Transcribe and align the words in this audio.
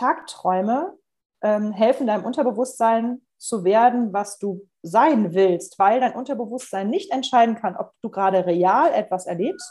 Tagträume 0.00 0.96
ähm, 1.42 1.72
helfen 1.72 2.06
deinem 2.06 2.24
Unterbewusstsein 2.24 3.20
zu 3.36 3.64
werden, 3.64 4.12
was 4.12 4.38
du 4.38 4.66
sein 4.82 5.34
willst, 5.34 5.78
weil 5.78 6.00
dein 6.00 6.14
Unterbewusstsein 6.14 6.88
nicht 6.88 7.12
entscheiden 7.12 7.54
kann, 7.54 7.76
ob 7.76 7.92
du 8.02 8.10
gerade 8.10 8.46
real 8.46 8.92
etwas 8.94 9.26
erlebst 9.26 9.70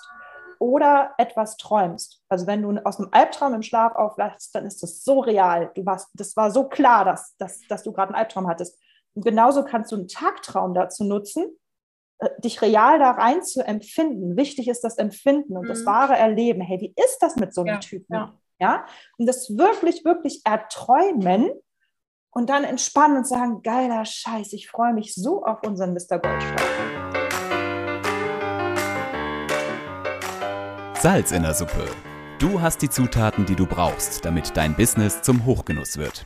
oder 0.59 1.13
etwas 1.17 1.57
träumst. 1.57 2.21
Also 2.29 2.45
wenn 2.45 2.61
du 2.61 2.85
aus 2.85 2.99
einem 2.99 3.09
Albtraum 3.11 3.55
im 3.55 3.61
Schlaf 3.63 3.95
aufwachst, 3.95 4.53
dann 4.53 4.65
ist 4.65 4.83
das 4.83 5.03
so 5.03 5.19
real. 5.19 5.71
Du 5.73 5.85
warst, 5.85 6.09
das 6.13 6.35
war 6.35 6.51
so 6.51 6.67
klar, 6.67 7.05
dass, 7.05 7.35
dass, 7.37 7.61
dass 7.67 7.83
du 7.83 7.91
gerade 7.91 8.13
einen 8.13 8.21
Albtraum 8.21 8.47
hattest. 8.47 8.79
Und 9.15 9.25
genauso 9.25 9.63
kannst 9.63 9.91
du 9.91 9.95
einen 9.95 10.07
Tagtraum 10.07 10.73
dazu 10.73 11.03
nutzen, 11.03 11.57
äh, 12.19 12.29
dich 12.41 12.61
real 12.61 12.99
da 12.99 13.11
rein 13.11 13.41
zu 13.41 13.65
empfinden. 13.65 14.37
Wichtig 14.37 14.67
ist 14.67 14.83
das 14.83 14.97
Empfinden 14.97 15.57
und 15.57 15.63
mhm. 15.63 15.69
das 15.69 15.85
wahre 15.85 16.15
Erleben. 16.15 16.61
Hey, 16.61 16.79
wie 16.81 16.93
ist 17.03 17.19
das 17.19 17.35
mit 17.37 17.53
so 17.53 17.61
einem 17.61 17.75
ja, 17.75 17.79
Typen? 17.79 18.13
Ja. 18.13 18.38
Ja. 18.59 18.85
Und 19.17 19.25
das 19.25 19.57
wirklich, 19.57 20.05
wirklich 20.05 20.41
erträumen 20.45 21.49
und 22.31 22.49
dann 22.49 22.63
entspannen 22.63 23.17
und 23.17 23.27
sagen, 23.27 23.61
geiler 23.63 24.05
Scheiß, 24.05 24.53
ich 24.53 24.69
freue 24.69 24.93
mich 24.93 25.15
so 25.15 25.43
auf 25.43 25.63
unseren 25.65 25.93
Mr. 25.93 26.19
Goldstreifen. 26.19 26.89
Salz 31.01 31.31
in 31.31 31.43
der 31.43 31.53
Suppe. 31.53 31.87
Du 32.39 32.61
hast 32.61 32.81
die 32.81 32.89
Zutaten, 32.89 33.45
die 33.45 33.55
du 33.55 33.65
brauchst, 33.65 34.23
damit 34.25 34.55
dein 34.55 34.75
Business 34.75 35.21
zum 35.21 35.45
Hochgenuss 35.45 35.97
wird. 35.97 36.25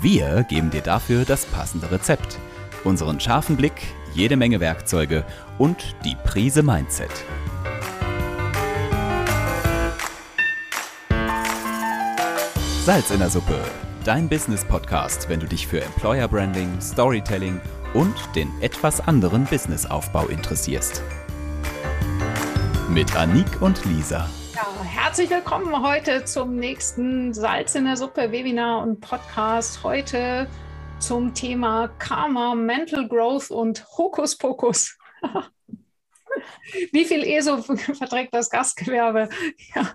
Wir 0.00 0.42
geben 0.44 0.70
dir 0.70 0.82
dafür 0.82 1.24
das 1.24 1.46
passende 1.46 1.90
Rezept, 1.90 2.38
unseren 2.84 3.20
scharfen 3.20 3.56
Blick, 3.56 3.74
jede 4.14 4.36
Menge 4.36 4.60
Werkzeuge 4.60 5.24
und 5.58 5.96
die 6.04 6.16
Prise 6.24 6.62
Mindset. 6.62 7.10
Salz 12.84 13.10
in 13.10 13.18
der 13.18 13.30
Suppe, 13.30 13.58
dein 14.04 14.28
Business-Podcast, 14.28 15.30
wenn 15.30 15.40
du 15.40 15.46
dich 15.46 15.66
für 15.66 15.80
Employer 15.80 16.28
Branding, 16.28 16.82
Storytelling 16.82 17.58
und 17.94 18.14
den 18.36 18.50
etwas 18.60 19.00
anderen 19.00 19.46
Businessaufbau 19.46 20.26
interessierst 20.26 21.02
mit 22.90 23.16
Anik 23.16 23.62
und 23.62 23.82
Lisa. 23.86 24.28
Ja, 24.54 24.66
herzlich 24.84 25.30
willkommen 25.30 25.82
heute 25.82 26.26
zum 26.26 26.56
nächsten 26.56 27.32
Salz 27.32 27.74
in 27.74 27.86
der 27.86 27.96
Suppe 27.96 28.30
Webinar 28.30 28.82
und 28.82 29.00
Podcast. 29.00 29.82
Heute 29.82 30.46
zum 30.98 31.32
Thema 31.32 31.88
Karma, 31.98 32.54
Mental 32.54 33.08
Growth 33.08 33.50
und 33.50 33.82
Hokuspokus. 33.96 34.98
Wie 36.92 37.06
viel 37.06 37.24
ESO 37.24 37.62
verträgt 37.62 38.34
das 38.34 38.50
Gastgewerbe? 38.50 39.30
Ja. 39.74 39.94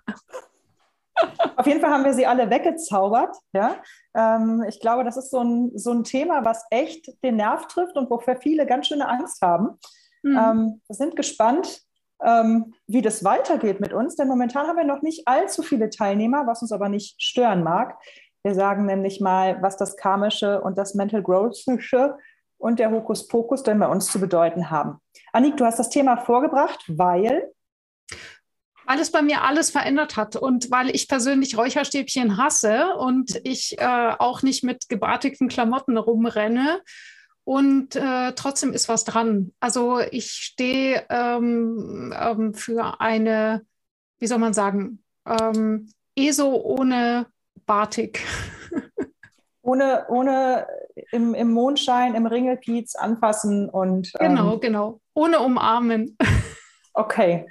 Auf 1.55 1.67
jeden 1.67 1.81
Fall 1.81 1.91
haben 1.91 2.05
wir 2.05 2.13
sie 2.13 2.25
alle 2.25 2.49
weggezaubert. 2.49 3.35
Ja? 3.53 3.75
Ähm, 4.15 4.63
ich 4.67 4.79
glaube, 4.79 5.03
das 5.03 5.17
ist 5.17 5.31
so 5.31 5.39
ein, 5.39 5.71
so 5.75 5.91
ein 5.91 6.03
Thema, 6.03 6.45
was 6.45 6.65
echt 6.69 7.11
den 7.23 7.35
Nerv 7.35 7.67
trifft 7.67 7.95
und 7.95 8.09
wofür 8.09 8.37
viele 8.37 8.65
ganz 8.65 8.87
schöne 8.87 9.07
Angst 9.07 9.41
haben. 9.41 9.77
Mhm. 10.23 10.37
Ähm, 10.37 10.81
wir 10.87 10.95
sind 10.95 11.15
gespannt, 11.15 11.81
ähm, 12.23 12.73
wie 12.87 13.01
das 13.01 13.23
weitergeht 13.23 13.79
mit 13.79 13.93
uns, 13.93 14.15
denn 14.15 14.27
momentan 14.27 14.67
haben 14.67 14.77
wir 14.77 14.83
noch 14.83 15.01
nicht 15.01 15.27
allzu 15.27 15.63
viele 15.63 15.89
Teilnehmer, 15.89 16.47
was 16.47 16.61
uns 16.61 16.71
aber 16.71 16.89
nicht 16.89 17.21
stören 17.21 17.63
mag. 17.63 17.97
Wir 18.43 18.55
sagen 18.55 18.85
nämlich 18.85 19.19
mal, 19.19 19.61
was 19.61 19.77
das 19.77 19.97
Karmische 19.97 20.61
und 20.61 20.77
das 20.77 20.95
Mental 20.95 21.21
Growthische 21.21 22.17
und 22.57 22.79
der 22.79 22.91
Hokuspokus 22.91 23.63
denn 23.63 23.79
bei 23.79 23.87
uns 23.87 24.11
zu 24.11 24.19
bedeuten 24.19 24.69
haben. 24.69 24.99
Annik, 25.31 25.57
du 25.57 25.65
hast 25.65 25.79
das 25.79 25.89
Thema 25.89 26.17
vorgebracht, 26.17 26.83
weil 26.87 27.51
weil 28.89 28.99
es 28.99 29.11
bei 29.11 29.21
mir 29.21 29.43
alles 29.43 29.69
verändert 29.69 30.17
hat 30.17 30.35
und 30.35 30.71
weil 30.71 30.89
ich 30.89 31.07
persönlich 31.07 31.55
Räucherstäbchen 31.55 32.37
hasse 32.37 32.95
und 32.97 33.39
ich 33.43 33.79
äh, 33.79 34.13
auch 34.17 34.41
nicht 34.41 34.63
mit 34.63 34.89
gebartigten 34.89 35.47
Klamotten 35.47 35.95
rumrenne 35.95 36.81
und 37.43 37.95
äh, 37.95 38.33
trotzdem 38.33 38.73
ist 38.73 38.89
was 38.89 39.03
dran. 39.03 39.51
Also 39.59 39.99
ich 39.99 40.31
stehe 40.31 41.05
ähm, 41.11 42.15
ähm, 42.19 42.55
für 42.55 42.99
eine, 42.99 43.61
wie 44.17 44.25
soll 44.25 44.39
man 44.39 44.55
sagen, 44.55 45.03
ähm, 45.23 45.91
ESO 46.15 46.55
ohne 46.55 47.27
Batik. 47.67 48.25
ohne, 49.61 50.07
ohne 50.09 50.65
im, 51.11 51.35
im 51.35 51.51
Mondschein, 51.51 52.15
im 52.15 52.25
Ringelpiez 52.25 52.95
anfassen 52.95 53.69
und. 53.69 54.13
genau, 54.13 54.53
ähm, 54.55 54.59
genau. 54.59 55.01
Ohne 55.13 55.41
umarmen. 55.41 56.17
Okay. 56.99 57.45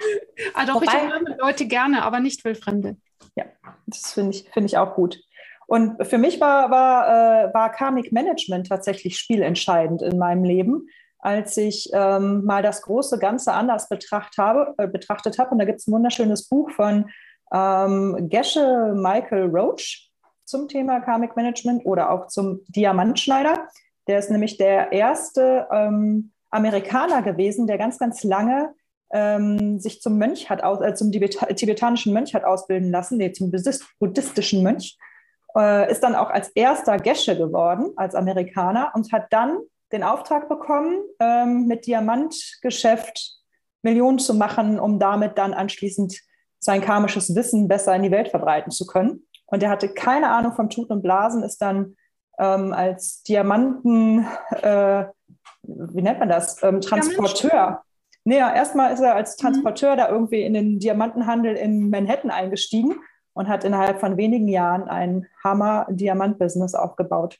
also 0.53 0.75
Wobei, 0.75 0.85
ich 0.85 1.03
umarme 1.03 1.37
Leute 1.39 1.65
gerne, 1.65 2.03
aber 2.03 2.19
nicht 2.19 2.45
Wildfremde. 2.45 2.97
Ja, 3.35 3.45
das 3.87 4.13
finde 4.13 4.35
ich, 4.35 4.47
find 4.51 4.67
ich 4.67 4.77
auch 4.77 4.93
gut. 4.93 5.19
Und 5.65 6.05
für 6.05 6.19
mich 6.19 6.39
war, 6.39 6.69
war, 6.69 7.07
äh, 7.47 7.53
war 7.53 7.71
Karmic 7.71 8.11
Management 8.11 8.67
tatsächlich 8.67 9.17
spielentscheidend 9.17 10.03
in 10.03 10.19
meinem 10.19 10.43
Leben, 10.43 10.87
als 11.17 11.57
ich 11.57 11.89
ähm, 11.93 12.45
mal 12.45 12.61
das 12.61 12.83
große 12.83 13.17
Ganze 13.17 13.53
anders 13.53 13.89
betracht 13.89 14.37
habe, 14.37 14.75
äh, 14.77 14.87
betrachtet 14.87 15.39
habe. 15.39 15.51
Und 15.51 15.59
da 15.59 15.65
gibt 15.65 15.79
es 15.79 15.87
ein 15.87 15.93
wunderschönes 15.93 16.47
Buch 16.47 16.69
von 16.69 17.09
ähm, 17.51 18.29
Gesche 18.29 18.93
Michael 18.95 19.47
Roach 19.47 20.11
zum 20.45 20.67
Thema 20.67 20.99
Karmic 20.99 21.35
Management 21.35 21.85
oder 21.85 22.11
auch 22.11 22.27
zum 22.27 22.61
Diamantschneider. 22.67 23.67
Der 24.07 24.19
ist 24.19 24.29
nämlich 24.29 24.57
der 24.57 24.91
erste 24.91 25.67
ähm, 25.71 26.33
Amerikaner 26.51 27.23
gewesen, 27.23 27.65
der 27.65 27.79
ganz, 27.79 27.97
ganz 27.97 28.23
lange 28.23 28.73
ähm, 29.11 29.79
sich 29.79 30.01
zum 30.01 30.17
Mönch 30.17 30.49
hat, 30.49 30.63
aus, 30.63 30.81
äh, 30.81 30.93
zum 30.93 31.11
tibetanischen 31.11 32.13
Mönch 32.13 32.33
hat 32.33 32.43
ausbilden 32.43 32.91
lassen, 32.91 33.17
nee, 33.17 33.31
zum 33.31 33.51
buddhistischen 33.99 34.63
Mönch 34.63 34.97
äh, 35.57 35.91
ist 35.91 36.01
dann 36.01 36.15
auch 36.15 36.29
als 36.29 36.49
erster 36.49 36.97
Gesche 36.97 37.37
geworden, 37.37 37.91
als 37.95 38.15
Amerikaner, 38.15 38.91
und 38.93 39.11
hat 39.11 39.31
dann 39.31 39.57
den 39.91 40.03
Auftrag 40.03 40.47
bekommen, 40.49 41.01
ähm, 41.19 41.65
mit 41.65 41.87
Diamantgeschäft 41.87 43.39
Millionen 43.81 44.19
zu 44.19 44.33
machen, 44.33 44.79
um 44.79 44.99
damit 44.99 45.37
dann 45.37 45.53
anschließend 45.53 46.19
sein 46.59 46.81
karmisches 46.81 47.33
Wissen 47.35 47.67
besser 47.67 47.95
in 47.95 48.03
die 48.03 48.11
Welt 48.11 48.29
verbreiten 48.29 48.71
zu 48.71 48.85
können. 48.85 49.25
Und 49.45 49.63
er 49.63 49.69
hatte 49.69 49.89
keine 49.89 50.29
Ahnung 50.29 50.53
vom 50.53 50.69
Tuten 50.69 50.93
und 50.93 51.01
Blasen, 51.01 51.43
ist 51.43 51.61
dann 51.61 51.95
ähm, 52.37 52.73
als 52.73 53.23
Diamanten, 53.23 54.27
äh, 54.61 55.05
wie 55.63 56.01
nennt 56.01 56.19
man 56.19 56.29
das, 56.29 56.61
ähm, 56.61 56.81
Transporteur. 56.81 57.83
Naja, 58.29 58.53
erstmal 58.53 58.93
ist 58.93 58.99
er 58.99 59.15
als 59.15 59.35
mhm. 59.37 59.41
Transporteur 59.41 59.93
mhm. 59.93 59.97
da 59.97 60.09
irgendwie 60.09 60.43
in 60.43 60.53
den 60.53 60.77
Diamantenhandel 60.77 61.55
in 61.55 61.89
Manhattan 61.89 62.29
eingestiegen 62.29 62.95
und 63.33 63.47
hat 63.47 63.63
innerhalb 63.63 63.99
von 63.99 64.17
wenigen 64.17 64.47
Jahren 64.47 64.83
ein 64.83 65.25
Hammer-Diamant-Business 65.43 66.75
aufgebaut. 66.75 67.39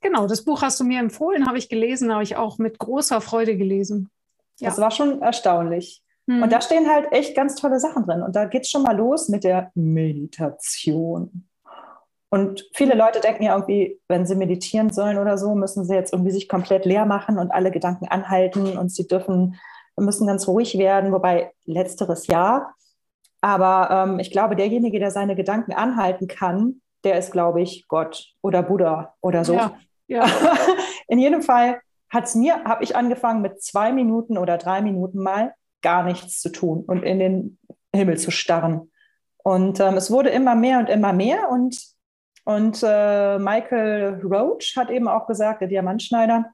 Genau, 0.00 0.26
das 0.26 0.42
Buch 0.42 0.62
hast 0.62 0.80
du 0.80 0.84
mir 0.84 1.00
empfohlen, 1.00 1.46
habe 1.46 1.58
ich 1.58 1.68
gelesen, 1.68 2.12
habe 2.12 2.22
ich 2.22 2.36
auch 2.36 2.56
mit 2.56 2.78
großer 2.78 3.20
Freude 3.20 3.58
gelesen. 3.58 4.10
Ja. 4.58 4.70
Das 4.70 4.78
war 4.78 4.90
schon 4.90 5.20
erstaunlich. 5.20 6.02
Hm. 6.28 6.42
Und 6.42 6.50
da 6.50 6.62
stehen 6.62 6.88
halt 6.88 7.12
echt 7.12 7.36
ganz 7.36 7.54
tolle 7.54 7.78
Sachen 7.78 8.06
drin. 8.06 8.22
Und 8.22 8.34
da 8.36 8.46
geht 8.46 8.62
es 8.62 8.70
schon 8.70 8.84
mal 8.84 8.96
los 8.96 9.28
mit 9.28 9.44
der 9.44 9.70
Meditation. 9.74 11.46
Und 12.30 12.68
viele 12.72 12.94
Leute 12.94 13.20
denken 13.20 13.44
ja 13.44 13.54
irgendwie, 13.54 14.00
wenn 14.08 14.26
sie 14.26 14.34
meditieren 14.34 14.90
sollen 14.90 15.18
oder 15.18 15.36
so, 15.36 15.54
müssen 15.54 15.84
sie 15.84 15.94
jetzt 15.94 16.12
irgendwie 16.12 16.32
sich 16.32 16.48
komplett 16.48 16.86
leer 16.86 17.04
machen 17.04 17.38
und 17.38 17.50
alle 17.50 17.70
Gedanken 17.70 18.08
anhalten 18.08 18.78
und 18.78 18.90
sie 18.90 19.06
dürfen, 19.06 19.56
müssen 19.96 20.26
ganz 20.26 20.48
ruhig 20.48 20.76
werden. 20.78 21.12
Wobei 21.12 21.52
letzteres 21.64 22.26
ja, 22.26 22.74
aber 23.44 23.90
ähm, 23.90 24.20
ich 24.20 24.30
glaube, 24.30 24.56
derjenige, 24.56 24.98
der 24.98 25.10
seine 25.10 25.36
Gedanken 25.36 25.74
anhalten 25.74 26.28
kann, 26.28 26.80
der 27.04 27.18
ist, 27.18 27.30
glaube 27.30 27.60
ich, 27.60 27.86
Gott 27.88 28.32
oder 28.40 28.62
Buddha 28.62 29.14
oder 29.20 29.44
so. 29.44 29.52
Ja, 29.52 29.76
ja. 30.06 30.26
In 31.08 31.18
jedem 31.18 31.42
Fall 31.42 31.80
hat's 32.08 32.34
mir, 32.34 32.64
habe 32.64 32.82
ich 32.84 32.96
angefangen 32.96 33.42
mit 33.42 33.62
zwei 33.62 33.92
Minuten 33.92 34.38
oder 34.38 34.56
drei 34.56 34.80
Minuten 34.80 35.22
mal 35.22 35.52
gar 35.82 36.04
nichts 36.04 36.40
zu 36.40 36.50
tun 36.50 36.84
und 36.86 37.02
in 37.02 37.18
den 37.18 37.58
Himmel 37.94 38.16
zu 38.16 38.30
starren. 38.30 38.90
Und 39.42 39.78
ähm, 39.78 39.98
es 39.98 40.10
wurde 40.10 40.30
immer 40.30 40.54
mehr 40.54 40.78
und 40.78 40.88
immer 40.88 41.12
mehr. 41.12 41.50
Und, 41.50 41.78
und 42.44 42.82
äh, 42.82 43.38
Michael 43.38 44.22
Roach 44.24 44.74
hat 44.76 44.88
eben 44.90 45.06
auch 45.06 45.26
gesagt, 45.26 45.60
der 45.60 45.68
Diamantschneider, 45.68 46.46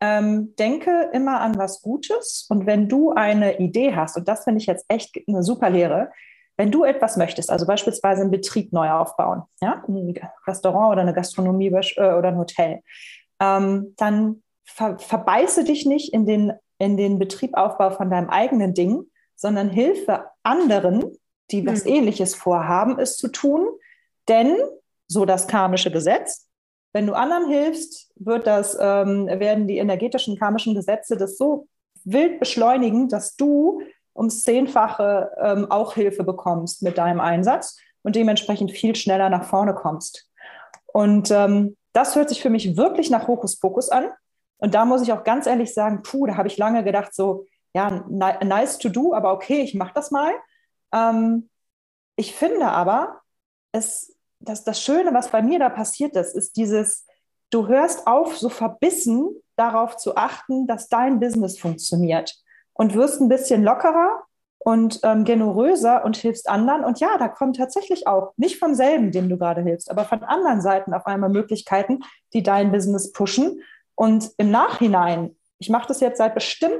ähm, 0.00 0.54
denke 0.56 1.10
immer 1.12 1.40
an 1.40 1.58
was 1.58 1.82
Gutes. 1.82 2.46
Und 2.48 2.66
wenn 2.66 2.88
du 2.88 3.12
eine 3.12 3.58
Idee 3.58 3.94
hast, 3.94 4.16
und 4.16 4.28
das 4.28 4.44
finde 4.44 4.60
ich 4.60 4.66
jetzt 4.66 4.86
echt 4.88 5.16
eine 5.28 5.42
super 5.42 5.70
Lehre, 5.70 6.10
wenn 6.56 6.70
du 6.70 6.84
etwas 6.84 7.16
möchtest, 7.16 7.50
also 7.50 7.66
beispielsweise 7.66 8.22
einen 8.22 8.30
Betrieb 8.30 8.72
neu 8.72 8.90
aufbauen, 8.90 9.42
ja, 9.62 9.82
ein 9.88 10.14
Restaurant 10.46 10.92
oder 10.92 11.02
eine 11.02 11.14
Gastronomie 11.14 11.68
äh, 11.68 12.12
oder 12.14 12.28
ein 12.28 12.38
Hotel, 12.38 12.82
ähm, 13.40 13.94
dann 13.96 14.42
ver 14.64 14.98
verbeiße 14.98 15.64
dich 15.64 15.86
nicht 15.86 16.12
in 16.12 16.26
den, 16.26 16.52
in 16.78 16.96
den 16.96 17.18
Betriebaufbau 17.18 17.90
von 17.90 18.10
deinem 18.10 18.28
eigenen 18.28 18.74
Ding, 18.74 19.04
sondern 19.36 19.70
hilfe 19.70 20.26
anderen, 20.42 21.04
die 21.50 21.66
was 21.66 21.84
mhm. 21.84 21.92
Ähnliches 21.92 22.34
vorhaben, 22.34 22.98
es 22.98 23.16
zu 23.16 23.28
tun. 23.28 23.66
Denn, 24.28 24.54
so 25.08 25.24
das 25.24 25.48
karmische 25.48 25.90
Gesetz, 25.90 26.46
wenn 26.92 27.06
du 27.06 27.14
anderen 27.14 27.48
hilfst, 27.48 28.10
wird 28.16 28.46
das, 28.46 28.76
ähm, 28.80 29.26
werden 29.26 29.66
die 29.68 29.78
energetischen 29.78 30.38
karmischen 30.38 30.74
Gesetze 30.74 31.16
das 31.16 31.36
so 31.36 31.68
wild 32.04 32.40
beschleunigen, 32.40 33.08
dass 33.08 33.36
du 33.36 33.82
ums 34.14 34.42
Zehnfache 34.42 35.30
ähm, 35.40 35.70
auch 35.70 35.94
Hilfe 35.94 36.24
bekommst 36.24 36.82
mit 36.82 36.98
deinem 36.98 37.20
Einsatz 37.20 37.78
und 38.02 38.16
dementsprechend 38.16 38.72
viel 38.72 38.96
schneller 38.96 39.30
nach 39.30 39.44
vorne 39.44 39.74
kommst. 39.74 40.28
Und 40.86 41.30
ähm, 41.30 41.76
das 41.92 42.16
hört 42.16 42.28
sich 42.28 42.42
für 42.42 42.50
mich 42.50 42.76
wirklich 42.76 43.10
nach 43.10 43.28
Hokuspokus 43.28 43.88
an. 43.88 44.10
Und 44.58 44.74
da 44.74 44.84
muss 44.84 45.02
ich 45.02 45.12
auch 45.12 45.24
ganz 45.24 45.46
ehrlich 45.46 45.72
sagen, 45.72 46.02
puh, 46.02 46.26
da 46.26 46.36
habe 46.36 46.48
ich 46.48 46.58
lange 46.58 46.84
gedacht, 46.84 47.14
so, 47.14 47.46
ja, 47.72 48.04
nice 48.08 48.78
to 48.78 48.88
do, 48.88 49.14
aber 49.14 49.32
okay, 49.32 49.62
ich 49.62 49.74
mache 49.74 49.94
das 49.94 50.10
mal. 50.10 50.32
Ähm, 50.92 51.48
ich 52.16 52.34
finde 52.34 52.66
aber, 52.66 53.20
es, 53.72 54.16
dass 54.40 54.64
das 54.64 54.82
Schöne, 54.82 55.14
was 55.14 55.28
bei 55.28 55.42
mir 55.42 55.58
da 55.58 55.68
passiert 55.68 56.16
ist, 56.16 56.34
ist 56.34 56.56
dieses, 56.56 57.06
du 57.50 57.68
hörst 57.68 58.06
auf, 58.06 58.36
so 58.36 58.48
verbissen 58.48 59.28
darauf 59.56 59.96
zu 59.96 60.16
achten, 60.16 60.66
dass 60.66 60.88
dein 60.88 61.20
Business 61.20 61.58
funktioniert 61.58 62.34
und 62.72 62.94
wirst 62.94 63.20
ein 63.20 63.28
bisschen 63.28 63.62
lockerer 63.62 64.22
und 64.58 65.00
ähm, 65.02 65.24
generöser 65.24 66.04
und 66.04 66.16
hilfst 66.16 66.48
anderen. 66.48 66.84
Und 66.84 67.00
ja, 67.00 67.16
da 67.18 67.28
kommen 67.28 67.52
tatsächlich 67.52 68.06
auch, 68.06 68.32
nicht 68.36 68.58
vom 68.58 68.74
selben, 68.74 69.10
dem 69.10 69.28
du 69.28 69.38
gerade 69.38 69.62
hilfst, 69.62 69.90
aber 69.90 70.04
von 70.04 70.22
anderen 70.22 70.60
Seiten 70.60 70.94
auf 70.94 71.06
einmal 71.06 71.30
Möglichkeiten, 71.30 72.00
die 72.32 72.42
dein 72.42 72.72
Business 72.72 73.12
pushen. 73.12 73.62
Und 73.94 74.30
im 74.38 74.50
Nachhinein, 74.50 75.36
ich 75.58 75.70
mache 75.70 75.88
das 75.88 76.00
jetzt 76.00 76.18
seit 76.18 76.34
bestimmt 76.34 76.72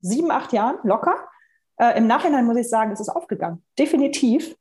sieben, 0.00 0.30
acht 0.30 0.52
Jahren 0.52 0.78
locker. 0.82 1.14
Äh, 1.76 1.98
Im 1.98 2.06
Nachhinein 2.06 2.46
muss 2.46 2.56
ich 2.56 2.68
sagen, 2.68 2.92
es 2.92 3.00
ist 3.00 3.08
aufgegangen. 3.08 3.64
Definitiv. 3.78 4.56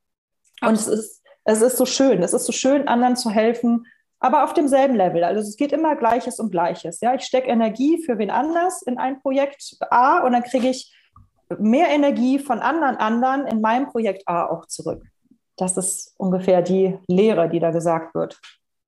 Und 0.62 0.74
es 0.74 0.88
ist, 0.88 1.19
es 1.50 1.62
ist 1.62 1.78
so 1.78 1.86
schön. 1.86 2.22
Es 2.22 2.34
ist 2.34 2.46
so 2.46 2.52
schön, 2.52 2.88
anderen 2.88 3.16
zu 3.16 3.30
helfen, 3.30 3.88
aber 4.20 4.44
auf 4.44 4.54
demselben 4.54 4.96
Level. 4.96 5.24
Also 5.24 5.42
es 5.42 5.58
geht 5.58 5.72
immer 5.72 5.96
Gleiches 5.96 6.40
um 6.40 6.52
Gleiches. 6.52 7.02
Ja, 7.02 7.16
ich 7.16 7.24
stecke 7.24 7.48
Energie 7.48 8.04
für 8.04 8.18
wen 8.18 8.30
anders 8.30 8.82
in 8.84 8.98
ein 8.98 9.22
Projekt 9.22 9.78
A 9.90 10.20
und 10.20 10.34
dann 10.34 10.44
kriege 10.44 10.70
ich 10.70 10.94
mehr 11.58 11.88
Energie 11.90 12.38
von 12.38 12.60
anderen 12.60 12.98
anderen 12.98 13.48
in 13.48 13.62
meinem 13.62 13.88
Projekt 13.88 14.28
A 14.28 14.46
auch 14.46 14.68
zurück. 14.68 15.02
Das 15.58 15.76
ist 15.78 16.14
ungefähr 16.18 16.62
die 16.62 16.98
Lehre, 17.08 17.50
die 17.50 17.60
da 17.60 17.72
gesagt 17.72 18.14
wird. 18.14 18.40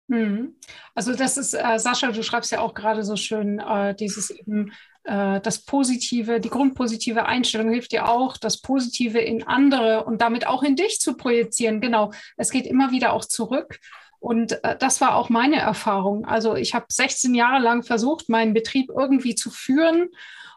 Mhm. 0.07 0.55
Also 0.93 1.15
das 1.15 1.37
ist, 1.37 1.53
äh, 1.53 1.79
Sascha, 1.79 2.11
du 2.11 2.21
schreibst 2.21 2.51
ja 2.51 2.59
auch 2.59 2.73
gerade 2.73 3.03
so 3.03 3.15
schön, 3.15 3.59
äh, 3.59 3.95
dieses 3.95 4.29
eben, 4.29 4.71
das 5.03 5.65
Positive, 5.65 6.39
die 6.39 6.49
grundpositive 6.49 7.25
Einstellung 7.25 7.71
hilft 7.71 7.91
dir 7.91 8.07
auch, 8.07 8.37
das 8.37 8.61
Positive 8.61 9.19
in 9.19 9.47
andere 9.47 10.05
und 10.05 10.21
damit 10.21 10.45
auch 10.45 10.61
in 10.61 10.75
dich 10.75 10.99
zu 10.99 11.17
projizieren. 11.17 11.81
Genau, 11.81 12.11
es 12.37 12.51
geht 12.51 12.67
immer 12.67 12.91
wieder 12.91 13.13
auch 13.13 13.25
zurück. 13.25 13.79
Und 14.21 14.63
äh, 14.63 14.77
das 14.77 15.01
war 15.01 15.15
auch 15.15 15.29
meine 15.29 15.57
Erfahrung. 15.57 16.25
Also 16.25 16.55
ich 16.55 16.75
habe 16.75 16.85
16 16.89 17.33
Jahre 17.33 17.59
lang 17.61 17.81
versucht, 17.81 18.29
meinen 18.29 18.53
Betrieb 18.53 18.91
irgendwie 18.95 19.33
zu 19.33 19.49
führen 19.49 20.09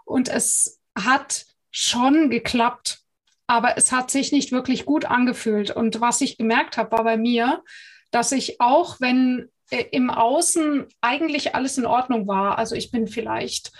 und 0.04 0.28
es 0.28 0.80
hat 0.94 1.46
schon 1.70 2.28
geklappt, 2.28 3.00
aber 3.46 3.78
es 3.78 3.90
hat 3.90 4.10
sich 4.10 4.32
nicht 4.32 4.52
wirklich 4.52 4.84
gut 4.84 5.06
angefühlt. 5.06 5.70
Und 5.70 6.02
was 6.02 6.20
ich 6.20 6.36
gemerkt 6.36 6.76
habe, 6.76 6.92
war 6.92 7.04
bei 7.04 7.16
mir, 7.16 7.62
dass 8.10 8.32
ich 8.32 8.60
auch, 8.60 9.00
wenn 9.00 9.48
äh, 9.70 9.84
im 9.92 10.10
Außen 10.10 10.86
eigentlich 11.00 11.54
alles 11.54 11.78
in 11.78 11.86
Ordnung 11.86 12.28
war, 12.28 12.58
also 12.58 12.76
ich 12.76 12.90
bin 12.90 13.08
vielleicht, 13.08 13.72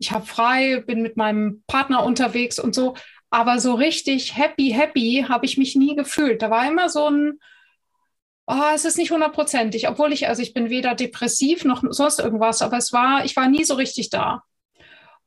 ich 0.00 0.12
habe 0.12 0.26
frei, 0.26 0.80
bin 0.80 1.02
mit 1.02 1.16
meinem 1.16 1.62
Partner 1.66 2.04
unterwegs 2.04 2.58
und 2.58 2.74
so, 2.74 2.94
aber 3.28 3.60
so 3.60 3.74
richtig 3.74 4.36
happy, 4.36 4.70
happy 4.70 5.26
habe 5.28 5.44
ich 5.44 5.58
mich 5.58 5.76
nie 5.76 5.94
gefühlt. 5.94 6.42
Da 6.42 6.50
war 6.50 6.66
immer 6.66 6.88
so 6.88 7.08
ein, 7.08 7.38
oh, 8.46 8.72
es 8.74 8.86
ist 8.86 8.96
nicht 8.96 9.10
hundertprozentig, 9.10 9.88
obwohl 9.88 10.12
ich, 10.12 10.26
also 10.26 10.42
ich 10.42 10.54
bin 10.54 10.70
weder 10.70 10.94
depressiv 10.94 11.64
noch 11.64 11.84
sonst 11.90 12.18
irgendwas, 12.18 12.62
aber 12.62 12.78
es 12.78 12.92
war, 12.94 13.24
ich 13.26 13.36
war 13.36 13.48
nie 13.48 13.64
so 13.64 13.74
richtig 13.74 14.08
da. 14.08 14.42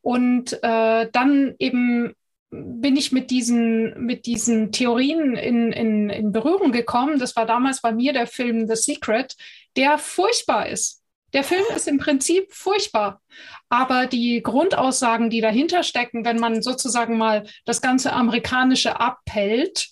Und 0.01 0.53
äh, 0.63 1.07
dann 1.11 1.55
eben 1.59 2.15
bin 2.49 2.97
ich 2.97 3.11
mit 3.11 3.29
diesen, 3.29 4.05
mit 4.05 4.25
diesen 4.25 4.71
Theorien 4.71 5.35
in, 5.35 5.71
in, 5.71 6.09
in 6.09 6.31
Berührung 6.31 6.71
gekommen. 6.71 7.19
Das 7.19 7.35
war 7.35 7.45
damals 7.45 7.81
bei 7.81 7.91
mir 7.91 8.11
der 8.11 8.27
Film 8.27 8.67
The 8.67 8.75
Secret, 8.75 9.35
der 9.77 9.99
furchtbar 9.99 10.67
ist. 10.67 11.02
Der 11.33 11.43
Film 11.43 11.63
ist 11.75 11.87
im 11.87 11.97
Prinzip 11.97 12.53
furchtbar. 12.53 13.21
Aber 13.69 14.05
die 14.05 14.41
Grundaussagen, 14.43 15.29
die 15.29 15.41
dahinter 15.41 15.83
stecken, 15.83 16.25
wenn 16.25 16.37
man 16.37 16.61
sozusagen 16.61 17.17
mal 17.17 17.47
das 17.65 17.81
ganze 17.81 18.13
Amerikanische 18.13 18.99
abhält, 18.99 19.89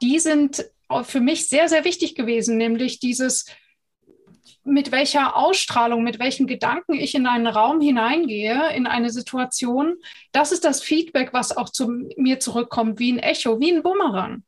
die 0.00 0.18
sind 0.18 0.64
für 1.02 1.20
mich 1.20 1.48
sehr, 1.48 1.68
sehr 1.68 1.84
wichtig 1.84 2.14
gewesen, 2.14 2.56
nämlich 2.56 3.00
dieses, 3.00 3.46
mit 4.64 4.92
welcher 4.92 5.36
Ausstrahlung, 5.36 6.02
mit 6.02 6.18
welchen 6.18 6.46
Gedanken 6.46 6.94
ich 6.94 7.14
in 7.14 7.26
einen 7.26 7.46
Raum 7.46 7.80
hineingehe, 7.80 8.74
in 8.74 8.86
eine 8.86 9.10
Situation, 9.10 9.96
das 10.32 10.52
ist 10.52 10.64
das 10.64 10.82
Feedback, 10.82 11.32
was 11.32 11.56
auch 11.56 11.68
zu 11.68 11.88
mir 12.16 12.40
zurückkommt, 12.40 12.98
wie 12.98 13.12
ein 13.12 13.18
Echo, 13.18 13.60
wie 13.60 13.72
ein 13.72 13.82
Bumerang. 13.82 14.42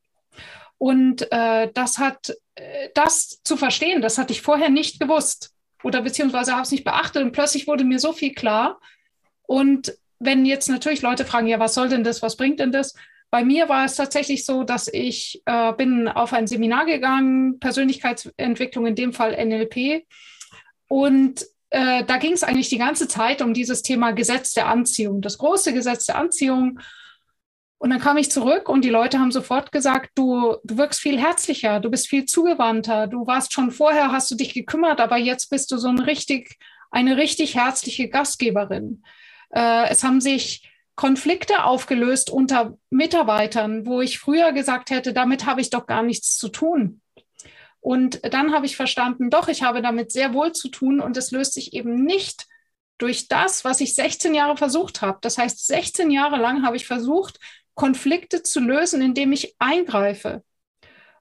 Und 0.79 1.31
äh, 1.33 1.71
das 1.73 1.99
hat, 1.99 2.35
äh, 2.55 2.91
das 2.95 3.41
zu 3.45 3.57
verstehen, 3.57 4.03
das 4.03 4.19
hatte 4.19 4.33
ich 4.33 4.43
vorher 4.43 4.69
nicht 4.69 5.01
gewusst 5.01 5.56
oder 5.87 6.03
beziehungsweise 6.03 6.53
habe 6.53 6.63
es 6.63 6.73
nicht 6.73 6.83
beachtet 6.83 7.23
und 7.23 7.31
plötzlich 7.31 7.69
wurde 7.69 7.85
mir 7.85 8.01
so 8.01 8.13
viel 8.13 8.35
klar. 8.35 8.81
Und 9.43 9.97
wenn 10.19 10.45
jetzt 10.45 10.69
natürlich 10.69 11.01
Leute 11.01 11.25
fragen, 11.25 11.47
ja, 11.47 11.61
was 11.61 11.75
soll 11.75 11.89
denn 11.89 12.03
das, 12.03 12.23
was 12.23 12.37
bringt 12.37 12.59
denn 12.59 12.73
das? 12.73 12.93
Bei 13.31 13.45
mir 13.45 13.69
war 13.69 13.85
es 13.85 13.95
tatsächlich 13.95 14.45
so, 14.45 14.65
dass 14.65 14.89
ich 14.89 15.43
äh, 15.47 15.73
bin 15.75 16.09
auf 16.09 16.33
ein 16.33 16.49
Seminar 16.49 16.87
gegangen, 16.87 17.61
Persönlichkeitsentwicklung, 17.61 18.87
in 18.87 18.97
dem 18.97 19.13
Fall 19.13 19.33
NLP. 19.33 20.05
Und 20.89 21.47
äh, 21.71 22.03
da 22.05 22.17
ging 22.17 22.33
es 22.33 22.43
eigentlich 22.43 22.69
die 22.69 22.79
ganze 22.79 23.07
Zeit 23.07 23.41
um 23.41 23.55
dieses 23.55 23.83
Thema 23.83 24.11
Gesetz 24.11 24.55
der 24.55 24.67
Anziehung, 24.67 25.21
das 25.21 25.39
große 25.39 25.73
Gesetz 25.73 26.07
der 26.07 26.17
Anziehung. 26.17 26.81
Und 27.79 27.91
dann 27.91 28.01
kam 28.01 28.17
ich 28.17 28.31
zurück 28.31 28.69
und 28.69 28.85
die 28.85 28.91
Leute 28.91 29.19
haben 29.19 29.33
sofort 29.33 29.71
gesagt, 29.71 30.11
du, 30.15 30.57
du 30.65 30.79
wirkst 30.79 31.01
viel 31.01 31.19
herzlicher, 31.19 31.79
du 31.79 31.91
bist 31.91 32.09
viel 32.09 32.25
zugewandter, 32.25 33.07
du 33.07 33.27
warst 33.27 33.53
schon 33.53 33.71
vorher, 33.71 34.13
hast 34.13 34.31
du 34.31 34.35
dich 34.35 34.55
gekümmert, 34.55 35.01
aber 35.01 35.19
jetzt 35.19 35.51
bist 35.51 35.71
du 35.71 35.77
so 35.77 35.89
ein 35.89 35.99
richtig, 35.99 36.57
eine 36.91 37.19
richtig 37.19 37.55
herzliche 37.55 38.09
Gastgeberin. 38.09 39.03
Äh, 39.51 39.89
es 39.91 40.03
haben 40.03 40.23
sich 40.23 40.71
Konflikte 40.95 41.65
aufgelöst 41.65 42.31
unter 42.31 42.79
Mitarbeitern, 42.89 43.87
wo 43.87 44.01
ich 44.01 44.19
früher 44.19 44.53
gesagt 44.53 44.89
hätte, 44.89 45.13
damit 45.13 45.45
habe 45.45 45.61
ich 45.61 45.69
doch 45.69 45.87
gar 45.87 46.03
nichts 46.03 46.39
zu 46.39 46.49
tun. 46.49 47.03
Und 47.81 48.21
dann 48.33 48.53
habe 48.53 48.67
ich 48.67 48.75
verstanden, 48.75 49.29
doch, 49.29 49.49
ich 49.49 49.63
habe 49.63 49.83
damit 49.83 50.11
sehr 50.11 50.33
wohl 50.33 50.53
zu 50.53 50.71
tun 50.71 50.99
und 50.99 51.17
es 51.19 51.31
löst 51.31 51.53
sich 51.53 51.75
eben 51.75 52.05
nicht 52.05 52.47
durch 52.99 53.29
das, 53.29 53.65
was 53.65 53.81
ich 53.83 53.95
16 53.95 54.35
Jahre 54.35 54.57
versucht 54.57 55.03
habe. 55.03 55.19
Das 55.21 55.37
heißt, 55.37 55.67
16 55.67 56.11
Jahre 56.11 56.37
lang 56.39 56.65
habe 56.65 56.77
ich 56.77 56.87
versucht, 56.87 57.39
Konflikte 57.77 58.43
zu 58.43 58.59
lösen, 58.59 59.01
indem 59.01 59.33
ich 59.33 59.55
eingreife. 59.61 60.43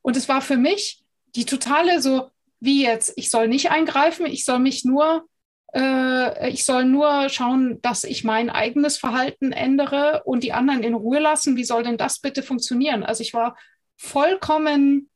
Und 0.01 0.17
es 0.17 0.27
war 0.27 0.41
für 0.41 0.57
mich 0.57 1.03
die 1.35 1.45
totale 1.45 2.01
so, 2.01 2.31
wie 2.59 2.81
jetzt, 2.81 3.13
ich 3.17 3.29
soll 3.29 3.47
nicht 3.47 3.69
eingreifen, 3.69 4.25
ich 4.25 4.45
soll 4.45 4.59
mich 4.59 4.83
nur 4.83 5.27
äh, 5.75 6.49
ich 6.49 6.63
soll 6.63 6.85
nur 6.85 7.29
schauen, 7.29 7.81
dass 7.81 8.05
ich 8.05 8.23
mein 8.23 8.49
eigenes 8.49 8.97
Verhalten 8.97 9.51
ändere 9.51 10.23
und 10.23 10.43
die 10.43 10.53
anderen 10.53 10.83
in 10.83 10.93
Ruhe 10.93 11.19
lassen. 11.19 11.57
Wie 11.57 11.65
soll 11.65 11.83
denn 11.83 11.97
das 11.97 12.19
bitte 12.19 12.41
funktionieren? 12.41 13.03
Also 13.03 13.21
ich 13.21 13.33
war 13.33 13.57
vollkommen 13.97 15.09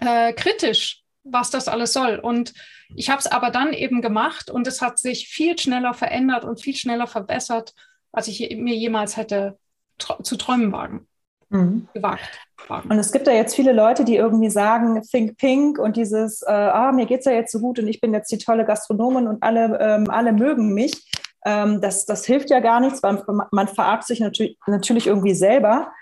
äh, 0.00 0.32
kritisch, 0.34 1.02
was 1.24 1.50
das 1.50 1.68
alles 1.68 1.94
soll. 1.94 2.16
Und 2.16 2.52
ich 2.94 3.08
habe 3.08 3.20
es 3.20 3.26
aber 3.26 3.50
dann 3.50 3.72
eben 3.72 4.02
gemacht 4.02 4.50
und 4.50 4.66
es 4.66 4.82
hat 4.82 4.98
sich 4.98 5.28
viel 5.28 5.58
schneller 5.58 5.94
verändert 5.94 6.44
und 6.44 6.60
viel 6.60 6.76
schneller 6.76 7.06
verbessert, 7.06 7.74
als 8.12 8.28
ich 8.28 8.56
mir 8.56 8.74
jemals 8.74 9.16
hätte 9.16 9.58
zu 9.98 10.36
träumen 10.36 10.72
wagen. 10.72 11.06
mhm. 11.50 11.88
gewagt. 11.94 12.22
Und 12.68 12.98
es 12.98 13.12
gibt 13.12 13.26
da 13.26 13.32
jetzt 13.32 13.54
viele 13.54 13.72
Leute, 13.72 14.04
die 14.04 14.16
irgendwie 14.16 14.50
sagen, 14.50 15.00
Think 15.02 15.38
Pink 15.38 15.78
und 15.78 15.96
dieses, 15.96 16.42
äh, 16.42 16.50
ah, 16.50 16.92
mir 16.92 17.06
geht 17.06 17.20
es 17.20 17.26
ja 17.26 17.32
jetzt 17.32 17.52
so 17.52 17.60
gut 17.60 17.78
und 17.78 17.88
ich 17.88 18.00
bin 18.00 18.12
jetzt 18.12 18.30
die 18.30 18.38
tolle 18.38 18.64
Gastronomin 18.64 19.26
und 19.26 19.42
alle, 19.42 19.78
ähm, 19.80 20.10
alle 20.10 20.32
mögen 20.32 20.74
mich. 20.74 21.10
Ähm, 21.46 21.80
das, 21.80 22.04
das 22.04 22.26
hilft 22.26 22.50
ja 22.50 22.60
gar 22.60 22.80
nichts, 22.80 23.02
weil 23.02 23.22
man 23.52 23.68
verarscht 23.68 24.08
sich 24.08 24.20
natürlich, 24.20 24.58
natürlich 24.66 25.06
irgendwie 25.06 25.34
selber. 25.34 25.92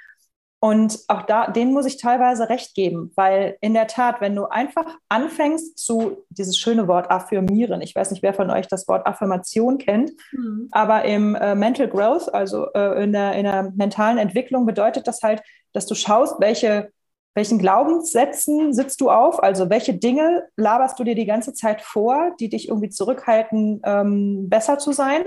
Und 0.59 1.01
auch 1.09 1.23
da, 1.23 1.49
denen 1.49 1.75
muss 1.75 1.85
ich 1.85 1.99
teilweise 1.99 2.49
recht 2.49 2.75
geben, 2.75 3.13
weil 3.15 3.59
in 3.61 3.75
der 3.75 3.87
Tat, 3.87 4.23
wenn 4.23 4.35
du 4.35 4.47
einfach 4.47 4.87
anfängst 5.11 5.79
zu 5.79 6.25
dieses 6.31 6.57
schöne 6.57 6.89
Wort 6.89 7.11
affirmieren, 7.11 7.83
ich 7.83 7.95
weiß 7.95 8.11
nicht, 8.11 8.23
wer 8.23 8.33
von 8.33 8.51
euch 8.51 8.67
das 8.67 8.89
Wort 8.89 9.07
Affirmation 9.07 9.77
kennt, 9.77 10.13
mhm. 10.33 10.69
aber 10.71 11.05
im 11.05 11.35
äh, 11.35 11.55
Mental 11.55 11.89
Growth, 11.89 12.33
also 12.33 12.73
äh, 12.73 13.05
in, 13.05 13.13
der, 13.13 13.35
in 13.35 13.45
der 13.45 13.71
mentalen 13.77 14.17
Entwicklung, 14.17 14.65
bedeutet 14.65 15.07
das 15.07 15.23
halt, 15.23 15.43
dass 15.75 15.85
du 15.85 15.95
schaust, 15.95 16.41
welche, 16.41 16.91
welchen 17.35 17.59
Glaubenssätzen 17.59 18.73
sitzt 18.73 19.03
du 19.03 19.11
auf, 19.11 19.43
also 19.43 19.69
welche 19.69 19.93
Dinge 19.93 20.49
laberst 20.57 20.99
du 20.99 21.05
dir 21.05 21.15
die 21.15 21.27
ganze 21.27 21.53
Zeit 21.53 21.83
vor, 21.83 22.35
die 22.41 22.49
dich 22.49 22.71
irgendwie 22.71 22.89
zurückhalten, 22.89 23.83
ähm, 23.85 24.49
besser 24.49 24.79
zu 24.79 24.93
sein, 24.93 25.23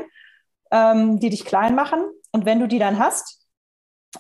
ähm, 0.72 1.20
die 1.20 1.30
dich 1.30 1.46
klein 1.46 1.76
machen. 1.76 2.00
Und 2.32 2.48
wenn 2.48 2.60
du 2.60 2.68
die 2.68 2.80
dann 2.80 2.98
hast, 2.98 3.39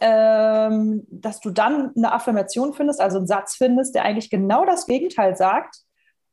ähm, 0.02 1.06
dass 1.10 1.40
du 1.40 1.50
dann 1.50 1.92
eine 1.96 2.12
Affirmation 2.12 2.74
findest, 2.74 3.02
also 3.02 3.18
einen 3.18 3.28
Satz 3.28 3.56
findest, 3.56 3.96
der 3.96 4.06
eigentlich 4.06 4.30
genau 4.30 4.66
das 4.66 4.86
Gegenteil 4.86 5.36
sagt 5.36 5.78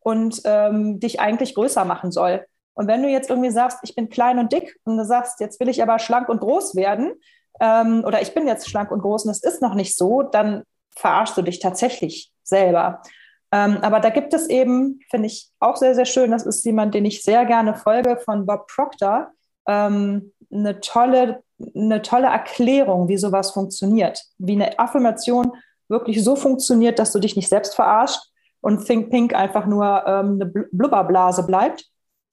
und 0.01 0.43
ähm, 0.45 1.01
dich 1.01 1.21
eigentlich 1.21 1.55
größer 1.55 1.85
machen 1.85 2.13
soll. 2.13 2.45
Und 2.75 2.89
wenn 2.89 3.03
du 3.03 3.09
jetzt 3.09 3.31
irgendwie 3.31 3.51
sagst, 3.51 3.79
ich 3.83 3.95
bin 3.95 4.11
klein 4.11 4.39
und 4.39 4.53
dick 4.53 4.77
und 4.85 4.99
du 4.99 5.05
sagst, 5.05 5.41
jetzt 5.41 5.59
will 5.61 5.69
ich 5.69 5.83
aber 5.83 5.99
schlank 5.99 6.29
und 6.29 6.41
groß 6.41 6.77
werden, 6.77 7.15
ähm, 7.61 8.05
oder 8.07 8.21
ich 8.21 8.35
bin 8.35 8.47
jetzt 8.47 8.69
schlank 8.69 8.91
und 8.91 9.01
groß 9.01 9.25
und 9.25 9.31
es 9.31 9.43
ist 9.43 9.63
noch 9.63 9.75
nicht 9.75 9.97
so, 9.97 10.23
dann 10.23 10.63
verarschst 10.95 11.37
du 11.37 11.43
dich 11.43 11.59
tatsächlich 11.59 12.33
selber. 12.43 13.03
Ähm, 13.53 13.79
aber 13.81 14.01
da 14.01 14.11
gibt 14.11 14.35
es 14.35 14.49
eben, 14.49 15.01
finde 15.11 15.27
ich 15.27 15.51
auch 15.61 15.77
sehr, 15.77 15.95
sehr 15.95 16.05
schön, 16.05 16.31
das 16.31 16.45
ist 16.45 16.65
jemand, 16.65 16.95
den 16.95 17.05
ich 17.05 17.23
sehr 17.23 17.47
gerne 17.47 17.75
folge, 17.75 18.19
von 18.19 18.45
Bob 18.45 18.67
Proctor, 18.67 19.31
ähm, 19.67 20.33
eine 20.53 20.81
tolle 20.81 21.43
eine 21.75 22.03
tolle 22.03 22.27
Erklärung, 22.27 23.09
wie 23.09 23.17
sowas 23.17 23.51
funktioniert, 23.53 24.23
wie 24.39 24.53
eine 24.53 24.79
Affirmation 24.79 25.53
wirklich 25.89 26.23
so 26.23 26.37
funktioniert, 26.37 26.99
dass 26.99 27.13
du 27.13 27.19
dich 27.19 27.37
nicht 27.37 27.49
selbst 27.49 27.75
verarscht 27.75 28.21
und 28.61 28.85
Think 28.85 29.11
Pink 29.11 29.35
einfach 29.35 29.67
nur 29.67 30.05
ähm, 30.07 30.41
eine 30.41 30.47
Blubberblase 30.73 31.45
bleibt, 31.45 31.87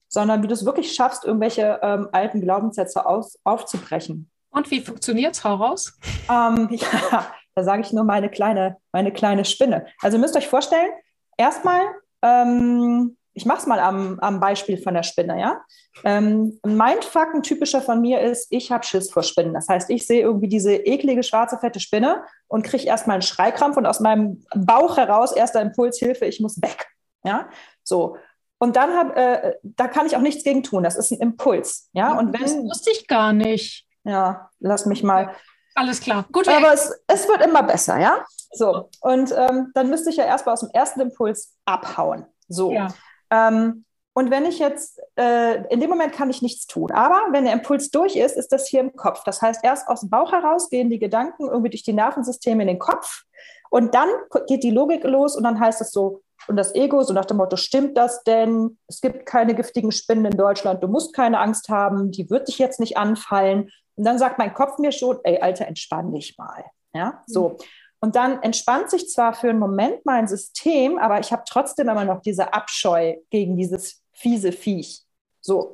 sondern 0.08 0.42
wie 0.42 0.48
du 0.48 0.54
es 0.54 0.64
wirklich 0.64 0.92
schaffst, 0.92 1.24
irgendwelche 1.24 1.78
ähm, 1.82 2.08
alten 2.12 2.40
Glaubenssätze 2.40 3.06
aus, 3.06 3.38
aufzubrechen. 3.44 4.30
Und 4.50 4.70
wie 4.70 4.80
funktioniert 4.80 5.34
es 5.34 5.44
heraus? 5.44 5.98
Ähm, 6.30 6.68
ja, 6.72 7.26
da 7.54 7.64
sage 7.64 7.82
ich 7.82 7.92
nur 7.92 8.04
meine 8.04 8.28
kleine, 8.28 8.76
meine 8.92 9.12
kleine 9.12 9.44
Spinne. 9.44 9.86
Also 10.00 10.16
ihr 10.16 10.20
müsst 10.20 10.36
euch 10.36 10.48
vorstellen, 10.48 10.90
erstmal 11.36 11.82
ähm, 12.22 13.16
ich 13.34 13.46
mache 13.46 13.58
es 13.58 13.66
mal 13.66 13.80
am, 13.80 14.18
am, 14.20 14.40
Beispiel 14.40 14.78
von 14.78 14.94
der 14.94 15.02
Spinne, 15.02 15.40
ja. 15.40 15.60
Ähm, 16.04 16.58
Mindfuck, 16.64 17.34
ein 17.34 17.42
typischer 17.42 17.82
von 17.82 18.00
mir 18.00 18.20
ist, 18.20 18.46
ich 18.50 18.70
habe 18.70 18.84
Schiss 18.84 19.10
vor 19.10 19.22
Spinnen. 19.22 19.54
Das 19.54 19.68
heißt, 19.68 19.90
ich 19.90 20.06
sehe 20.06 20.22
irgendwie 20.22 20.48
diese 20.48 20.74
eklige, 20.74 21.22
schwarze, 21.22 21.58
fette 21.58 21.80
Spinne 21.80 22.24
und 22.48 22.64
kriege 22.64 22.84
erstmal 22.84 23.14
einen 23.14 23.22
Schreikrampf 23.22 23.76
und 23.76 23.86
aus 23.86 24.00
meinem 24.00 24.44
Bauch 24.54 24.96
heraus 24.96 25.32
erster 25.32 25.60
Impuls, 25.60 25.98
Hilfe, 25.98 26.26
ich 26.26 26.40
muss 26.40 26.62
weg. 26.62 26.86
Ja, 27.24 27.48
so. 27.82 28.16
Und 28.58 28.76
dann 28.76 28.96
hab, 28.96 29.16
äh, 29.16 29.56
da 29.62 29.88
kann 29.88 30.06
ich 30.06 30.16
auch 30.16 30.20
nichts 30.20 30.44
gegen 30.44 30.62
tun. 30.62 30.84
Das 30.84 30.96
ist 30.96 31.10
ein 31.10 31.20
Impuls. 31.20 31.90
Ja, 31.92 32.18
und 32.18 32.32
wenn, 32.32 32.40
das 32.40 32.54
wusste 32.54 32.90
ich 32.92 33.06
gar 33.08 33.32
nicht. 33.32 33.86
Ja, 34.04 34.50
lass 34.60 34.86
mich 34.86 35.02
mal. 35.02 35.34
Alles 35.74 36.00
klar. 36.00 36.24
Gut. 36.30 36.48
Aber 36.48 36.72
es, 36.72 36.92
es 37.08 37.28
wird 37.28 37.42
immer 37.42 37.62
besser, 37.62 37.98
ja. 37.98 38.24
So. 38.52 38.90
Und 39.00 39.34
ähm, 39.36 39.72
dann 39.74 39.90
müsste 39.90 40.10
ich 40.10 40.16
ja 40.16 40.24
erstmal 40.24 40.52
aus 40.52 40.60
dem 40.60 40.70
ersten 40.72 41.00
Impuls 41.00 41.56
abhauen. 41.64 42.26
So. 42.48 42.72
Ja. 42.72 42.88
Ähm, 43.34 43.84
und 44.16 44.30
wenn 44.30 44.46
ich 44.46 44.60
jetzt, 44.60 45.00
äh, 45.16 45.64
in 45.72 45.80
dem 45.80 45.90
Moment 45.90 46.12
kann 46.12 46.30
ich 46.30 46.40
nichts 46.40 46.68
tun. 46.68 46.92
Aber 46.92 47.32
wenn 47.32 47.44
der 47.44 47.52
Impuls 47.52 47.90
durch 47.90 48.14
ist, 48.14 48.36
ist 48.36 48.52
das 48.52 48.68
hier 48.68 48.80
im 48.80 48.94
Kopf. 48.94 49.24
Das 49.24 49.42
heißt, 49.42 49.64
erst 49.64 49.88
aus 49.88 50.00
dem 50.00 50.10
Bauch 50.10 50.30
heraus 50.30 50.70
gehen 50.70 50.88
die 50.88 51.00
Gedanken 51.00 51.48
irgendwie 51.48 51.70
durch 51.70 51.82
die 51.82 51.92
Nervensysteme 51.92 52.62
in 52.62 52.68
den 52.68 52.78
Kopf. 52.78 53.24
Und 53.70 53.94
dann 53.94 54.08
geht 54.46 54.62
die 54.62 54.70
Logik 54.70 55.02
los 55.02 55.36
und 55.36 55.42
dann 55.42 55.58
heißt 55.58 55.80
es 55.80 55.90
so, 55.90 56.22
und 56.46 56.56
das 56.56 56.74
Ego, 56.74 57.02
so 57.02 57.12
nach 57.12 57.24
dem 57.24 57.38
Motto, 57.38 57.56
stimmt 57.56 57.96
das 57.96 58.22
denn? 58.22 58.78
Es 58.86 59.00
gibt 59.00 59.26
keine 59.26 59.54
giftigen 59.54 59.90
Spinnen 59.90 60.26
in 60.26 60.36
Deutschland, 60.36 60.82
du 60.82 60.88
musst 60.88 61.14
keine 61.14 61.40
Angst 61.40 61.68
haben, 61.68 62.10
die 62.10 62.28
wird 62.30 62.48
dich 62.48 62.58
jetzt 62.58 62.78
nicht 62.80 62.96
anfallen. 62.96 63.70
Und 63.96 64.04
dann 64.04 64.18
sagt 64.18 64.38
mein 64.38 64.54
Kopf 64.54 64.78
mir 64.78 64.92
schon, 64.92 65.18
ey, 65.24 65.40
Alter, 65.40 65.66
entspann 65.66 66.12
dich 66.12 66.36
mal. 66.38 66.64
Ja, 66.92 67.22
so. 67.26 67.56
Und 68.04 68.16
dann 68.16 68.42
entspannt 68.42 68.90
sich 68.90 69.08
zwar 69.08 69.32
für 69.32 69.48
einen 69.48 69.58
Moment 69.58 70.04
mein 70.04 70.28
System, 70.28 70.98
aber 70.98 71.20
ich 71.20 71.32
habe 71.32 71.44
trotzdem 71.48 71.88
immer 71.88 72.04
noch 72.04 72.20
diese 72.20 72.52
Abscheu 72.52 73.16
gegen 73.30 73.56
dieses 73.56 74.02
fiese 74.12 74.52
Viech. 74.52 75.06
So. 75.40 75.72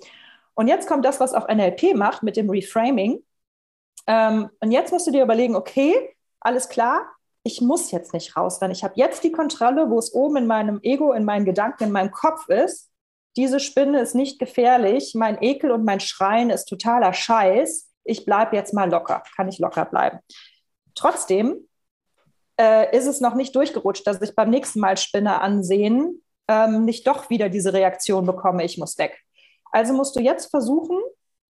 Und 0.55 0.69
jetzt 0.69 0.87
kommt 0.87 1.05
das, 1.05 1.19
was 1.19 1.35
auch 1.35 1.49
NLP 1.49 1.97
macht 1.97 2.23
mit 2.23 2.37
dem 2.37 2.49
Reframing. 2.49 3.25
Ähm, 4.07 4.49
und 4.61 4.71
jetzt 4.71 4.93
musst 4.93 5.09
du 5.09 5.11
dir 5.11 5.25
überlegen, 5.25 5.57
okay, 5.57 5.93
alles 6.39 6.69
klar, 6.69 7.05
ich 7.43 7.61
muss 7.63 7.91
jetzt 7.91 8.15
nicht 8.15 8.37
rausrennen. 8.37 8.77
Ich 8.77 8.85
habe 8.85 8.95
jetzt 8.95 9.25
die 9.25 9.33
Kontrolle, 9.33 9.91
wo 9.91 9.99
es 9.99 10.15
oben 10.15 10.37
in 10.37 10.47
meinem 10.47 10.79
Ego, 10.85 11.13
in 11.13 11.25
meinen 11.25 11.45
Gedanken, 11.45 11.83
in 11.83 11.91
meinem 11.91 12.13
Kopf 12.13 12.49
ist. 12.49 12.93
Diese 13.37 13.59
Spinne 13.59 14.03
ist 14.03 14.15
nicht 14.15 14.39
gefährlich. 14.39 15.17
Mein 15.17 15.43
Ekel 15.43 15.73
und 15.73 15.85
mein 15.85 15.99
Schreien 15.99 16.51
ist 16.51 16.67
totaler 16.67 17.13
Scheiß. 17.13 17.91
Ich 18.05 18.25
bleibe 18.25 18.55
jetzt 18.55 18.73
mal 18.73 18.89
locker. 18.89 19.25
Kann 19.35 19.49
ich 19.49 19.59
locker 19.59 19.85
bleiben. 19.85 20.21
Trotzdem 20.95 21.67
äh, 22.61 22.95
ist 22.97 23.07
es 23.07 23.21
noch 23.21 23.35
nicht 23.35 23.57
durchgerutscht, 23.57 24.07
dass 24.07 24.21
ich 24.21 24.35
beim 24.35 24.51
nächsten 24.51 24.81
Mal 24.81 24.97
Spinne 24.99 25.41
ansehen 25.41 26.23
ähm, 26.51 26.85
nicht 26.85 27.07
doch 27.07 27.31
wieder 27.31 27.49
diese 27.49 27.73
Reaktion 27.73 28.27
bekomme, 28.27 28.65
ich 28.65 28.77
muss 28.77 28.99
weg. 28.99 29.19
Also 29.71 29.95
musst 29.95 30.17
du 30.17 30.21
jetzt 30.21 30.51
versuchen, 30.51 30.99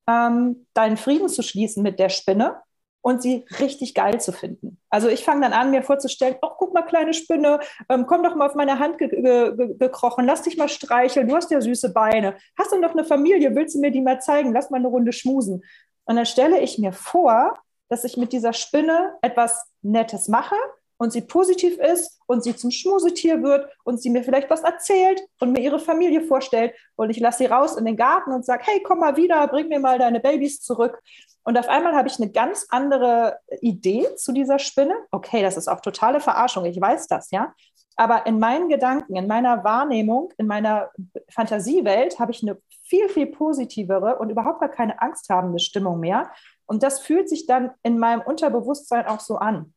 ähm, 0.06 0.66
deinen 0.74 0.98
Frieden 0.98 1.28
zu 1.28 1.42
schließen 1.42 1.82
mit 1.82 1.98
der 1.98 2.10
Spinne 2.10 2.60
und 3.00 3.22
sie 3.22 3.46
richtig 3.58 3.94
geil 3.94 4.20
zu 4.20 4.30
finden. 4.30 4.78
Also 4.90 5.08
ich 5.08 5.24
fange 5.24 5.40
dann 5.40 5.54
an, 5.54 5.70
mir 5.70 5.82
vorzustellen, 5.82 6.36
oh, 6.42 6.50
guck 6.58 6.74
mal, 6.74 6.82
kleine 6.82 7.14
Spinne, 7.14 7.60
ähm, 7.88 8.04
komm 8.06 8.22
doch 8.22 8.34
mal 8.34 8.46
auf 8.46 8.54
meine 8.54 8.78
Hand 8.78 8.98
ge 8.98 9.08
ge 9.08 9.74
gekrochen, 9.78 10.26
lass 10.26 10.42
dich 10.42 10.58
mal 10.58 10.68
streicheln, 10.68 11.28
du 11.28 11.34
hast 11.34 11.50
ja 11.50 11.62
süße 11.62 11.94
Beine. 11.94 12.36
Hast 12.58 12.72
du 12.72 12.78
noch 12.78 12.92
eine 12.92 13.04
Familie, 13.04 13.54
willst 13.54 13.74
du 13.74 13.80
mir 13.80 13.90
die 13.90 14.02
mal 14.02 14.20
zeigen? 14.20 14.52
Lass 14.52 14.68
mal 14.68 14.76
eine 14.76 14.88
Runde 14.88 15.14
schmusen. 15.14 15.62
Und 16.04 16.16
dann 16.16 16.26
stelle 16.26 16.60
ich 16.60 16.78
mir 16.78 16.92
vor, 16.92 17.54
dass 17.88 18.04
ich 18.04 18.18
mit 18.18 18.34
dieser 18.34 18.52
Spinne 18.52 19.14
etwas 19.22 19.64
Nettes 19.80 20.28
mache 20.28 20.56
und 21.00 21.14
sie 21.14 21.22
positiv 21.22 21.78
ist 21.78 22.20
und 22.26 22.44
sie 22.44 22.54
zum 22.54 22.70
Schmusetier 22.70 23.42
wird 23.42 23.66
und 23.84 24.02
sie 24.02 24.10
mir 24.10 24.22
vielleicht 24.22 24.50
was 24.50 24.60
erzählt 24.60 25.18
und 25.40 25.52
mir 25.52 25.60
ihre 25.60 25.78
Familie 25.78 26.20
vorstellt 26.20 26.74
und 26.94 27.08
ich 27.08 27.18
lasse 27.18 27.38
sie 27.38 27.46
raus 27.46 27.78
in 27.78 27.86
den 27.86 27.96
Garten 27.96 28.32
und 28.32 28.44
sage, 28.44 28.64
hey, 28.66 28.82
komm 28.82 28.98
mal 28.98 29.16
wieder, 29.16 29.48
bring 29.48 29.68
mir 29.68 29.80
mal 29.80 29.98
deine 29.98 30.20
Babys 30.20 30.60
zurück. 30.60 31.00
Und 31.42 31.58
auf 31.58 31.70
einmal 31.70 31.94
habe 31.94 32.08
ich 32.08 32.20
eine 32.20 32.30
ganz 32.30 32.66
andere 32.68 33.38
Idee 33.62 34.14
zu 34.16 34.32
dieser 34.32 34.58
Spinne. 34.58 34.94
Okay, 35.10 35.40
das 35.40 35.56
ist 35.56 35.68
auch 35.68 35.80
totale 35.80 36.20
Verarschung, 36.20 36.66
ich 36.66 36.78
weiß 36.78 37.06
das, 37.06 37.30
ja. 37.30 37.54
Aber 37.96 38.26
in 38.26 38.38
meinen 38.38 38.68
Gedanken, 38.68 39.16
in 39.16 39.26
meiner 39.26 39.64
Wahrnehmung, 39.64 40.34
in 40.36 40.46
meiner 40.46 40.90
Fantasiewelt 41.30 42.18
habe 42.18 42.32
ich 42.32 42.42
eine 42.42 42.58
viel, 42.82 43.08
viel 43.08 43.28
positivere 43.28 44.18
und 44.18 44.28
überhaupt 44.28 44.60
gar 44.60 44.68
keine 44.68 45.00
angsthabende 45.00 45.60
Stimmung 45.60 45.98
mehr. 45.98 46.30
Und 46.66 46.82
das 46.82 47.00
fühlt 47.00 47.30
sich 47.30 47.46
dann 47.46 47.70
in 47.82 47.98
meinem 47.98 48.20
Unterbewusstsein 48.20 49.06
auch 49.06 49.20
so 49.20 49.36
an. 49.36 49.72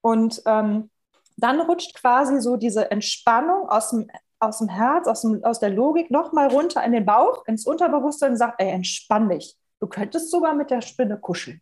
Und 0.00 0.42
ähm, 0.46 0.90
dann 1.36 1.60
rutscht 1.60 1.94
quasi 1.94 2.40
so 2.40 2.56
diese 2.56 2.90
Entspannung 2.90 3.68
aus 3.68 3.90
dem, 3.90 4.08
aus 4.40 4.58
dem 4.58 4.68
Herz, 4.68 5.06
aus, 5.06 5.22
dem, 5.22 5.42
aus 5.44 5.60
der 5.60 5.70
Logik 5.70 6.10
nochmal 6.10 6.48
runter 6.48 6.82
in 6.84 6.92
den 6.92 7.04
Bauch, 7.04 7.46
ins 7.46 7.66
Unterbewusstsein 7.66 8.32
und 8.32 8.36
sagt, 8.36 8.60
ey, 8.60 8.70
entspann 8.70 9.28
dich. 9.28 9.56
Du 9.80 9.86
könntest 9.86 10.30
sogar 10.30 10.54
mit 10.54 10.70
der 10.70 10.80
Spinne 10.80 11.18
kuscheln. 11.18 11.60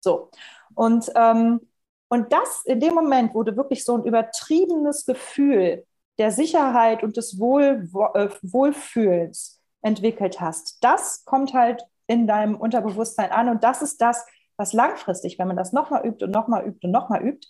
So. 0.00 0.30
Und, 0.74 1.10
ähm, 1.14 1.60
und 2.08 2.32
das 2.32 2.62
in 2.64 2.80
dem 2.80 2.94
Moment, 2.94 3.34
wo 3.34 3.42
du 3.42 3.56
wirklich 3.56 3.84
so 3.84 3.96
ein 3.96 4.04
übertriebenes 4.04 5.06
Gefühl 5.06 5.86
der 6.18 6.30
Sicherheit 6.30 7.02
und 7.02 7.16
des 7.16 7.38
Wohl, 7.38 7.88
äh, 8.14 8.28
Wohlfühlens 8.42 9.60
entwickelt 9.80 10.40
hast, 10.40 10.82
das 10.84 11.24
kommt 11.24 11.54
halt 11.54 11.82
in 12.06 12.26
deinem 12.26 12.56
Unterbewusstsein 12.56 13.30
an. 13.30 13.48
Und 13.48 13.64
das 13.64 13.80
ist 13.80 14.00
das, 14.00 14.26
was 14.56 14.72
langfristig, 14.72 15.38
wenn 15.38 15.48
man 15.48 15.56
das 15.56 15.72
nochmal 15.72 16.06
übt 16.06 16.24
und 16.24 16.30
nochmal 16.30 16.66
übt 16.66 16.86
und 16.86 16.92
nochmal 16.92 17.22
übt, 17.22 17.48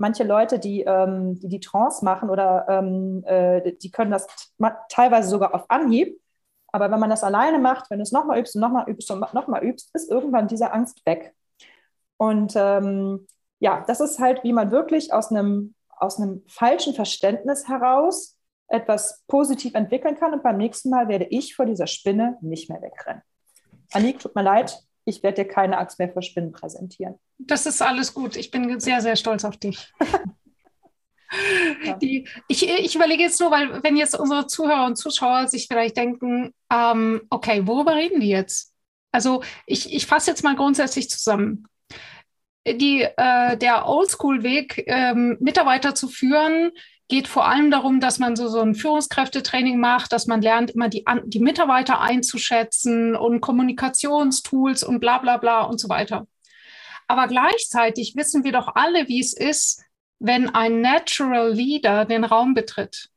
manche 0.00 0.24
Leute, 0.24 0.58
die, 0.58 0.82
ähm, 0.82 1.38
die, 1.38 1.48
die 1.48 1.60
Trance 1.60 2.04
machen 2.04 2.30
oder 2.30 2.66
ähm, 2.68 3.22
äh, 3.24 3.72
die 3.76 3.90
können 3.90 4.10
das 4.10 4.26
teilweise 4.88 5.28
sogar 5.28 5.54
auf 5.54 5.70
Anhieb. 5.70 6.18
Aber 6.72 6.90
wenn 6.90 7.00
man 7.00 7.10
das 7.10 7.24
alleine 7.24 7.58
macht, 7.58 7.90
wenn 7.90 7.98
du 7.98 8.02
es 8.02 8.12
nochmal 8.12 8.38
übst 8.38 8.54
und 8.54 8.62
nochmal 8.62 8.88
übst 8.88 9.10
und 9.10 9.20
nochmal 9.34 9.64
übst, 9.64 9.90
ist 9.94 10.10
irgendwann 10.10 10.48
diese 10.48 10.72
Angst 10.72 11.04
weg. 11.04 11.34
Und 12.16 12.54
ähm, 12.56 13.26
ja, 13.58 13.84
das 13.86 14.00
ist 14.00 14.18
halt, 14.18 14.42
wie 14.44 14.52
man 14.52 14.70
wirklich 14.70 15.12
aus 15.12 15.30
einem, 15.30 15.74
aus 15.88 16.18
einem 16.18 16.42
falschen 16.46 16.94
Verständnis 16.94 17.68
heraus 17.68 18.38
etwas 18.68 19.24
positiv 19.26 19.74
entwickeln 19.74 20.16
kann. 20.16 20.32
Und 20.32 20.42
beim 20.42 20.56
nächsten 20.56 20.90
Mal 20.90 21.08
werde 21.08 21.26
ich 21.26 21.54
vor 21.54 21.66
dieser 21.66 21.86
Spinne 21.86 22.38
nicht 22.40 22.70
mehr 22.70 22.80
wegrennen. 22.80 23.22
Anik, 23.92 24.20
tut 24.20 24.34
mir 24.34 24.42
leid, 24.42 24.80
ich 25.04 25.22
werde 25.22 25.44
dir 25.44 25.48
keine 25.48 25.78
Angst 25.78 25.98
mehr 25.98 26.08
vor 26.08 26.22
Spinnen 26.22 26.52
präsentieren. 26.52 27.18
das 27.38 27.66
ist 27.66 27.82
alles 27.82 28.14
gut. 28.14 28.36
Ich 28.36 28.50
bin 28.50 28.80
sehr, 28.80 29.00
sehr 29.00 29.16
stolz 29.16 29.44
auf 29.44 29.56
dich. 29.56 29.92
Die, 32.02 32.26
ich, 32.48 32.68
ich 32.68 32.94
überlege 32.96 33.22
jetzt 33.22 33.40
nur, 33.40 33.52
weil 33.52 33.82
wenn 33.84 33.96
jetzt 33.96 34.18
unsere 34.18 34.48
Zuhörer 34.48 34.86
und 34.86 34.96
Zuschauer 34.96 35.46
sich 35.46 35.68
vielleicht 35.68 35.96
denken, 35.96 36.52
ähm, 36.72 37.22
okay, 37.30 37.66
worüber 37.66 37.94
reden 37.94 38.20
die 38.20 38.30
jetzt? 38.30 38.74
Also 39.12 39.42
ich, 39.66 39.92
ich 39.92 40.06
fasse 40.06 40.30
jetzt 40.30 40.42
mal 40.42 40.56
grundsätzlich 40.56 41.08
zusammen. 41.08 41.66
Die, 42.66 43.02
äh, 43.02 43.56
der 43.56 43.86
Oldschool-Weg, 43.86 44.84
ähm, 44.86 45.36
Mitarbeiter 45.40 45.94
zu 45.94 46.08
führen, 46.08 46.72
geht 47.10 47.28
vor 47.28 47.46
allem 47.46 47.70
darum, 47.70 48.00
dass 48.00 48.18
man 48.18 48.36
so, 48.36 48.48
so 48.48 48.60
ein 48.60 48.74
Führungskräftetraining 48.74 49.78
macht, 49.78 50.12
dass 50.12 50.26
man 50.26 50.40
lernt, 50.40 50.70
immer 50.70 50.88
die, 50.88 51.04
die 51.26 51.40
Mitarbeiter 51.40 52.00
einzuschätzen 52.00 53.14
und 53.14 53.40
Kommunikationstools 53.40 54.82
und 54.82 55.00
bla 55.00 55.18
bla 55.18 55.36
bla 55.36 55.62
und 55.62 55.78
so 55.78 55.90
weiter. 55.90 56.26
Aber 57.06 57.26
gleichzeitig 57.26 58.14
wissen 58.16 58.44
wir 58.44 58.52
doch 58.52 58.74
alle, 58.76 59.08
wie 59.08 59.20
es 59.20 59.32
ist, 59.34 59.82
wenn 60.20 60.48
ein 60.48 60.80
Natural 60.80 61.52
Leader 61.52 62.04
den 62.04 62.24
Raum 62.24 62.54
betritt. 62.54 63.08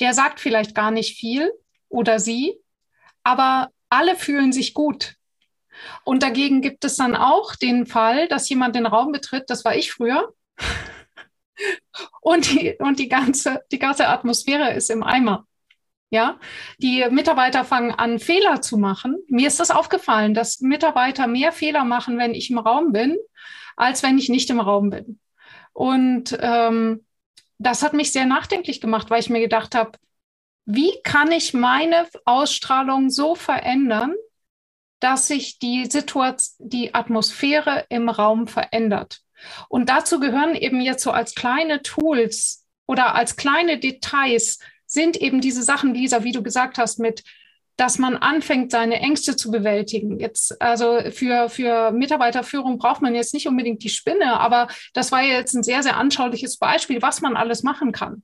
Der 0.00 0.14
sagt 0.14 0.40
vielleicht 0.40 0.74
gar 0.74 0.90
nicht 0.90 1.18
viel 1.18 1.50
oder 1.88 2.18
sie, 2.18 2.54
aber 3.24 3.70
alle 3.90 4.16
fühlen 4.16 4.52
sich 4.52 4.74
gut. 4.74 5.14
Und 6.04 6.22
dagegen 6.22 6.62
gibt 6.62 6.84
es 6.84 6.96
dann 6.96 7.16
auch 7.16 7.54
den 7.56 7.86
Fall, 7.86 8.28
dass 8.28 8.48
jemand 8.48 8.76
den 8.76 8.86
Raum 8.86 9.12
betritt, 9.12 9.44
das 9.48 9.64
war 9.64 9.74
ich 9.74 9.92
früher, 9.92 10.32
und 12.20 12.52
die, 12.52 12.76
und 12.78 12.98
die, 12.98 13.08
ganze, 13.08 13.62
die 13.72 13.78
ganze 13.78 14.08
Atmosphäre 14.08 14.72
ist 14.72 14.90
im 14.90 15.02
Eimer. 15.02 15.46
Ja, 16.10 16.38
die 16.78 17.04
Mitarbeiter 17.10 17.64
fangen 17.64 17.90
an, 17.90 18.20
Fehler 18.20 18.62
zu 18.62 18.78
machen. 18.78 19.16
Mir 19.28 19.48
ist 19.48 19.58
das 19.58 19.72
aufgefallen, 19.72 20.34
dass 20.34 20.60
Mitarbeiter 20.60 21.26
mehr 21.26 21.50
Fehler 21.50 21.84
machen, 21.84 22.16
wenn 22.18 22.32
ich 22.32 22.48
im 22.50 22.58
Raum 22.58 22.92
bin, 22.92 23.16
als 23.76 24.04
wenn 24.04 24.16
ich 24.16 24.28
nicht 24.28 24.48
im 24.50 24.60
Raum 24.60 24.90
bin. 24.90 25.18
Und 25.72 26.38
ähm, 26.40 27.04
das 27.58 27.82
hat 27.82 27.92
mich 27.92 28.12
sehr 28.12 28.24
nachdenklich 28.24 28.80
gemacht, 28.80 29.10
weil 29.10 29.20
ich 29.20 29.30
mir 29.30 29.40
gedacht 29.40 29.74
habe, 29.74 29.98
wie 30.64 30.92
kann 31.02 31.32
ich 31.32 31.54
meine 31.54 32.06
Ausstrahlung 32.24 33.10
so 33.10 33.34
verändern, 33.34 34.14
dass 35.00 35.28
sich 35.28 35.58
die 35.58 35.86
Situation, 35.86 36.68
die 36.70 36.94
Atmosphäre 36.94 37.86
im 37.88 38.08
Raum 38.08 38.46
verändert? 38.48 39.20
Und 39.68 39.88
dazu 39.88 40.20
gehören 40.20 40.54
eben 40.54 40.80
jetzt 40.80 41.02
so 41.02 41.10
als 41.10 41.34
kleine 41.34 41.82
Tools 41.82 42.64
oder 42.86 43.14
als 43.14 43.36
kleine 43.36 43.78
Details 43.78 44.58
sind 44.86 45.16
eben 45.16 45.40
diese 45.40 45.62
Sachen, 45.62 45.94
Lisa, 45.94 46.24
wie 46.24 46.32
du 46.32 46.42
gesagt 46.42 46.78
hast, 46.78 46.98
mit 46.98 47.22
dass 47.76 47.98
man 47.98 48.16
anfängt, 48.16 48.70
seine 48.70 49.00
Ängste 49.00 49.36
zu 49.36 49.50
bewältigen. 49.50 50.18
Jetzt, 50.18 50.60
also 50.62 50.98
für, 51.10 51.50
für 51.50 51.90
Mitarbeiterführung 51.90 52.78
braucht 52.78 53.02
man 53.02 53.14
jetzt 53.14 53.34
nicht 53.34 53.46
unbedingt 53.46 53.84
die 53.84 53.90
Spinne, 53.90 54.40
aber 54.40 54.68
das 54.94 55.12
war 55.12 55.22
jetzt 55.22 55.54
ein 55.54 55.62
sehr, 55.62 55.82
sehr 55.82 55.96
anschauliches 55.98 56.56
Beispiel, 56.56 57.02
was 57.02 57.20
man 57.20 57.36
alles 57.36 57.62
machen 57.62 57.92
kann. 57.92 58.22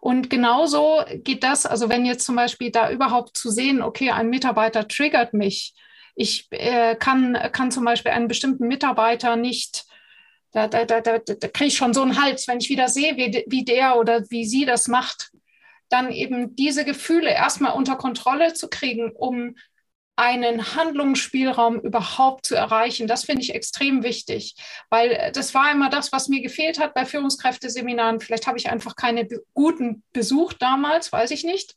Und 0.00 0.30
genauso 0.30 1.02
geht 1.12 1.44
das, 1.44 1.66
also 1.66 1.88
wenn 1.88 2.06
jetzt 2.06 2.24
zum 2.24 2.36
Beispiel 2.36 2.70
da 2.70 2.90
überhaupt 2.90 3.36
zu 3.36 3.50
sehen, 3.50 3.82
okay, 3.82 4.10
ein 4.10 4.30
Mitarbeiter 4.30 4.88
triggert 4.88 5.34
mich, 5.34 5.74
ich 6.16 6.48
äh, 6.50 6.96
kann, 6.96 7.38
kann 7.52 7.70
zum 7.70 7.84
Beispiel 7.84 8.12
einen 8.12 8.28
bestimmten 8.28 8.66
Mitarbeiter 8.66 9.36
nicht, 9.36 9.84
da, 10.52 10.68
da, 10.68 10.84
da, 10.84 11.00
da, 11.00 11.18
da 11.18 11.48
kriege 11.48 11.68
ich 11.68 11.76
schon 11.76 11.94
so 11.94 12.02
einen 12.02 12.20
Hals, 12.20 12.48
wenn 12.48 12.58
ich 12.58 12.70
wieder 12.70 12.88
sehe, 12.88 13.16
wie, 13.16 13.44
wie 13.46 13.64
der 13.64 13.96
oder 13.96 14.28
wie 14.30 14.44
sie 14.44 14.64
das 14.64 14.88
macht 14.88 15.30
dann 15.90 16.12
eben 16.12 16.56
diese 16.56 16.84
Gefühle 16.84 17.30
erstmal 17.30 17.72
unter 17.72 17.96
Kontrolle 17.96 18.54
zu 18.54 18.68
kriegen, 18.68 19.12
um 19.12 19.56
einen 20.16 20.74
Handlungsspielraum 20.74 21.80
überhaupt 21.80 22.46
zu 22.46 22.54
erreichen. 22.54 23.06
Das 23.06 23.24
finde 23.24 23.42
ich 23.42 23.54
extrem 23.54 24.02
wichtig, 24.02 24.54
weil 24.90 25.12
äh, 25.12 25.32
das 25.32 25.54
war 25.54 25.72
immer 25.72 25.88
das, 25.88 26.12
was 26.12 26.28
mir 26.28 26.42
gefehlt 26.42 26.78
hat 26.78 26.94
bei 26.94 27.06
Führungskräfteseminaren. 27.06 28.20
Vielleicht 28.20 28.46
habe 28.46 28.58
ich 28.58 28.70
einfach 28.70 28.96
keine 28.96 29.26
guten 29.54 30.02
besucht 30.12 30.60
damals, 30.60 31.10
weiß 31.10 31.30
ich 31.30 31.44
nicht. 31.44 31.74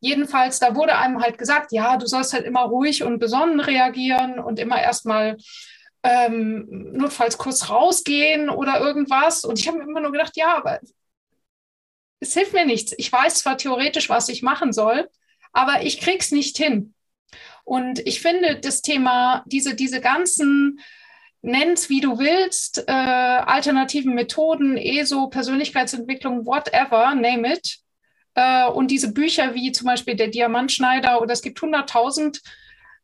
Jedenfalls, 0.00 0.60
da 0.60 0.76
wurde 0.76 0.96
einem 0.96 1.20
halt 1.20 1.36
gesagt, 1.36 1.72
ja, 1.72 1.96
du 1.96 2.06
sollst 2.06 2.32
halt 2.32 2.44
immer 2.44 2.62
ruhig 2.62 3.02
und 3.02 3.18
besonnen 3.18 3.58
reagieren 3.58 4.38
und 4.38 4.60
immer 4.60 4.80
erstmal 4.80 5.36
ähm, 6.02 6.66
notfalls 6.68 7.38
kurz 7.38 7.70
rausgehen 7.70 8.48
oder 8.48 8.80
irgendwas. 8.80 9.44
Und 9.44 9.58
ich 9.58 9.68
habe 9.68 9.78
mir 9.78 9.84
immer 9.84 10.00
nur 10.00 10.12
gedacht, 10.12 10.36
ja, 10.36 10.56
aber 10.56 10.80
es 12.20 12.34
hilft 12.34 12.52
mir 12.52 12.66
nichts. 12.66 12.94
Ich 12.98 13.12
weiß 13.12 13.36
zwar 13.36 13.56
theoretisch, 13.56 14.08
was 14.08 14.28
ich 14.28 14.42
machen 14.42 14.72
soll, 14.72 15.08
aber 15.52 15.82
ich 15.82 16.00
krieg's 16.00 16.30
nicht 16.30 16.56
hin. 16.56 16.94
Und 17.64 18.00
ich 18.06 18.20
finde 18.20 18.58
das 18.60 18.80
Thema, 18.80 19.44
diese, 19.46 19.74
diese 19.74 20.00
ganzen, 20.00 20.80
nenn's 21.42 21.88
wie 21.88 22.00
du 22.00 22.18
willst, 22.18 22.84
äh, 22.88 22.92
alternativen 22.92 24.14
Methoden, 24.14 24.76
ESO, 24.76 25.28
Persönlichkeitsentwicklung, 25.28 26.46
whatever, 26.46 27.14
name 27.14 27.52
it. 27.52 27.78
Äh, 28.34 28.68
und 28.68 28.90
diese 28.90 29.12
Bücher 29.12 29.54
wie 29.54 29.72
zum 29.72 29.86
Beispiel 29.86 30.16
der 30.16 30.28
Diamantschneider 30.28 31.20
oder 31.20 31.32
es 31.32 31.42
gibt 31.42 31.58
100.000, 31.58 32.40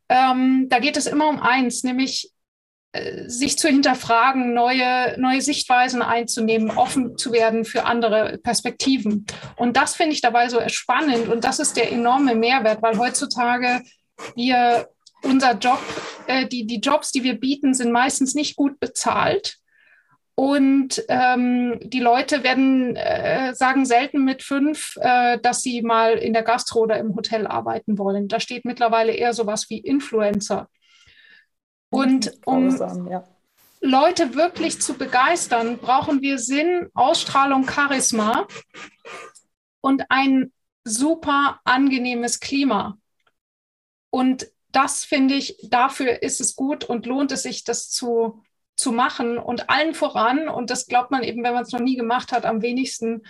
ähm, 0.09 0.69
da 0.69 0.79
geht 0.79 0.97
es 0.97 1.07
immer 1.07 1.29
um 1.29 1.41
eins, 1.41 1.85
nämlich 1.85 2.34
sich 3.27 3.59
zu 3.59 3.69
hinterfragen, 3.69 4.55
neue, 4.55 5.19
neue 5.19 5.41
Sichtweisen 5.41 6.03
einzunehmen, 6.03 6.71
offen 6.71 7.17
zu 7.19 7.33
werden 7.33 7.65
für 7.65 7.85
andere 7.87 8.39
Perspektiven. 8.39 9.27
Und 9.57 9.77
das 9.77 9.97
finde 9.97 10.13
ich 10.13 10.21
dabei 10.21 10.49
so 10.49 10.61
spannend 10.69 11.29
und 11.29 11.45
das 11.45 11.59
ist 11.59 11.77
der 11.77 11.91
enorme 11.91 12.35
Mehrwert, 12.35 12.83
weil 12.83 12.99
heutzutage 12.99 13.83
wir 14.37 14.89
unser 15.23 15.55
Job, 15.55 15.81
äh, 16.27 16.47
die, 16.47 16.67
die 16.67 16.81
Jobs, 16.81 17.11
die 17.11 17.25
wir 17.25 17.39
bieten, 17.39 17.75
sind 17.75 17.91
meistens 17.91 18.35
nicht 18.35 18.57
gut 18.57 18.79
bezahlt. 18.79 19.59
Und 20.37 21.05
ähm, 21.09 21.79
die 21.81 22.01
Leute 22.01 22.43
werden 22.43 22.97
äh, 22.97 23.55
sagen 23.55 23.87
selten 23.87 24.25
mit 24.25 24.43
fünf, 24.43 24.97
äh, 25.01 25.39
dass 25.41 25.63
sie 25.63 25.83
mal 25.83 26.15
in 26.15 26.33
der 26.33 26.43
Gastro 26.43 26.81
oder 26.81 26.99
im 26.99 27.15
Hotel 27.15 27.47
arbeiten 27.47 27.99
wollen. 27.99 28.27
Da 28.27 28.41
steht 28.41 28.65
mittlerweile 28.65 29.13
eher 29.13 29.33
sowas 29.33 29.71
wie 29.71 29.79
Influencer. 29.79 30.69
Und 31.95 32.33
um 32.45 32.71
Grausam, 32.71 33.09
ja. 33.09 33.25
Leute 33.81 34.35
wirklich 34.35 34.81
zu 34.81 34.95
begeistern, 34.95 35.79
brauchen 35.79 36.23
wir 36.23 36.39
Sinn, 36.39 36.89
Ausstrahlung, 36.95 37.69
Charisma 37.69 38.49
und 39.81 40.05
ein 40.09 40.53
super 40.85 41.61
angenehmes 41.65 42.41
Klima. 42.41 42.99
Und 44.11 44.51
das 44.73 45.05
finde 45.05 45.35
ich, 45.35 45.59
dafür 45.63 46.23
ist 46.23 46.41
es 46.41 46.57
gut 46.57 46.85
und 46.85 47.07
lohnt 47.07 47.31
es 47.31 47.43
sich, 47.43 47.63
das 47.63 47.91
zu, 47.91 48.43
zu 48.75 48.91
machen 48.91 49.39
und 49.39 49.71
allen 49.71 49.95
voran, 49.95 50.49
und 50.49 50.71
das 50.71 50.87
glaubt 50.87 51.11
man 51.11 51.23
eben, 51.23 51.45
wenn 51.45 51.55
man 51.55 51.63
es 51.63 51.73
noch 51.73 51.81
nie 51.81 51.97
gemacht 51.97 52.33
hat, 52.33 52.45
am 52.45 52.63
wenigsten, 52.63 53.23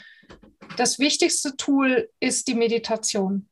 das 0.76 0.98
wichtigste 0.98 1.56
Tool 1.56 2.08
ist 2.20 2.48
die 2.48 2.54
Meditation. 2.54 3.48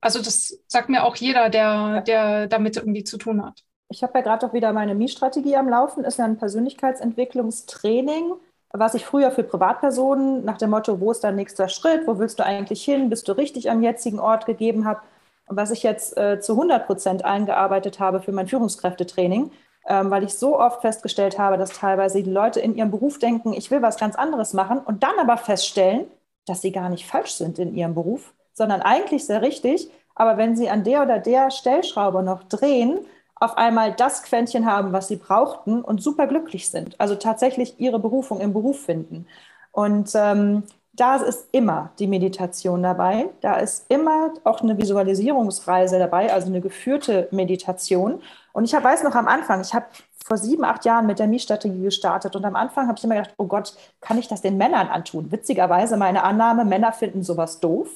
Also 0.00 0.20
das 0.20 0.58
sagt 0.66 0.88
mir 0.88 1.04
auch 1.04 1.16
jeder, 1.16 1.50
der, 1.50 2.00
der 2.00 2.46
damit 2.46 2.76
irgendwie 2.76 3.04
zu 3.04 3.18
tun 3.18 3.44
hat. 3.44 3.62
Ich 3.92 4.02
habe 4.04 4.12
ja 4.14 4.20
gerade 4.20 4.46
auch 4.46 4.52
wieder 4.52 4.72
meine 4.72 4.94
Mi-Strategie 4.94 5.56
am 5.56 5.68
Laufen, 5.68 6.04
ist 6.04 6.18
ja 6.18 6.24
ein 6.24 6.38
Persönlichkeitsentwicklungstraining, 6.38 8.34
was 8.72 8.94
ich 8.94 9.04
früher 9.04 9.32
für 9.32 9.42
Privatpersonen 9.42 10.44
nach 10.44 10.58
dem 10.58 10.70
Motto, 10.70 11.00
wo 11.00 11.10
ist 11.10 11.24
dein 11.24 11.34
nächster 11.34 11.68
Schritt, 11.68 12.06
wo 12.06 12.20
willst 12.20 12.38
du 12.38 12.44
eigentlich 12.44 12.84
hin, 12.84 13.10
bist 13.10 13.26
du 13.26 13.32
richtig 13.32 13.68
am 13.68 13.82
jetzigen 13.82 14.20
Ort 14.20 14.46
gegeben 14.46 14.84
habe 14.84 15.00
und 15.48 15.56
was 15.56 15.72
ich 15.72 15.82
jetzt 15.82 16.16
äh, 16.16 16.38
zu 16.40 16.52
100 16.52 16.86
Prozent 16.86 17.24
eingearbeitet 17.24 17.98
habe 17.98 18.20
für 18.20 18.30
mein 18.30 18.46
Führungskräftetraining, 18.46 19.50
ähm, 19.88 20.10
weil 20.12 20.22
ich 20.22 20.34
so 20.34 20.56
oft 20.56 20.82
festgestellt 20.82 21.36
habe, 21.36 21.58
dass 21.58 21.72
teilweise 21.72 22.22
die 22.22 22.30
Leute 22.30 22.60
in 22.60 22.76
ihrem 22.76 22.92
Beruf 22.92 23.18
denken, 23.18 23.52
ich 23.52 23.72
will 23.72 23.82
was 23.82 23.96
ganz 23.96 24.14
anderes 24.14 24.52
machen 24.52 24.78
und 24.78 25.02
dann 25.02 25.18
aber 25.18 25.36
feststellen, 25.36 26.06
dass 26.46 26.62
sie 26.62 26.70
gar 26.70 26.90
nicht 26.90 27.08
falsch 27.08 27.32
sind 27.32 27.58
in 27.58 27.74
ihrem 27.74 27.94
Beruf, 27.94 28.34
sondern 28.52 28.82
eigentlich 28.82 29.26
sehr 29.26 29.42
richtig. 29.42 29.90
Aber 30.14 30.36
wenn 30.36 30.56
sie 30.56 30.70
an 30.70 30.84
der 30.84 31.02
oder 31.02 31.18
der 31.18 31.50
Stellschraube 31.50 32.22
noch 32.22 32.44
drehen, 32.44 33.00
auf 33.40 33.56
einmal 33.56 33.92
das 33.92 34.22
Quäntchen 34.22 34.66
haben, 34.66 34.92
was 34.92 35.08
sie 35.08 35.16
brauchten 35.16 35.80
und 35.82 36.02
super 36.02 36.26
glücklich 36.26 36.70
sind. 36.70 36.94
Also 37.00 37.14
tatsächlich 37.14 37.80
ihre 37.80 37.98
Berufung 37.98 38.40
im 38.40 38.52
Beruf 38.52 38.84
finden. 38.84 39.26
Und 39.72 40.10
ähm, 40.14 40.64
da 40.92 41.16
ist 41.16 41.48
immer 41.52 41.90
die 41.98 42.06
Meditation 42.06 42.82
dabei. 42.82 43.30
Da 43.40 43.54
ist 43.54 43.86
immer 43.88 44.34
auch 44.44 44.60
eine 44.60 44.76
Visualisierungsreise 44.76 45.98
dabei, 45.98 46.32
also 46.32 46.48
eine 46.48 46.60
geführte 46.60 47.28
Meditation. 47.30 48.20
Und 48.52 48.64
ich 48.64 48.72
weiß 48.72 49.04
noch 49.04 49.14
am 49.14 49.26
Anfang, 49.26 49.62
ich 49.62 49.72
habe 49.72 49.86
vor 50.22 50.36
sieben, 50.36 50.64
acht 50.64 50.84
Jahren 50.84 51.06
mit 51.06 51.18
der 51.18 51.26
Mi-Strategie 51.26 51.82
gestartet 51.82 52.36
und 52.36 52.44
am 52.44 52.54
Anfang 52.54 52.88
habe 52.88 52.98
ich 52.98 53.04
immer 53.04 53.16
gedacht, 53.16 53.34
oh 53.38 53.46
Gott, 53.46 53.74
kann 54.00 54.18
ich 54.18 54.28
das 54.28 54.42
den 54.42 54.58
Männern 54.58 54.88
antun? 54.88 55.32
Witzigerweise 55.32 55.96
meine 55.96 56.22
Annahme, 56.22 56.64
Männer 56.64 56.92
finden 56.92 57.22
sowas 57.22 57.60
doof. 57.60 57.88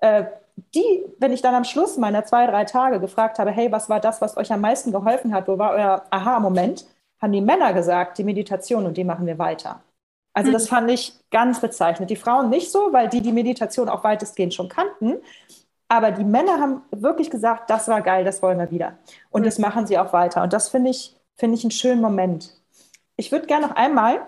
Äh, 0.00 0.24
die, 0.74 1.04
wenn 1.18 1.32
ich 1.32 1.42
dann 1.42 1.54
am 1.54 1.64
Schluss 1.64 1.96
meiner 1.96 2.24
zwei, 2.24 2.46
drei 2.46 2.64
Tage 2.64 3.00
gefragt 3.00 3.38
habe, 3.38 3.50
hey, 3.50 3.70
was 3.72 3.88
war 3.88 4.00
das, 4.00 4.20
was 4.20 4.36
euch 4.36 4.52
am 4.52 4.60
meisten 4.60 4.92
geholfen 4.92 5.34
hat, 5.34 5.48
wo 5.48 5.58
war 5.58 5.72
euer 5.72 6.04
Aha-Moment, 6.10 6.86
haben 7.20 7.32
die 7.32 7.40
Männer 7.40 7.72
gesagt, 7.72 8.18
die 8.18 8.24
Meditation 8.24 8.86
und 8.86 8.96
die 8.96 9.04
machen 9.04 9.26
wir 9.26 9.38
weiter. 9.38 9.82
Also 10.32 10.52
das 10.52 10.64
mhm. 10.64 10.68
fand 10.68 10.90
ich 10.90 11.12
ganz 11.30 11.60
bezeichnend. 11.60 12.10
Die 12.10 12.16
Frauen 12.16 12.50
nicht 12.50 12.70
so, 12.70 12.92
weil 12.92 13.08
die 13.08 13.20
die 13.20 13.32
Meditation 13.32 13.88
auch 13.88 14.04
weitestgehend 14.04 14.54
schon 14.54 14.68
kannten. 14.68 15.16
Aber 15.88 16.12
die 16.12 16.24
Männer 16.24 16.60
haben 16.60 16.82
wirklich 16.92 17.30
gesagt, 17.30 17.68
das 17.68 17.88
war 17.88 18.00
geil, 18.00 18.24
das 18.24 18.42
wollen 18.42 18.58
wir 18.58 18.70
wieder. 18.70 18.96
Und 19.30 19.44
das 19.44 19.58
machen 19.58 19.86
sie 19.86 19.98
auch 19.98 20.12
weiter. 20.12 20.42
Und 20.42 20.52
das 20.52 20.68
finde 20.68 20.90
ich, 20.90 21.16
finde 21.36 21.56
ich 21.56 21.64
einen 21.64 21.72
schönen 21.72 22.00
Moment. 22.00 22.54
Ich 23.16 23.32
würde 23.32 23.46
gerne 23.46 23.66
noch 23.66 23.74
einmal 23.74 24.20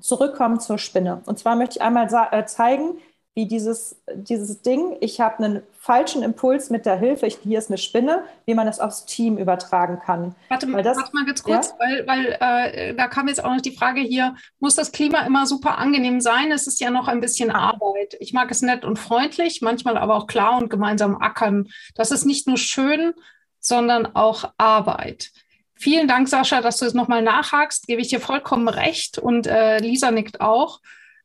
zurückkommen 0.00 0.60
zur 0.60 0.78
Spinne. 0.78 1.22
Und 1.26 1.38
zwar 1.38 1.56
möchte 1.56 1.78
ich 1.78 1.82
einmal 1.82 2.08
äh, 2.30 2.46
zeigen, 2.46 2.98
wie 3.34 3.46
dieses, 3.46 4.00
dieses 4.14 4.62
Ding, 4.62 4.96
ich 5.00 5.20
habe 5.20 5.42
einen 5.42 5.62
falschen 5.72 6.22
Impuls 6.22 6.70
mit 6.70 6.86
der 6.86 6.96
Hilfe, 6.96 7.26
ich, 7.26 7.38
hier 7.42 7.58
ist 7.58 7.68
eine 7.68 7.78
Spinne, 7.78 8.22
wie 8.46 8.54
man 8.54 8.66
das 8.66 8.78
aufs 8.78 9.06
Team 9.06 9.38
übertragen 9.38 9.98
kann. 10.04 10.36
Warte, 10.48 10.70
das, 10.82 10.96
warte 10.96 11.10
mal 11.12 11.26
ganz 11.26 11.42
kurz, 11.42 11.70
ja? 11.70 11.74
weil, 11.78 12.06
weil 12.06 12.36
äh, 12.40 12.94
da 12.94 13.08
kam 13.08 13.26
jetzt 13.26 13.42
auch 13.42 13.52
noch 13.52 13.60
die 13.60 13.76
Frage 13.76 14.00
hier, 14.00 14.36
muss 14.60 14.76
das 14.76 14.92
Klima 14.92 15.26
immer 15.26 15.46
super 15.46 15.78
angenehm 15.78 16.20
sein? 16.20 16.52
Es 16.52 16.68
ist 16.68 16.80
ja 16.80 16.90
noch 16.90 17.08
ein 17.08 17.20
bisschen. 17.20 17.50
Arbeit. 17.50 18.16
Ich 18.20 18.32
mag 18.32 18.50
es 18.50 18.62
nett 18.62 18.84
und 18.84 18.98
freundlich, 18.98 19.60
manchmal 19.60 19.96
aber 19.96 20.16
auch 20.16 20.26
klar 20.26 20.56
und 20.56 20.70
gemeinsam 20.70 21.16
ackern. 21.20 21.68
Das 21.94 22.10
ist 22.10 22.24
nicht 22.24 22.46
nur 22.46 22.56
schön, 22.56 23.14
sondern 23.60 24.14
auch 24.14 24.52
Arbeit. 24.56 25.30
Vielen 25.74 26.08
Dank, 26.08 26.28
Sascha, 26.28 26.60
dass 26.60 26.78
du 26.78 26.86
es 26.86 26.94
nochmal 26.94 27.22
nachhakst. 27.22 27.86
Gebe 27.86 28.00
ich 28.00 28.08
dir 28.08 28.20
vollkommen 28.20 28.68
recht 28.68 29.18
und 29.18 29.46
äh, 29.46 29.78
Lisa 29.78 30.10
nickt 30.10 30.40
auch. 30.40 30.80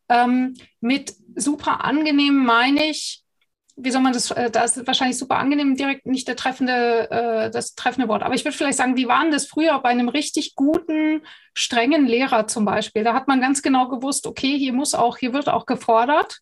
Ähm, 0.09 0.55
mit 0.81 1.13
super 1.35 1.83
angenehm 1.83 2.45
meine 2.45 2.89
ich, 2.89 3.23
wie 3.81 3.91
soll 3.91 4.01
man 4.01 4.13
das, 4.13 4.31
äh, 4.31 4.51
da 4.51 4.63
ist 4.63 4.85
wahrscheinlich 4.85 5.17
super 5.17 5.37
angenehm 5.37 5.75
direkt 5.75 6.05
nicht 6.05 6.27
der 6.27 6.35
treffende, 6.35 7.09
äh, 7.09 7.49
das 7.49 7.75
treffende 7.75 8.09
Wort. 8.09 8.23
Aber 8.23 8.35
ich 8.35 8.43
würde 8.43 8.57
vielleicht 8.57 8.77
sagen, 8.77 8.97
wie 8.97 9.07
waren 9.07 9.31
das 9.31 9.47
früher 9.47 9.79
bei 9.79 9.89
einem 9.89 10.09
richtig 10.09 10.55
guten, 10.55 11.21
strengen 11.53 12.05
Lehrer 12.05 12.47
zum 12.47 12.65
Beispiel? 12.65 13.03
Da 13.03 13.13
hat 13.13 13.27
man 13.27 13.39
ganz 13.39 13.61
genau 13.61 13.87
gewusst, 13.87 14.27
okay, 14.27 14.57
hier 14.57 14.73
muss 14.73 14.95
auch, 14.95 15.17
hier 15.17 15.33
wird 15.33 15.47
auch 15.47 15.65
gefordert. 15.65 16.39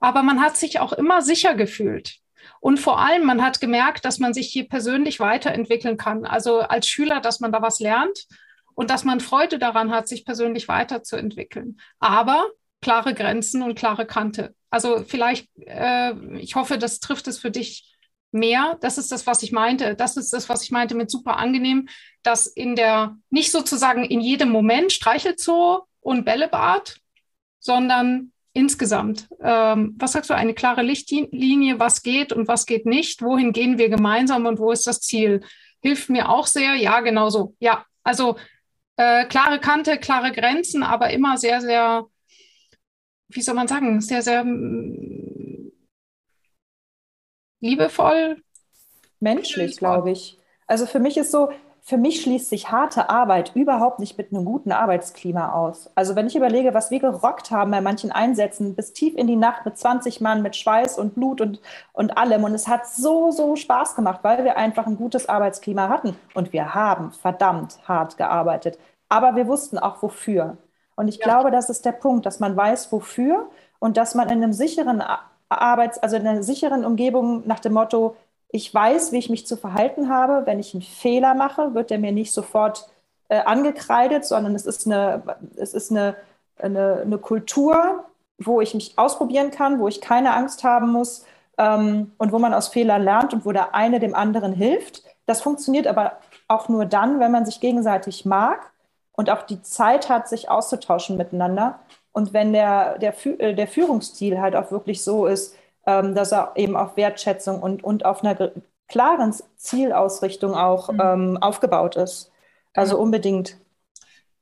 Aber 0.00 0.22
man 0.22 0.40
hat 0.40 0.56
sich 0.56 0.78
auch 0.78 0.92
immer 0.92 1.22
sicher 1.22 1.54
gefühlt. 1.54 2.16
Und 2.60 2.78
vor 2.78 3.00
allem, 3.00 3.24
man 3.24 3.42
hat 3.42 3.60
gemerkt, 3.60 4.04
dass 4.04 4.18
man 4.18 4.32
sich 4.32 4.48
hier 4.48 4.68
persönlich 4.68 5.20
weiterentwickeln 5.20 5.96
kann. 5.96 6.24
Also 6.24 6.60
als 6.60 6.86
Schüler, 6.86 7.20
dass 7.20 7.40
man 7.40 7.52
da 7.52 7.62
was 7.62 7.80
lernt 7.80 8.26
und 8.74 8.90
dass 8.90 9.04
man 9.04 9.20
Freude 9.20 9.58
daran 9.58 9.90
hat, 9.90 10.08
sich 10.08 10.24
persönlich 10.24 10.68
weiterzuentwickeln. 10.68 11.80
Aber 11.98 12.46
klare 12.80 13.14
Grenzen 13.14 13.62
und 13.62 13.74
klare 13.74 14.06
Kante. 14.06 14.54
Also 14.70 15.04
vielleicht, 15.06 15.48
äh, 15.56 16.14
ich 16.36 16.54
hoffe, 16.54 16.78
das 16.78 17.00
trifft 17.00 17.28
es 17.28 17.38
für 17.38 17.50
dich 17.50 17.96
mehr. 18.32 18.78
Das 18.80 18.98
ist 18.98 19.10
das, 19.12 19.26
was 19.26 19.42
ich 19.42 19.52
meinte. 19.52 19.94
Das 19.96 20.16
ist 20.16 20.32
das, 20.32 20.48
was 20.48 20.62
ich 20.62 20.70
meinte 20.70 20.94
mit 20.94 21.10
super 21.10 21.36
angenehm, 21.36 21.88
dass 22.22 22.46
in 22.46 22.76
der, 22.76 23.16
nicht 23.30 23.50
sozusagen 23.50 24.04
in 24.04 24.20
jedem 24.20 24.50
Moment 24.50 24.92
Streichelzoo 24.92 25.80
und 26.00 26.24
Bällebad, 26.24 26.98
sondern 27.58 28.32
insgesamt. 28.52 29.28
Ähm, 29.40 29.94
was 29.98 30.12
sagst 30.12 30.30
du, 30.30 30.34
eine 30.34 30.54
klare 30.54 30.82
Lichtlinie, 30.82 31.78
was 31.78 32.02
geht 32.02 32.32
und 32.32 32.48
was 32.48 32.66
geht 32.66 32.86
nicht? 32.86 33.22
Wohin 33.22 33.52
gehen 33.52 33.78
wir 33.78 33.88
gemeinsam 33.88 34.46
und 34.46 34.58
wo 34.58 34.72
ist 34.72 34.86
das 34.86 35.00
Ziel? 35.00 35.42
Hilft 35.82 36.10
mir 36.10 36.28
auch 36.28 36.46
sehr. 36.46 36.74
Ja, 36.74 37.00
genau 37.00 37.30
so. 37.30 37.54
Ja, 37.58 37.84
also 38.02 38.36
äh, 38.96 39.24
klare 39.26 39.60
Kante, 39.60 39.98
klare 39.98 40.32
Grenzen, 40.32 40.82
aber 40.82 41.10
immer 41.10 41.36
sehr, 41.36 41.60
sehr 41.60 42.06
wie 43.30 43.42
soll 43.42 43.54
man 43.54 43.68
sagen, 43.68 44.00
sehr, 44.00 44.22
sehr 44.22 44.44
mm, 44.44 45.72
liebevoll. 47.60 48.42
Menschlich, 49.20 49.76
glaube 49.76 50.10
ich. 50.10 50.38
Also 50.66 50.86
für 50.86 50.98
mich 50.98 51.16
ist 51.16 51.30
so, 51.30 51.50
für 51.82 51.96
mich 51.96 52.22
schließt 52.22 52.48
sich 52.48 52.70
harte 52.70 53.08
Arbeit 53.10 53.52
überhaupt 53.54 53.98
nicht 53.98 54.16
mit 54.18 54.32
einem 54.32 54.44
guten 54.44 54.72
Arbeitsklima 54.72 55.52
aus. 55.52 55.90
Also 55.94 56.14
wenn 56.14 56.26
ich 56.26 56.36
überlege, 56.36 56.74
was 56.74 56.90
wir 56.90 57.00
gerockt 57.00 57.50
haben 57.50 57.70
bei 57.70 57.80
manchen 57.80 58.12
Einsätzen, 58.12 58.74
bis 58.76 58.92
tief 58.92 59.14
in 59.16 59.26
die 59.26 59.36
Nacht 59.36 59.64
mit 59.64 59.76
20 59.76 60.20
Mann, 60.20 60.42
mit 60.42 60.56
Schweiß 60.56 60.98
und 60.98 61.14
Blut 61.14 61.40
und, 61.40 61.60
und 61.92 62.16
allem. 62.16 62.44
Und 62.44 62.54
es 62.54 62.68
hat 62.68 62.86
so, 62.86 63.30
so 63.30 63.56
Spaß 63.56 63.96
gemacht, 63.96 64.20
weil 64.22 64.44
wir 64.44 64.56
einfach 64.56 64.86
ein 64.86 64.96
gutes 64.96 65.28
Arbeitsklima 65.28 65.88
hatten. 65.88 66.16
Und 66.34 66.52
wir 66.52 66.74
haben 66.74 67.12
verdammt 67.12 67.78
hart 67.88 68.16
gearbeitet. 68.16 68.78
Aber 69.08 69.34
wir 69.36 69.46
wussten 69.48 69.78
auch 69.78 70.02
wofür. 70.02 70.58
Und 71.00 71.08
ich 71.08 71.16
ja. 71.16 71.24
glaube, 71.24 71.50
das 71.50 71.70
ist 71.70 71.86
der 71.86 71.92
Punkt, 71.92 72.26
dass 72.26 72.40
man 72.40 72.54
weiß, 72.54 72.92
wofür 72.92 73.48
und 73.78 73.96
dass 73.96 74.14
man 74.14 74.28
in 74.28 74.42
einem 74.42 74.52
sicheren 74.52 75.02
Arbeits-, 75.48 75.98
also 75.98 76.16
in 76.16 76.26
einer 76.26 76.42
sicheren 76.42 76.84
Umgebung 76.84 77.42
nach 77.46 77.60
dem 77.60 77.72
Motto, 77.72 78.16
ich 78.50 78.74
weiß, 78.74 79.10
wie 79.10 79.16
ich 79.16 79.30
mich 79.30 79.46
zu 79.46 79.56
verhalten 79.56 80.10
habe. 80.10 80.44
Wenn 80.44 80.58
ich 80.58 80.74
einen 80.74 80.82
Fehler 80.82 81.32
mache, 81.32 81.72
wird 81.72 81.88
der 81.88 81.98
mir 81.98 82.12
nicht 82.12 82.34
sofort 82.34 82.86
äh, 83.30 83.38
angekreidet, 83.38 84.26
sondern 84.26 84.54
es 84.54 84.66
ist, 84.66 84.86
eine, 84.86 85.22
es 85.56 85.72
ist 85.72 85.90
eine, 85.90 86.16
eine, 86.58 87.00
eine, 87.00 87.16
Kultur, 87.16 88.04
wo 88.36 88.60
ich 88.60 88.74
mich 88.74 88.98
ausprobieren 88.98 89.50
kann, 89.50 89.80
wo 89.80 89.88
ich 89.88 90.02
keine 90.02 90.34
Angst 90.34 90.64
haben 90.64 90.92
muss 90.92 91.24
ähm, 91.56 92.12
und 92.18 92.30
wo 92.30 92.38
man 92.38 92.52
aus 92.52 92.68
Fehlern 92.68 93.02
lernt 93.02 93.32
und 93.32 93.46
wo 93.46 93.52
der 93.52 93.74
eine 93.74 94.00
dem 94.00 94.14
anderen 94.14 94.52
hilft. 94.52 95.02
Das 95.24 95.40
funktioniert 95.40 95.86
aber 95.86 96.18
auch 96.46 96.68
nur 96.68 96.84
dann, 96.84 97.20
wenn 97.20 97.32
man 97.32 97.46
sich 97.46 97.58
gegenseitig 97.58 98.26
mag 98.26 98.70
und 99.20 99.30
auch 99.30 99.42
die 99.42 99.60
Zeit 99.62 100.08
hat, 100.08 100.28
sich 100.28 100.48
auszutauschen 100.48 101.16
miteinander. 101.16 101.78
Und 102.12 102.32
wenn 102.32 102.52
der, 102.52 102.98
der, 102.98 103.14
äh, 103.38 103.54
der 103.54 103.68
Führungsstil 103.68 104.40
halt 104.40 104.56
auch 104.56 104.70
wirklich 104.70 105.04
so 105.04 105.26
ist, 105.26 105.54
ähm, 105.86 106.14
dass 106.14 106.32
er 106.32 106.52
eben 106.56 106.74
auf 106.74 106.96
Wertschätzung 106.96 107.62
und, 107.62 107.84
und 107.84 108.04
auf 108.04 108.24
einer 108.24 108.52
klaren 108.88 109.34
Zielausrichtung 109.56 110.54
auch 110.54 110.90
mhm. 110.90 111.00
ähm, 111.02 111.38
aufgebaut 111.40 111.96
ist. 111.96 112.32
Also 112.74 112.96
mhm. 112.96 113.02
unbedingt. 113.02 113.56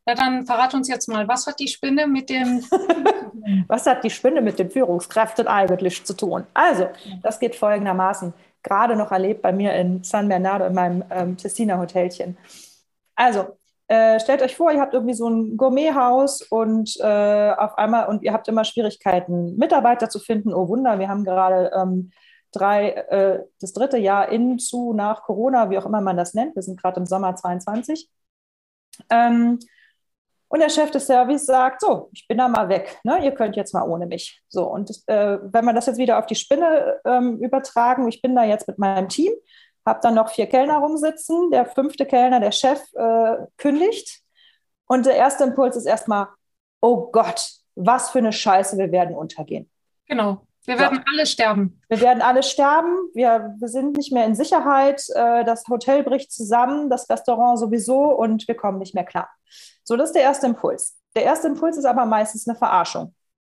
Ja, 0.07 0.15
dann 0.15 0.47
verrat 0.47 0.73
uns 0.75 0.89
jetzt 0.89 1.09
mal, 1.09 1.29
was 1.29 1.47
hat 1.47 1.59
die 1.61 1.69
Spinne 1.69 2.07
mit 2.07 2.31
dem 2.31 2.65
Was 3.67 3.87
hat 3.87 4.05
die 4.05 4.11
Spinne 4.11 4.41
mit 4.41 4.59
den 4.59 4.71
Führungskräften 4.71 5.47
eigentlich 5.47 6.05
zu 6.05 6.15
tun? 6.15 6.47
Also, 6.55 6.89
das 7.23 7.39
geht 7.39 7.57
folgendermaßen. 7.57 8.33
Gerade 8.63 8.97
noch 8.97 9.13
erlebt 9.13 9.43
bei 9.43 9.53
mir 9.53 9.73
in 9.75 10.03
San 10.05 10.29
Bernardo 10.29 10.67
in 10.67 10.75
meinem 10.75 11.05
ähm, 11.11 11.37
Tessiner 11.37 11.79
Hotelchen. 11.79 12.37
Also, 13.15 13.57
äh, 13.89 14.21
stellt 14.21 14.43
euch 14.43 14.55
vor, 14.55 14.71
ihr 14.71 14.81
habt 14.81 14.95
irgendwie 14.95 15.15
so 15.15 15.29
ein 15.29 15.57
Gourmethaus 15.57 16.43
und 16.43 16.95
äh, 17.01 17.53
auf 17.53 17.77
einmal 17.79 18.09
und 18.09 18.23
ihr 18.23 18.33
habt 18.35 18.47
immer 18.47 18.65
Schwierigkeiten, 18.65 19.57
Mitarbeiter 19.57 20.11
zu 20.11 20.19
finden. 20.19 20.53
Oh 20.53 20.69
Wunder, 20.69 20.99
wir 20.99 21.09
haben 21.09 21.25
gerade 21.25 21.71
ähm, 21.75 22.11
drei, 22.53 22.91
äh, 22.91 23.45
das 23.61 23.73
dritte 23.73 23.99
Jahr 23.99 24.29
in, 24.29 24.59
zu, 24.59 24.93
nach 24.93 25.23
Corona, 25.23 25.71
wie 25.71 25.79
auch 25.79 25.87
immer 25.87 26.03
man 26.03 26.19
das 26.19 26.35
nennt. 26.35 26.55
Wir 26.55 26.63
sind 26.63 26.81
gerade 26.81 27.01
im 27.01 27.07
Sommer 27.07 27.35
22. 27.35 28.11
Ähm, 29.11 29.59
und 30.49 30.61
der 30.61 30.71
Chef 30.71 30.91
des 30.91 31.07
Service 31.07 31.45
sagt, 31.45 31.83
so, 31.83 32.09
ich 32.13 32.27
bin 32.27 32.39
da 32.39 32.49
mal 32.49 32.69
weg, 32.71 32.99
ne? 33.05 33.23
ihr 33.23 33.33
könnt 33.33 33.55
jetzt 33.55 33.75
mal 33.75 33.87
ohne 33.87 34.07
mich. 34.07 34.43
So, 34.49 34.65
und 34.67 34.91
äh, 35.07 35.39
wenn 35.43 35.65
man 35.65 35.75
das 35.75 35.87
jetzt 35.87 35.99
wieder 35.99 36.19
auf 36.19 36.27
die 36.27 36.35
Spinne 36.35 37.01
ähm, 37.05 37.39
übertragen, 37.43 38.09
ich 38.09 38.23
bin 38.23 38.35
da 38.35 38.45
jetzt 38.45 38.67
mit 38.67 38.79
meinem 38.79 39.09
Team, 39.09 39.33
habe 39.89 40.01
dann 40.03 40.15
noch 40.15 40.31
vier 40.31 40.47
Kellner 40.47 40.79
rumsitzen. 40.79 41.51
Der 41.51 41.67
fünfte 41.67 42.07
Kellner, 42.07 42.39
der 42.39 42.53
Chef, 42.53 42.81
äh, 42.95 43.37
kündigt. 43.57 44.21
Und 44.87 45.07
der 45.07 45.17
erste 45.17 45.45
Impuls 45.45 45.77
ist 45.77 45.87
erstmal, 45.87 46.29
oh 46.81 47.11
Gott, 47.11 47.51
was 47.75 48.11
für 48.11 48.19
eine 48.19 48.33
Scheiße, 48.33 48.79
wir 48.79 48.93
werden 48.93 49.17
untergehen. 49.17 49.71
Genau. 50.07 50.47
Wir 50.65 50.79
werden 50.79 50.99
so. 50.99 51.13
alle 51.13 51.27
sterben. 51.27 51.81
Wir 51.89 52.01
werden 52.01 52.23
alle 52.23 52.43
sterben. 52.43 52.95
Wir, 53.15 53.55
wir 53.59 53.69
sind 53.69 53.97
nicht 53.97 54.13
mehr 54.13 54.27
in 54.27 54.35
Sicherheit. 54.35 55.03
Äh, 55.15 55.45
das 55.45 55.65
Hotel 55.69 56.03
bricht 56.03 56.31
zusammen, 56.31 56.91
das 56.91 57.09
Restaurant 57.09 57.59
sowieso 57.59 58.15
und 58.15 58.47
wir 58.47 58.55
kommen 58.55 58.79
nicht 58.79 58.95
mehr 58.95 59.05
klar. 59.05 59.31
So, 59.83 59.97
das 59.97 60.11
ist 60.11 60.15
der 60.15 60.23
erste 60.23 60.47
Impuls. 60.47 60.99
Der 61.17 61.25
erste 61.25 61.49
Impuls 61.49 61.79
ist 61.79 61.87
aber 61.87 62.05
meistens 62.05 62.47
eine 62.47 62.57
Verarschung. 62.57 63.15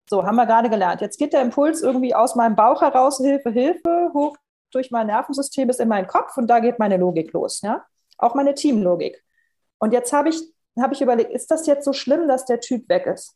So, 0.09 0.25
haben 0.25 0.35
wir 0.35 0.47
gerade 0.47 0.69
gelernt. 0.69 1.01
Jetzt 1.01 1.17
geht 1.17 1.33
der 1.33 1.43
Impuls 1.43 1.81
irgendwie 1.81 2.15
aus 2.15 2.35
meinem 2.35 2.55
Bauch 2.55 2.81
heraus, 2.81 3.17
Hilfe, 3.17 3.51
Hilfe, 3.51 4.09
hoch 4.13 4.35
durch 4.73 4.91
mein 4.91 5.07
Nervensystem 5.07 5.69
ist 5.69 5.79
in 5.79 5.87
meinen 5.87 6.07
Kopf 6.07 6.37
und 6.37 6.47
da 6.47 6.59
geht 6.59 6.79
meine 6.79 6.97
Logik 6.97 7.33
los, 7.33 7.61
ja? 7.61 7.85
Auch 8.17 8.35
meine 8.35 8.53
Teamlogik. 8.53 9.23
Und 9.79 9.93
jetzt 9.93 10.13
habe 10.13 10.29
ich, 10.29 10.41
hab 10.79 10.91
ich 10.91 11.01
überlegt, 11.01 11.31
ist 11.31 11.51
das 11.51 11.65
jetzt 11.65 11.85
so 11.85 11.93
schlimm, 11.93 12.27
dass 12.27 12.45
der 12.45 12.59
Typ 12.59 12.87
weg 12.89 13.05
ist? 13.05 13.35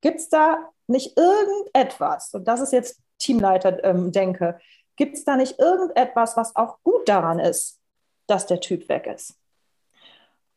Gibt 0.00 0.20
es 0.20 0.28
da 0.28 0.58
nicht 0.86 1.16
irgendetwas, 1.16 2.34
und 2.34 2.46
das 2.46 2.60
ist 2.60 2.72
jetzt 2.72 3.00
Teamleiter 3.18 3.82
ähm, 3.84 4.12
denke, 4.12 4.58
gibt 4.96 5.16
es 5.16 5.24
da 5.24 5.36
nicht 5.36 5.58
irgendetwas, 5.58 6.36
was 6.36 6.54
auch 6.56 6.78
gut 6.82 7.08
daran 7.08 7.38
ist, 7.38 7.80
dass 8.26 8.46
der 8.46 8.60
Typ 8.60 8.88
weg 8.88 9.06
ist? 9.06 9.38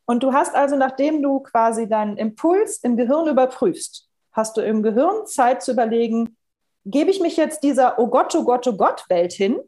Und 0.06 0.24
du 0.24 0.34
hast 0.34 0.56
also, 0.56 0.76
nachdem 0.76 1.22
du 1.22 1.42
quasi 1.42 1.88
deinen 1.88 2.18
Impuls 2.18 2.78
im 2.78 2.96
Gehirn 2.96 3.28
überprüfst, 3.28 4.08
hast 4.32 4.56
du 4.56 4.62
im 4.62 4.84
Gehirn 4.84 5.26
Zeit 5.28 5.62
zu 5.62 5.72
überlegen, 5.72 6.38
gebe 6.86 7.12
ich 7.12 7.20
mich 7.20 7.36
jetzt 7.38 7.63
dieser 7.63 8.00
Oh 8.00 8.08
Gott, 8.08 8.34
oh 8.36 8.44
Gott, 8.44 8.66
oh 8.68 8.78
Gott 8.78 9.04
Welt 9.10 9.34
hin 9.34 9.60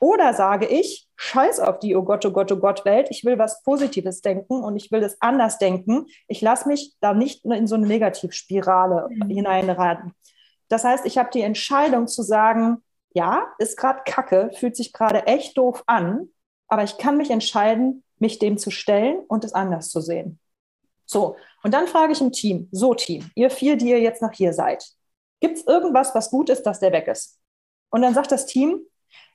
oder 0.00 0.32
sage 0.34 0.66
ich, 0.66 1.08
scheiß 1.16 1.60
auf 1.60 1.80
die 1.80 1.96
Oh 1.96 2.02
Gott, 2.02 2.24
oh 2.24 2.30
Gott, 2.30 2.52
oh 2.52 2.56
Gott 2.56 2.84
Welt, 2.84 3.08
ich 3.10 3.24
will 3.24 3.38
was 3.38 3.62
Positives 3.62 4.20
denken 4.20 4.62
und 4.62 4.76
ich 4.76 4.92
will 4.92 5.02
es 5.02 5.20
anders 5.20 5.58
denken. 5.58 6.06
Ich 6.28 6.40
lasse 6.40 6.68
mich 6.68 6.94
da 7.00 7.14
nicht 7.14 7.44
in 7.44 7.66
so 7.66 7.74
eine 7.74 7.86
Negativspirale 7.86 9.08
mhm. 9.10 9.28
hineinraten. 9.28 10.12
Das 10.68 10.84
heißt, 10.84 11.06
ich 11.06 11.18
habe 11.18 11.30
die 11.32 11.42
Entscheidung 11.42 12.06
zu 12.06 12.22
sagen, 12.22 12.82
ja, 13.14 13.46
ist 13.58 13.76
gerade 13.76 14.02
kacke, 14.04 14.50
fühlt 14.54 14.76
sich 14.76 14.92
gerade 14.92 15.26
echt 15.26 15.56
doof 15.58 15.82
an, 15.86 16.28
aber 16.68 16.84
ich 16.84 16.98
kann 16.98 17.16
mich 17.16 17.30
entscheiden, 17.30 18.04
mich 18.18 18.38
dem 18.38 18.58
zu 18.58 18.70
stellen 18.70 19.20
und 19.28 19.44
es 19.44 19.54
anders 19.54 19.90
zu 19.90 20.00
sehen. 20.00 20.38
So, 21.06 21.36
und 21.62 21.72
dann 21.72 21.86
frage 21.86 22.12
ich 22.12 22.20
im 22.20 22.32
Team, 22.32 22.68
so 22.70 22.94
Team, 22.94 23.30
ihr 23.34 23.50
vier, 23.50 23.76
die 23.76 23.88
ihr 23.88 24.00
jetzt 24.00 24.20
noch 24.20 24.32
hier 24.32 24.52
seid, 24.52 24.86
gibt 25.40 25.56
es 25.56 25.66
irgendwas, 25.66 26.14
was 26.14 26.30
gut 26.30 26.50
ist, 26.50 26.64
dass 26.64 26.80
der 26.80 26.92
weg 26.92 27.08
ist? 27.08 27.38
Und 27.90 28.02
dann 28.02 28.12
sagt 28.12 28.30
das 28.30 28.44
Team, 28.44 28.80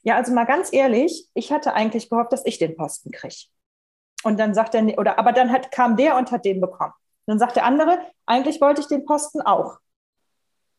ja, 0.03 0.15
also 0.15 0.33
mal 0.33 0.45
ganz 0.45 0.71
ehrlich, 0.71 1.27
ich 1.33 1.51
hatte 1.51 1.73
eigentlich 1.73 2.09
gehofft, 2.09 2.33
dass 2.33 2.45
ich 2.45 2.57
den 2.57 2.75
Posten 2.75 3.11
kriege. 3.11 3.47
Und 4.23 4.39
dann 4.39 4.53
sagt 4.53 4.75
er, 4.75 4.83
oder 4.97 5.17
aber 5.17 5.31
dann 5.31 5.51
hat, 5.51 5.71
kam 5.71 5.97
der 5.97 6.17
und 6.17 6.31
hat 6.31 6.45
den 6.45 6.61
bekommen. 6.61 6.93
dann 7.25 7.39
sagt 7.39 7.55
der 7.55 7.65
andere, 7.65 7.99
eigentlich 8.25 8.61
wollte 8.61 8.81
ich 8.81 8.87
den 8.87 9.05
Posten 9.05 9.41
auch. 9.41 9.77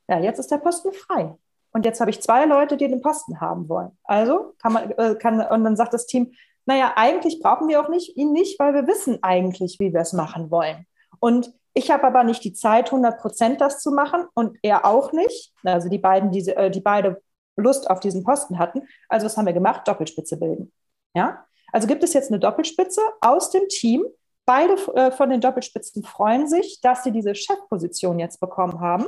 Ja, 0.09 0.19
jetzt 0.19 0.39
ist 0.39 0.51
der 0.51 0.59
Posten 0.59 0.93
frei. 0.93 1.35
Und 1.73 1.85
jetzt 1.85 2.01
habe 2.01 2.11
ich 2.11 2.23
zwei 2.23 2.45
Leute, 2.45 2.77
die 2.77 2.89
den 2.89 3.03
Posten 3.03 3.41
haben 3.41 3.69
wollen. 3.69 3.99
Also 4.05 4.55
kann 4.63 4.73
man, 4.73 4.91
äh, 4.93 5.17
kann, 5.17 5.41
und 5.41 5.65
dann 5.65 5.77
sagt 5.77 5.95
das 5.95 6.07
Team, 6.07 6.35
naja, 6.67 6.93
eigentlich 6.97 7.41
brauchen 7.41 7.69
wir 7.69 7.81
auch 7.81 7.89
nicht, 7.89 8.17
ihn 8.17 8.33
nicht, 8.33 8.59
weil 8.59 8.75
wir 8.75 8.87
wissen 8.87 9.19
eigentlich, 9.23 9.79
wie 9.81 9.93
wir 9.93 10.01
es 10.01 10.13
machen 10.13 10.51
wollen. 10.51 10.87
Und 11.19 11.53
ich 11.75 11.91
habe 11.91 12.05
aber 12.05 12.23
nicht 12.23 12.45
die 12.45 12.53
Zeit, 12.53 12.87
100 12.87 13.21
Prozent 13.21 13.61
das 13.61 13.81
zu 13.81 13.91
machen 13.91 14.25
und 14.35 14.57
er 14.63 14.85
auch 14.85 15.13
nicht. 15.13 15.53
Also 15.65 15.89
die 15.89 15.99
beiden, 15.99 16.31
die, 16.31 16.49
äh, 16.51 16.71
die 16.71 16.81
beide 16.81 17.23
Lust 17.57 17.89
auf 17.91 18.01
diesen 18.01 18.25
Posten 18.25 18.59
hatten. 18.59 18.83
Also 19.09 19.27
was 19.27 19.37
haben 19.37 19.47
wir 19.47 19.53
gemacht? 19.53 19.87
Doppelspitze 19.87 20.37
bilden. 20.37 20.73
Ja? 21.15 21.47
Also 21.73 21.87
gibt 21.87 22.03
es 22.03 22.13
jetzt 22.13 22.31
eine 22.31 22.41
Doppelspitze 22.41 23.01
aus 23.21 23.51
dem 23.51 23.69
Team. 23.69 24.05
Beide 24.47 24.75
äh, 24.95 25.11
von 25.11 25.31
den 25.31 25.41
Doppelspitzen 25.41 26.05
freuen 26.05 26.49
sich, 26.49 26.81
dass 26.81 27.03
sie 27.03 27.13
diese 27.13 27.35
Chefposition 27.35 28.19
jetzt 28.19 28.41
bekommen 28.41 28.81
haben 28.81 29.07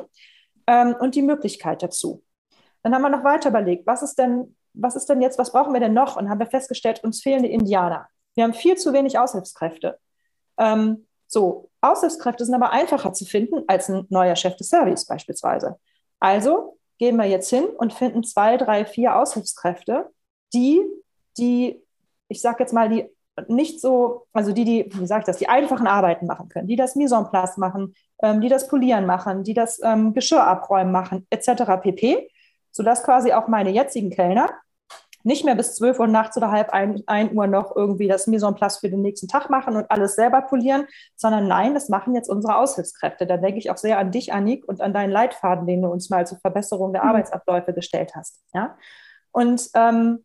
ähm, 0.66 0.96
und 0.98 1.14
die 1.14 1.22
Möglichkeit 1.22 1.82
dazu. 1.82 2.22
Dann 2.82 2.94
haben 2.94 3.02
wir 3.02 3.10
noch 3.10 3.24
weiter 3.24 3.50
überlegt, 3.50 3.86
was 3.86 4.02
ist 4.02 4.16
denn, 4.16 4.56
was 4.72 4.96
ist 4.96 5.06
denn 5.06 5.20
jetzt, 5.20 5.38
was 5.38 5.52
brauchen 5.52 5.72
wir 5.72 5.80
denn 5.80 5.92
noch? 5.92 6.16
Und 6.16 6.30
haben 6.30 6.38
wir 6.38 6.46
festgestellt, 6.46 7.02
uns 7.04 7.22
fehlen 7.22 7.42
die 7.42 7.52
Indianer. 7.52 8.08
Wir 8.34 8.44
haben 8.44 8.54
viel 8.54 8.76
zu 8.76 8.92
wenig 8.92 9.18
Aushilfskräfte. 9.18 9.98
Ähm, 10.58 11.06
so, 11.26 11.70
Aushilfskräfte 11.80 12.44
sind 12.44 12.54
aber 12.54 12.70
einfacher 12.70 13.12
zu 13.12 13.24
finden 13.24 13.64
als 13.66 13.88
ein 13.88 14.06
neuer 14.08 14.36
Chef 14.36 14.56
des 14.56 14.68
Service 14.68 15.06
beispielsweise. 15.06 15.78
Also 16.20 16.75
gehen 16.98 17.16
wir 17.16 17.26
jetzt 17.26 17.50
hin 17.50 17.64
und 17.64 17.92
finden 17.92 18.24
zwei, 18.24 18.56
drei, 18.56 18.84
vier 18.84 19.16
Aushilfskräfte, 19.16 20.10
die, 20.52 20.82
die, 21.38 21.82
ich 22.28 22.40
sage 22.40 22.58
jetzt 22.60 22.72
mal, 22.72 22.88
die 22.88 23.06
nicht 23.48 23.80
so, 23.80 24.26
also 24.32 24.52
die, 24.52 24.64
die, 24.64 24.90
wie 24.94 25.06
sage 25.06 25.20
ich 25.20 25.26
das, 25.26 25.36
die 25.36 25.48
einfachen 25.48 25.86
Arbeiten 25.86 26.26
machen 26.26 26.48
können, 26.48 26.68
die 26.68 26.76
das 26.76 26.96
Mise 26.96 27.16
en 27.16 27.28
place 27.28 27.58
machen, 27.58 27.94
ähm, 28.22 28.40
die 28.40 28.48
das 28.48 28.68
Polieren 28.68 29.04
machen, 29.04 29.44
die 29.44 29.52
das 29.52 29.78
ähm, 29.82 30.14
Geschirr 30.14 30.42
abräumen 30.42 30.90
machen, 30.90 31.26
etc. 31.30 31.64
pp 31.82 32.30
sodass 32.76 33.02
quasi 33.02 33.32
auch 33.32 33.48
meine 33.48 33.70
jetzigen 33.70 34.10
Kellner 34.10 34.50
nicht 35.26 35.44
mehr 35.44 35.56
bis 35.56 35.74
12 35.74 35.98
Uhr 35.98 36.06
nachts 36.06 36.36
oder 36.36 36.52
halb 36.52 36.70
ein, 36.70 37.02
ein 37.06 37.36
Uhr 37.36 37.48
noch 37.48 37.74
irgendwie 37.74 38.06
das 38.06 38.28
Mise 38.28 38.46
en 38.46 38.54
place 38.54 38.78
für 38.78 38.88
den 38.88 39.02
nächsten 39.02 39.26
Tag 39.26 39.50
machen 39.50 39.74
und 39.74 39.90
alles 39.90 40.14
selber 40.14 40.40
polieren, 40.42 40.86
sondern 41.16 41.48
nein, 41.48 41.74
das 41.74 41.88
machen 41.88 42.14
jetzt 42.14 42.30
unsere 42.30 42.56
Aushilfskräfte. 42.56 43.26
Da 43.26 43.36
denke 43.36 43.58
ich 43.58 43.68
auch 43.70 43.76
sehr 43.76 43.98
an 43.98 44.12
dich, 44.12 44.32
Annik, 44.32 44.66
und 44.68 44.80
an 44.80 44.94
deinen 44.94 45.10
Leitfaden, 45.10 45.66
den 45.66 45.82
du 45.82 45.88
uns 45.88 46.10
mal 46.10 46.26
zur 46.28 46.38
Verbesserung 46.38 46.92
der 46.92 47.02
mhm. 47.02 47.08
Arbeitsabläufe 47.08 47.74
gestellt 47.74 48.14
hast. 48.14 48.40
Ja? 48.54 48.78
Und 49.32 49.68
ähm, 49.74 50.24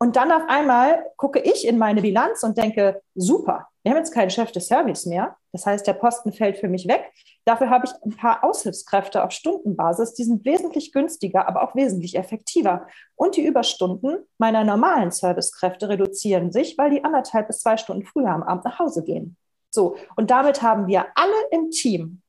und 0.00 0.14
dann 0.16 0.30
auf 0.30 0.42
einmal 0.48 1.10
gucke 1.16 1.40
ich 1.40 1.66
in 1.66 1.76
meine 1.76 2.02
Bilanz 2.02 2.44
und 2.44 2.56
denke, 2.56 3.02
super, 3.14 3.68
wir 3.82 3.90
haben 3.90 3.98
jetzt 3.98 4.14
keinen 4.14 4.30
Chef 4.30 4.52
des 4.52 4.68
Service 4.68 5.06
mehr. 5.06 5.36
Das 5.52 5.66
heißt, 5.66 5.86
der 5.86 5.94
Posten 5.94 6.32
fällt 6.32 6.58
für 6.58 6.68
mich 6.68 6.86
weg. 6.86 7.10
Dafür 7.44 7.70
habe 7.70 7.86
ich 7.86 7.92
ein 8.04 8.16
paar 8.16 8.44
Aushilfskräfte 8.44 9.24
auf 9.24 9.32
Stundenbasis. 9.32 10.14
Die 10.14 10.24
sind 10.24 10.44
wesentlich 10.44 10.92
günstiger, 10.92 11.48
aber 11.48 11.62
auch 11.62 11.74
wesentlich 11.74 12.16
effektiver. 12.16 12.86
Und 13.16 13.36
die 13.36 13.44
Überstunden 13.44 14.18
meiner 14.36 14.62
normalen 14.62 15.10
Servicekräfte 15.10 15.88
reduzieren 15.88 16.52
sich, 16.52 16.78
weil 16.78 16.90
die 16.90 17.02
anderthalb 17.02 17.48
bis 17.48 17.60
zwei 17.60 17.76
Stunden 17.76 18.04
früher 18.04 18.28
am 18.28 18.42
Abend 18.42 18.64
nach 18.66 18.78
Hause 18.78 19.02
gehen. 19.02 19.36
So. 19.70 19.96
Und 20.16 20.30
damit 20.30 20.62
haben 20.62 20.86
wir 20.86 21.06
alle 21.16 21.48
im 21.50 21.70
Team, 21.70 22.22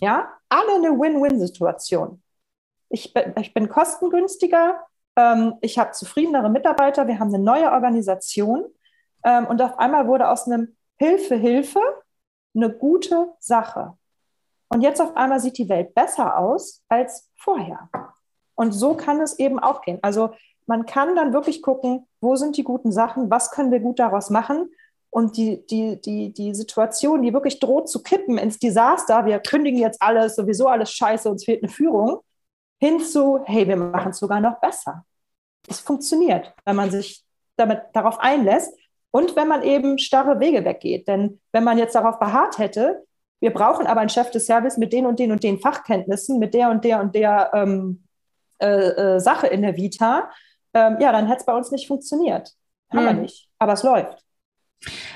ja, 0.00 0.30
alle 0.48 0.74
eine 0.76 0.90
Win-Win-Situation. 0.90 2.22
Ich 2.88 3.12
bin, 3.12 3.34
ich 3.40 3.52
bin 3.52 3.68
kostengünstiger, 3.68 4.85
ich 5.62 5.78
habe 5.78 5.92
zufriedenere 5.92 6.50
Mitarbeiter, 6.50 7.06
wir 7.06 7.18
haben 7.18 7.34
eine 7.34 7.42
neue 7.42 7.72
Organisation 7.72 8.64
ähm, 9.24 9.46
und 9.46 9.62
auf 9.62 9.78
einmal 9.78 10.06
wurde 10.06 10.28
aus 10.28 10.46
einem 10.46 10.76
Hilfe, 10.98 11.36
Hilfe 11.36 11.80
eine 12.54 12.70
gute 12.70 13.32
Sache. 13.38 13.94
Und 14.68 14.82
jetzt 14.82 15.00
auf 15.00 15.16
einmal 15.16 15.40
sieht 15.40 15.58
die 15.58 15.68
Welt 15.68 15.94
besser 15.94 16.38
aus 16.38 16.82
als 16.88 17.30
vorher. 17.36 17.88
Und 18.54 18.72
so 18.72 18.94
kann 18.94 19.20
es 19.20 19.38
eben 19.38 19.58
auch 19.58 19.82
gehen. 19.82 19.98
Also 20.02 20.30
man 20.66 20.86
kann 20.86 21.14
dann 21.14 21.32
wirklich 21.32 21.62
gucken, 21.62 22.06
wo 22.20 22.34
sind 22.36 22.56
die 22.56 22.64
guten 22.64 22.90
Sachen, 22.90 23.30
was 23.30 23.50
können 23.50 23.70
wir 23.70 23.80
gut 23.80 23.98
daraus 23.98 24.30
machen. 24.30 24.70
Und 25.10 25.36
die, 25.36 25.64
die, 25.66 26.00
die, 26.00 26.32
die 26.32 26.54
Situation, 26.54 27.22
die 27.22 27.32
wirklich 27.32 27.60
droht 27.60 27.88
zu 27.88 28.02
kippen 28.02 28.38
ins 28.38 28.58
Desaster, 28.58 29.24
wir 29.24 29.38
kündigen 29.38 29.78
jetzt 29.78 30.02
alles, 30.02 30.34
sowieso 30.34 30.66
alles 30.66 30.90
scheiße, 30.92 31.30
uns 31.30 31.44
fehlt 31.44 31.62
eine 31.62 31.72
Führung, 31.72 32.20
hin 32.78 33.00
zu, 33.00 33.40
hey, 33.44 33.66
wir 33.66 33.76
machen 33.76 34.10
es 34.10 34.18
sogar 34.18 34.40
noch 34.40 34.60
besser. 34.60 35.04
Es 35.68 35.80
funktioniert, 35.80 36.54
wenn 36.64 36.76
man 36.76 36.90
sich 36.90 37.24
damit 37.56 37.82
darauf 37.92 38.18
einlässt 38.20 38.72
und 39.10 39.34
wenn 39.34 39.48
man 39.48 39.62
eben 39.62 39.98
starre 39.98 40.40
Wege 40.40 40.64
weggeht. 40.64 41.08
Denn 41.08 41.40
wenn 41.52 41.64
man 41.64 41.78
jetzt 41.78 41.94
darauf 41.94 42.18
beharrt 42.18 42.58
hätte, 42.58 43.04
wir 43.40 43.52
brauchen 43.52 43.86
aber 43.86 44.00
einen 44.00 44.10
Chef 44.10 44.30
des 44.30 44.46
Service 44.46 44.76
mit 44.76 44.92
den 44.92 45.06
und 45.06 45.18
den 45.18 45.32
und 45.32 45.42
den 45.42 45.58
Fachkenntnissen, 45.58 46.38
mit 46.38 46.54
der 46.54 46.70
und 46.70 46.84
der 46.84 47.00
und 47.00 47.14
der 47.14 47.50
ähm, 47.54 48.04
äh, 48.58 48.66
äh, 48.66 49.20
Sache 49.20 49.46
in 49.46 49.62
der 49.62 49.76
Vita, 49.76 50.30
ähm, 50.74 50.98
ja, 51.00 51.12
dann 51.12 51.26
hätte 51.26 51.40
es 51.40 51.46
bei 51.46 51.54
uns 51.54 51.70
nicht 51.70 51.86
funktioniert. 51.86 52.52
Haben 52.90 52.98
hm. 53.00 53.06
wir 53.06 53.22
nicht. 53.22 53.48
Aber 53.58 53.72
es 53.72 53.82
läuft. 53.82 54.25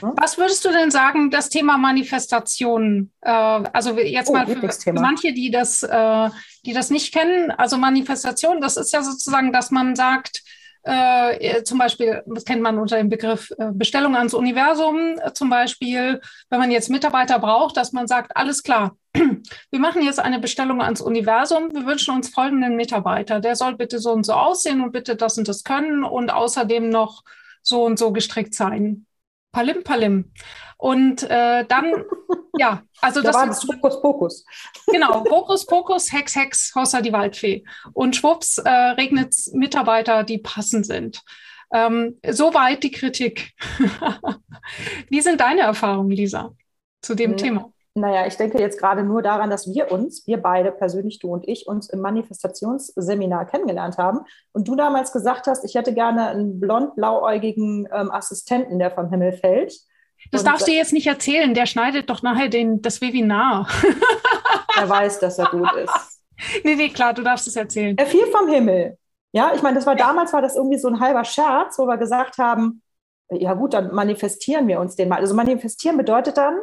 Was 0.00 0.38
würdest 0.38 0.64
du 0.64 0.70
denn 0.70 0.90
sagen, 0.90 1.30
das 1.30 1.48
Thema 1.48 1.76
Manifestation? 1.76 3.10
Äh, 3.20 3.30
also 3.30 3.98
jetzt 3.98 4.30
oh, 4.30 4.32
mal 4.32 4.46
für, 4.46 4.92
manche, 4.92 5.32
die 5.32 5.50
das, 5.50 5.82
äh, 5.82 6.30
die 6.64 6.72
das 6.72 6.90
nicht 6.90 7.12
kennen. 7.12 7.50
Also 7.50 7.76
Manifestation, 7.76 8.60
das 8.60 8.76
ist 8.76 8.92
ja 8.92 9.02
sozusagen, 9.02 9.52
dass 9.52 9.70
man 9.70 9.94
sagt, 9.94 10.42
äh, 10.82 11.62
zum 11.62 11.78
Beispiel, 11.78 12.22
das 12.26 12.44
kennt 12.44 12.62
man 12.62 12.78
unter 12.78 12.96
dem 12.96 13.10
Begriff 13.10 13.50
äh, 13.58 13.70
Bestellung 13.72 14.16
ans 14.16 14.32
Universum, 14.32 15.18
äh, 15.22 15.32
zum 15.34 15.50
Beispiel, 15.50 16.20
wenn 16.48 16.58
man 16.58 16.70
jetzt 16.70 16.88
Mitarbeiter 16.88 17.38
braucht, 17.38 17.76
dass 17.76 17.92
man 17.92 18.06
sagt, 18.06 18.34
alles 18.34 18.62
klar, 18.62 18.96
wir 19.12 19.78
machen 19.78 20.02
jetzt 20.02 20.20
eine 20.20 20.38
Bestellung 20.38 20.80
ans 20.80 21.02
Universum, 21.02 21.70
wir 21.74 21.84
wünschen 21.84 22.14
uns 22.14 22.30
folgenden 22.30 22.76
Mitarbeiter, 22.76 23.40
der 23.40 23.56
soll 23.56 23.76
bitte 23.76 23.98
so 23.98 24.12
und 24.12 24.24
so 24.24 24.32
aussehen 24.32 24.80
und 24.80 24.92
bitte 24.92 25.16
das 25.16 25.36
und 25.36 25.48
das 25.48 25.64
können 25.64 26.02
und 26.02 26.30
außerdem 26.30 26.88
noch 26.88 27.24
so 27.62 27.84
und 27.84 27.98
so 27.98 28.10
gestrickt 28.12 28.54
sein. 28.54 29.06
Palim 29.52 29.82
Palim. 29.82 30.32
Und 30.76 31.24
äh, 31.24 31.64
dann, 31.66 32.04
ja, 32.56 32.82
also 33.00 33.20
da 33.22 33.28
das 33.28 33.36
war 33.36 33.46
das 33.46 33.64
Hokus 33.64 34.00
Pokus. 34.00 34.44
Genau, 34.86 35.24
Hokus 35.24 35.66
Pokus, 35.66 36.12
Hex 36.12 36.36
Hex, 36.36 36.72
Hossa 36.74 37.00
die 37.00 37.12
Waldfee. 37.12 37.64
Und 37.92 38.16
schwupps 38.16 38.58
äh, 38.58 38.70
regnet 38.70 39.34
Mitarbeiter, 39.52 40.24
die 40.24 40.38
passend 40.38 40.86
sind. 40.86 41.22
Ähm, 41.72 42.18
soweit 42.28 42.82
die 42.82 42.90
Kritik. 42.90 43.52
Wie 45.08 45.20
sind 45.20 45.40
deine 45.40 45.60
Erfahrungen, 45.60 46.10
Lisa, 46.10 46.52
zu 47.02 47.14
dem 47.14 47.32
ja. 47.32 47.36
Thema? 47.36 47.72
Naja, 48.00 48.26
ich 48.26 48.36
denke 48.36 48.58
jetzt 48.58 48.78
gerade 48.78 49.02
nur 49.02 49.20
daran, 49.20 49.50
dass 49.50 49.72
wir 49.72 49.92
uns, 49.92 50.26
wir 50.26 50.38
beide 50.38 50.72
persönlich, 50.72 51.18
du 51.18 51.28
und 51.28 51.46
ich, 51.46 51.66
uns 51.66 51.90
im 51.90 52.00
Manifestationsseminar 52.00 53.44
kennengelernt 53.44 53.98
haben 53.98 54.20
und 54.52 54.66
du 54.66 54.74
damals 54.74 55.12
gesagt 55.12 55.46
hast, 55.46 55.64
ich 55.64 55.74
hätte 55.74 55.92
gerne 55.92 56.28
einen 56.28 56.58
blond-blauäugigen 56.60 57.86
ähm, 57.92 58.10
Assistenten, 58.10 58.78
der 58.78 58.90
vom 58.90 59.10
Himmel 59.10 59.32
fällt. 59.32 59.74
Das 60.32 60.40
und, 60.40 60.48
darfst 60.48 60.66
du 60.66 60.72
jetzt 60.72 60.94
nicht 60.94 61.06
erzählen, 61.06 61.52
der 61.52 61.66
schneidet 61.66 62.08
doch 62.08 62.22
nachher 62.22 62.48
den, 62.48 62.80
das 62.80 63.02
Webinar. 63.02 63.68
er 64.78 64.88
weiß, 64.88 65.20
dass 65.20 65.38
er 65.38 65.46
gut 65.50 65.72
ist. 65.76 65.92
Nee, 66.64 66.74
nee, 66.74 66.88
klar, 66.88 67.12
du 67.12 67.22
darfst 67.22 67.46
es 67.46 67.54
erzählen. 67.54 67.98
Er 67.98 68.06
fiel 68.06 68.24
vom 68.28 68.48
Himmel. 68.48 68.96
Ja, 69.32 69.52
ich 69.54 69.60
meine, 69.60 69.74
das 69.74 69.84
war 69.84 69.94
damals 69.94 70.32
war 70.32 70.40
das 70.40 70.56
irgendwie 70.56 70.78
so 70.78 70.88
ein 70.88 70.98
halber 70.98 71.22
Scherz, 71.22 71.78
wo 71.78 71.84
wir 71.84 71.98
gesagt 71.98 72.38
haben, 72.38 72.80
ja 73.30 73.52
gut, 73.52 73.74
dann 73.74 73.94
manifestieren 73.94 74.66
wir 74.68 74.80
uns 74.80 74.96
den 74.96 75.10
mal. 75.10 75.20
Also 75.20 75.34
manifestieren 75.34 75.98
bedeutet 75.98 76.38
dann, 76.38 76.58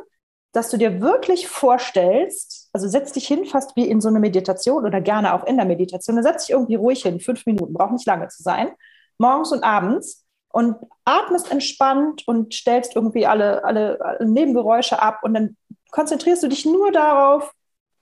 dass 0.51 0.69
du 0.69 0.77
dir 0.77 1.01
wirklich 1.01 1.47
vorstellst, 1.47 2.69
also 2.73 2.87
setz 2.87 3.11
dich 3.11 3.27
hin, 3.27 3.45
fast 3.45 3.75
wie 3.75 3.87
in 3.87 4.01
so 4.01 4.09
eine 4.09 4.19
Meditation 4.19 4.85
oder 4.85 5.01
gerne 5.01 5.33
auch 5.33 5.45
in 5.45 5.57
der 5.57 5.65
Meditation, 5.65 6.15
dann 6.15 6.23
setz 6.23 6.45
dich 6.45 6.53
irgendwie 6.53 6.75
ruhig 6.75 7.03
hin, 7.03 7.19
fünf 7.19 7.45
Minuten, 7.45 7.73
braucht 7.73 7.91
nicht 7.91 8.07
lange 8.07 8.27
zu 8.29 8.41
sein, 8.43 8.69
morgens 9.17 9.51
und 9.51 9.63
abends 9.63 10.25
und 10.49 10.75
atmest 11.05 11.51
entspannt 11.51 12.27
und 12.27 12.53
stellst 12.53 12.95
irgendwie 12.95 13.27
alle, 13.27 13.63
alle, 13.63 13.99
alle 14.01 14.27
Nebengeräusche 14.27 15.01
ab 15.01 15.19
und 15.21 15.33
dann 15.33 15.57
konzentrierst 15.91 16.43
du 16.43 16.47
dich 16.47 16.65
nur 16.65 16.91
darauf, 16.91 17.53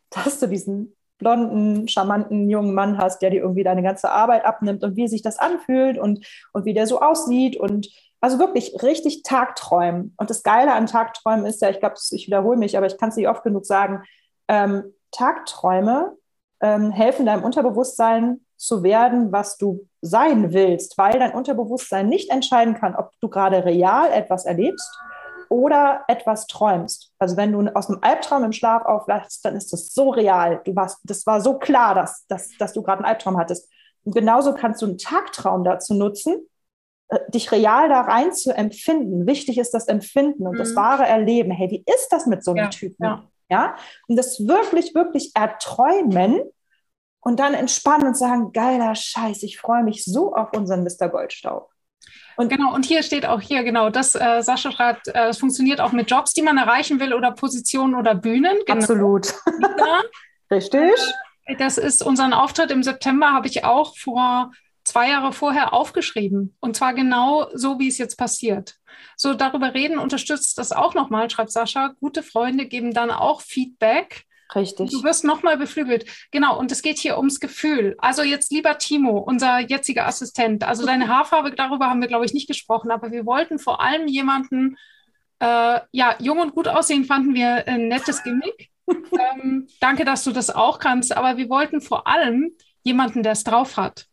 dass 0.10 0.40
du 0.40 0.48
diesen 0.48 0.96
blonden, 1.18 1.88
charmanten 1.88 2.50
jungen 2.50 2.74
Mann 2.74 2.98
hast, 2.98 3.22
der 3.22 3.30
dir 3.30 3.42
irgendwie 3.42 3.64
deine 3.64 3.84
ganze 3.84 4.12
Arbeit 4.12 4.46
abnimmt 4.46 4.84
und 4.84 4.96
wie 4.96 5.08
sich 5.08 5.22
das 5.22 5.40
anfühlt 5.40 5.98
und, 5.98 6.26
und 6.54 6.66
wie 6.66 6.74
der 6.74 6.88
so 6.88 7.02
aussieht 7.02 7.58
und 7.58 7.88
also 8.26 8.40
wirklich 8.40 8.82
richtig 8.82 9.22
Tagträumen. 9.22 10.16
Und 10.18 10.32
das 10.32 10.42
Geile 10.42 10.74
an 10.74 10.88
Tagträumen 10.88 11.46
ist 11.46 11.62
ja, 11.62 11.70
ich 11.70 11.80
glaube, 11.80 11.94
ich 12.10 12.26
wiederhole 12.26 12.58
mich, 12.58 12.76
aber 12.76 12.88
ich 12.88 12.98
kann 12.98 13.10
es 13.10 13.18
nicht 13.18 13.28
oft 13.28 13.44
genug 13.44 13.68
sagen, 13.68 14.02
ähm, 14.48 14.96
Tagträume 15.12 16.18
ähm, 16.60 16.90
helfen 16.90 17.28
deinem 17.28 17.44
Unterbewusstsein 17.44 18.40
zu 18.58 18.82
werden, 18.82 19.32
was 19.32 19.60
du 19.60 19.88
sein 20.02 20.54
willst, 20.54 20.98
weil 20.98 21.20
dein 21.20 21.36
Unterbewusstsein 21.36 22.10
nicht 22.10 22.32
entscheiden 22.32 22.74
kann, 22.74 22.96
ob 22.96 23.12
du 23.22 23.30
gerade 23.30 23.64
real 23.64 24.12
etwas 24.12 24.46
erlebst 24.46 24.90
oder 25.50 26.04
etwas 26.08 26.48
träumst. 26.48 27.14
Also 27.20 27.38
wenn 27.38 27.52
du 27.52 27.76
aus 27.76 27.90
einem 27.90 28.00
Albtraum 28.02 28.44
im 28.44 28.54
Schlaf 28.54 28.86
aufwachst, 28.86 29.46
dann 29.46 29.56
ist 29.56 29.72
das 29.72 29.94
so 29.94 30.10
real. 30.10 30.62
Du 30.64 30.76
warst, 30.76 30.98
das 31.04 31.28
war 31.28 31.42
so 31.42 31.60
klar, 31.60 31.94
dass, 31.94 32.26
dass, 32.26 32.50
dass 32.58 32.74
du 32.74 32.82
gerade 32.82 33.04
einen 33.04 33.14
Albtraum 33.14 33.38
hattest. 33.38 33.70
Und 34.04 34.16
genauso 34.16 34.56
kannst 34.56 34.82
du 34.82 34.88
einen 34.88 34.98
Tagtraum 34.98 35.64
dazu 35.64 35.94
nutzen, 35.94 36.48
dich 37.30 37.52
real 37.52 37.90
da 37.90 38.02
rein 38.02 38.34
zu 38.34 38.56
empfinden. 38.56 39.28
Wichtig 39.28 39.58
ist 39.58 39.74
das 39.74 39.88
Empfinden 39.88 40.48
und 40.48 40.56
mhm. 40.56 40.60
das 40.60 40.76
wahre 40.76 41.06
Erleben. 41.06 41.52
Hey, 41.52 41.70
wie 41.70 41.84
ist 41.94 42.10
das 42.10 42.26
mit 42.26 42.44
so 42.44 42.52
einem 42.52 42.66
ja, 42.66 42.70
Typen? 42.70 43.04
Ja. 43.04 43.24
Ja, 43.50 43.76
und 44.08 44.16
das 44.16 44.48
wirklich, 44.48 44.96
wirklich 44.96 45.32
erträumen 45.36 46.42
und 47.20 47.40
dann 47.40 47.54
entspannen 47.54 48.08
und 48.08 48.18
sagen, 48.18 48.54
geiler 48.54 48.96
Scheiß, 48.96 49.44
ich 49.44 49.60
freue 49.60 49.84
mich 49.84 50.04
so 50.04 50.34
auf 50.34 50.54
unseren 50.56 50.84
Mr. 50.84 51.10
Goldstaub. 51.10 51.70
Und 52.38 52.50
genau, 52.50 52.74
und 52.74 52.86
hier 52.86 53.02
steht 53.04 53.26
auch 53.26 53.42
hier, 53.42 53.64
genau, 53.64 53.90
das, 53.90 54.16
äh, 54.16 54.42
Sascha 54.42 54.72
schreibt, 54.72 55.08
äh, 55.08 55.14
das 55.14 55.38
funktioniert 55.38 55.80
auch 55.80 55.92
mit 55.92 56.10
Jobs, 56.10 56.34
die 56.34 56.42
man 56.42 56.58
erreichen 56.58 57.00
will 57.00 57.14
oder 57.14 57.32
Positionen 57.32 57.96
oder 57.96 58.14
Bühnen. 58.14 58.58
Genau. 58.66 58.80
Absolut. 58.80 59.34
Richtig. 60.52 60.92
Äh, 61.46 61.56
das 61.56 61.78
ist 61.78 62.04
unseren 62.04 62.34
Auftritt 62.34 62.72
im 62.72 62.84
September, 62.84 63.32
habe 63.32 63.48
ich 63.48 63.64
auch 63.64 63.96
vor 63.98 64.52
zwei 64.86 65.10
Jahre 65.10 65.34
vorher 65.34 65.74
aufgeschrieben. 65.74 66.56
Und 66.62 66.78
zwar 66.78 66.94
genau 66.94 67.50
so, 67.54 67.80
wie 67.80 67.88
es 67.88 67.98
jetzt 67.98 68.18
passiert. 68.18 68.76
So 69.18 69.34
darüber 69.34 69.74
reden 69.74 69.98
unterstützt 69.98 70.58
das 70.58 70.72
auch 70.72 70.94
nochmal, 70.94 71.30
schreibt 71.30 71.52
Sascha. 71.52 71.96
Gute 72.00 72.24
Freunde 72.24 72.66
geben 72.68 72.94
dann 72.94 73.12
auch 73.12 73.42
Feedback. 73.42 74.26
Richtig. 74.54 74.92
Du 74.92 75.04
wirst 75.04 75.24
nochmal 75.24 75.58
beflügelt. 75.58 76.06
Genau, 76.32 76.58
und 76.58 76.72
es 76.72 76.84
geht 76.84 77.00
hier 77.00 77.18
ums 77.18 77.40
Gefühl. 77.40 77.96
Also 77.98 78.22
jetzt 78.22 78.52
lieber 78.52 78.78
Timo, 78.78 79.18
unser 79.18 79.60
jetziger 79.60 80.06
Assistent. 80.06 80.64
Also 80.64 80.86
deine 80.88 81.08
Haarfarbe, 81.08 81.52
darüber 81.52 81.90
haben 81.90 82.02
wir, 82.02 82.08
glaube 82.08 82.26
ich, 82.26 82.34
nicht 82.34 82.48
gesprochen, 82.48 82.92
aber 82.92 83.12
wir 83.12 83.26
wollten 83.26 83.58
vor 83.58 83.82
allem 83.82 84.08
jemanden, 84.08 84.78
äh, 85.40 85.80
ja, 85.92 86.16
jung 86.20 86.40
und 86.40 86.54
gut 86.54 86.68
aussehen, 86.68 87.06
fanden 87.06 87.34
wir 87.34 87.68
ein 87.68 87.88
nettes 87.88 88.24
Gimmick. 88.24 88.70
ähm, 88.88 89.68
danke, 89.80 90.06
dass 90.06 90.24
du 90.24 90.32
das 90.32 90.52
auch 90.52 90.78
kannst, 90.78 91.18
aber 91.18 91.38
wir 91.38 91.50
wollten 91.50 91.82
vor 91.82 92.06
allem 92.06 92.52
jemanden, 92.84 93.24
der 93.24 93.32
es 93.32 93.44
drauf 93.44 93.78
hat. 93.78 94.06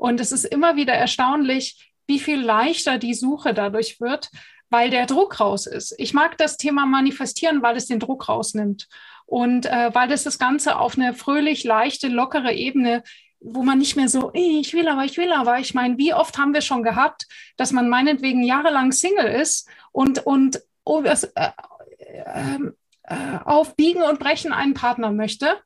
Und 0.00 0.18
es 0.18 0.32
ist 0.32 0.46
immer 0.46 0.76
wieder 0.76 0.94
erstaunlich, 0.94 1.92
wie 2.06 2.18
viel 2.18 2.40
leichter 2.40 2.96
die 2.96 3.12
Suche 3.12 3.52
dadurch 3.52 4.00
wird, 4.00 4.30
weil 4.70 4.88
der 4.88 5.04
Druck 5.04 5.40
raus 5.40 5.66
ist. 5.66 5.94
Ich 5.98 6.14
mag 6.14 6.38
das 6.38 6.56
Thema 6.56 6.86
manifestieren, 6.86 7.60
weil 7.60 7.76
es 7.76 7.86
den 7.86 8.00
Druck 8.00 8.26
rausnimmt. 8.26 8.88
Und 9.26 9.66
äh, 9.66 9.94
weil 9.94 10.08
das 10.08 10.24
das 10.24 10.38
Ganze 10.38 10.78
auf 10.78 10.96
eine 10.96 11.12
fröhlich, 11.12 11.64
leichte, 11.64 12.08
lockere 12.08 12.54
Ebene, 12.54 13.02
wo 13.40 13.62
man 13.62 13.76
nicht 13.76 13.94
mehr 13.94 14.08
so, 14.08 14.30
ich 14.32 14.72
will 14.72 14.88
aber, 14.88 15.04
ich 15.04 15.18
will 15.18 15.32
aber. 15.34 15.58
Ich 15.58 15.74
meine, 15.74 15.98
wie 15.98 16.14
oft 16.14 16.38
haben 16.38 16.54
wir 16.54 16.62
schon 16.62 16.82
gehabt, 16.82 17.26
dass 17.58 17.70
man 17.70 17.90
meinetwegen 17.90 18.42
jahrelang 18.42 18.92
Single 18.92 19.26
ist 19.26 19.68
und, 19.92 20.24
und 20.24 20.62
oh, 20.82 21.02
äh, 21.02 21.14
äh, 21.34 22.58
äh, 23.02 23.38
auf 23.44 23.76
Biegen 23.76 24.00
und 24.00 24.18
Brechen 24.18 24.54
einen 24.54 24.72
Partner 24.72 25.12
möchte. 25.12 25.58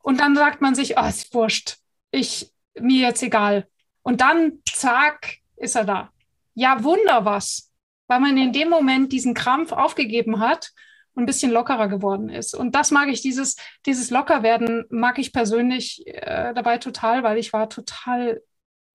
Und 0.00 0.20
dann 0.20 0.36
sagt 0.36 0.60
man 0.60 0.76
sich, 0.76 0.96
oh, 0.96 1.08
ist 1.08 1.34
wurscht, 1.34 1.78
ich, 2.12 2.52
mir 2.80 3.08
jetzt 3.08 3.22
egal. 3.22 3.66
Und 4.02 4.20
dann, 4.20 4.60
zack, 4.70 5.36
ist 5.56 5.76
er 5.76 5.84
da. 5.84 6.12
Ja, 6.54 6.82
wunder 6.82 7.24
was, 7.24 7.72
weil 8.06 8.20
man 8.20 8.36
in 8.36 8.52
dem 8.52 8.68
Moment 8.68 9.12
diesen 9.12 9.34
Krampf 9.34 9.72
aufgegeben 9.72 10.40
hat 10.40 10.72
ein 11.18 11.26
bisschen 11.26 11.50
lockerer 11.50 11.88
geworden 11.88 12.28
ist. 12.28 12.54
Und 12.54 12.74
das 12.74 12.90
mag 12.90 13.08
ich, 13.08 13.20
dieses, 13.20 13.56
dieses 13.84 14.10
Lockerwerden 14.10 14.86
mag 14.88 15.18
ich 15.18 15.32
persönlich 15.32 16.06
äh, 16.06 16.54
dabei 16.54 16.78
total, 16.78 17.22
weil 17.22 17.38
ich 17.38 17.52
war 17.52 17.68
total 17.68 18.42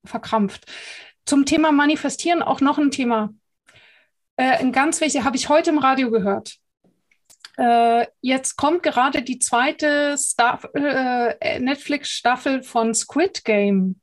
verkrampft. 0.06 0.66
Zum 1.26 1.46
Thema 1.46 1.72
Manifestieren 1.72 2.42
auch 2.42 2.62
noch 2.62 2.78
ein 2.78 2.92
Thema. 2.92 3.34
Äh, 4.38 4.58
ein 4.58 4.72
ganz 4.72 5.00
wichtig, 5.02 5.24
habe 5.24 5.38
ich 5.38 5.50
heute 5.50 5.70
im 5.70 5.78
Radio 5.78 6.10
gehört. 6.10 6.58
Äh, 7.58 8.08
jetzt 8.22 8.56
kommt 8.56 8.84
gerade 8.84 9.22
die 9.22 9.40
zweite 9.40 10.16
äh, 10.74 11.60
Netflix-Staffel 11.60 12.64
von 12.64 12.94
Squid 12.94 13.44
Game, 13.46 14.00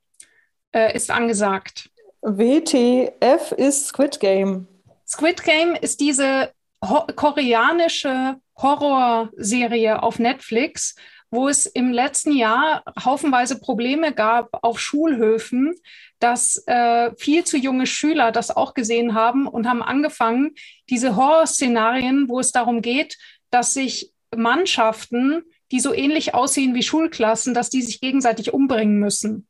äh, 0.73 0.95
ist 0.95 1.11
angesagt. 1.11 1.91
WTF 2.23 3.53
ist 3.53 3.89
Squid 3.89 4.21
Game. 4.21 4.69
Squid 5.07 5.43
Game 5.43 5.75
ist 5.75 6.01
diese 6.01 6.53
ho 6.85 7.07
koreanische 7.17 8.37
Horrorserie 8.57 10.03
auf 10.03 10.19
Netflix, 10.19 10.95
wo 11.31 11.49
es 11.49 11.67
im 11.67 11.93
letzten 11.93 12.33
Jahr 12.33 12.85
haufenweise 13.05 13.59
Probleme 13.59 14.13
gab 14.13 14.49
auf 14.63 14.81
Schulhöfen, 14.81 15.75
dass 16.19 16.63
äh, 16.67 17.13
viel 17.17 17.45
zu 17.45 17.57
junge 17.57 17.87
Schüler 17.87 18.33
das 18.33 18.55
auch 18.55 18.75
gesehen 18.75 19.15
haben 19.15 19.47
und 19.47 19.69
haben 19.69 19.83
angefangen, 19.83 20.55
diese 20.91 21.17
Horrorszenarien, 21.17 22.29
wo 22.29 22.41
es 22.41 22.53
darum 22.53 22.83
geht, 22.83 23.17
dass 23.51 23.75
sich 23.75 24.13
Mannschaften, 24.35 25.43
die 25.73 25.81
so 25.81 25.93
ähnlich 25.93 26.35
aussehen 26.35 26.75
wie 26.75 26.83
Schulklassen, 26.83 27.55
dass 27.55 27.71
die 27.71 27.83
sich 27.83 28.01
gegenseitig 28.01 28.53
umbringen 28.53 28.99
müssen. 28.99 29.47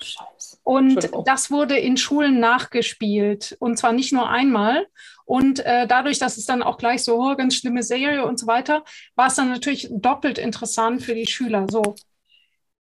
Scheiße. 0.00 0.58
Und 0.62 1.10
das 1.24 1.50
wurde 1.50 1.78
in 1.78 1.96
Schulen 1.96 2.40
nachgespielt 2.40 3.56
und 3.60 3.78
zwar 3.78 3.92
nicht 3.92 4.12
nur 4.12 4.28
einmal. 4.28 4.86
Und 5.24 5.60
äh, 5.60 5.86
dadurch, 5.86 6.18
dass 6.18 6.36
es 6.36 6.44
dann 6.44 6.62
auch 6.62 6.78
gleich 6.78 7.02
so 7.02 7.20
oh, 7.20 7.34
ganz 7.34 7.56
schlimme 7.56 7.82
Serie 7.82 8.24
und 8.24 8.38
so 8.38 8.46
weiter, 8.46 8.84
war 9.14 9.28
es 9.28 9.34
dann 9.34 9.48
natürlich 9.48 9.88
doppelt 9.90 10.38
interessant 10.38 11.02
für 11.02 11.14
die 11.14 11.26
Schüler. 11.26 11.66
So. 11.70 11.94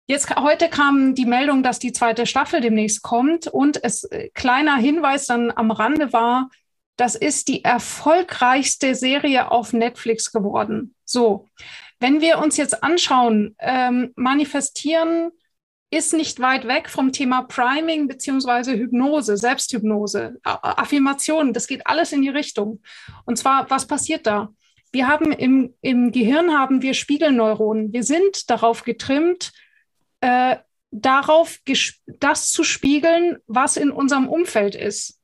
Jetzt 0.08 0.36
heute 0.36 0.70
kam 0.70 1.16
die 1.16 1.26
Meldung, 1.26 1.64
dass 1.64 1.80
die 1.80 1.92
zweite 1.92 2.26
Staffel 2.26 2.62
demnächst 2.62 3.02
kommt 3.02 3.48
und 3.48 3.84
es 3.84 4.04
äh, 4.06 4.30
kleiner 4.34 4.78
Hinweis 4.78 5.26
dann 5.26 5.52
am 5.52 5.72
Rande 5.72 6.14
war, 6.14 6.50
das 6.98 7.16
ist 7.16 7.48
die 7.48 7.64
erfolgreichste 7.64 8.96
Serie 8.96 9.52
auf 9.52 9.72
Netflix 9.72 10.32
geworden. 10.32 10.96
So, 11.06 11.48
wenn 12.00 12.22
wir 12.22 12.40
uns 12.40 12.58
jetzt 12.58 12.84
anschauen, 12.84 13.56
ähm, 13.60 14.12
manifestieren 14.16 15.32
ist 15.90 16.14
nicht 16.14 16.40
weit 16.42 16.68
weg 16.68 16.90
vom 16.90 17.14
Thema 17.14 17.44
Priming 17.44 18.08
beziehungsweise 18.08 18.74
Hypnose, 18.74 19.38
Selbsthypnose, 19.38 20.38
Affirmation. 20.44 21.54
Das 21.54 21.68
geht 21.68 21.88
alles 21.88 22.12
in 22.12 22.22
die 22.22 22.30
Richtung. 22.30 22.82
Und 23.26 23.38
zwar, 23.38 23.70
was 23.70 23.88
passiert 23.88 24.28
da? 24.28 24.50
Wir 24.92 25.08
haben 25.08 25.32
im, 25.32 25.74
im 25.82 26.12
Gehirn 26.12 26.52
haben 26.52 26.82
wir 26.82 26.94
Spiegelneuronen. 26.94 27.94
Wir 27.94 28.04
sind 28.04 28.50
darauf 28.50 28.84
getrimmt, 28.84 29.54
äh, 30.22 30.58
darauf 30.92 31.60
das 32.20 32.52
zu 32.52 32.64
spiegeln, 32.64 33.38
was 33.48 33.78
in 33.78 33.92
unserem 33.92 34.28
Umfeld 34.28 34.76
ist. 34.76 35.17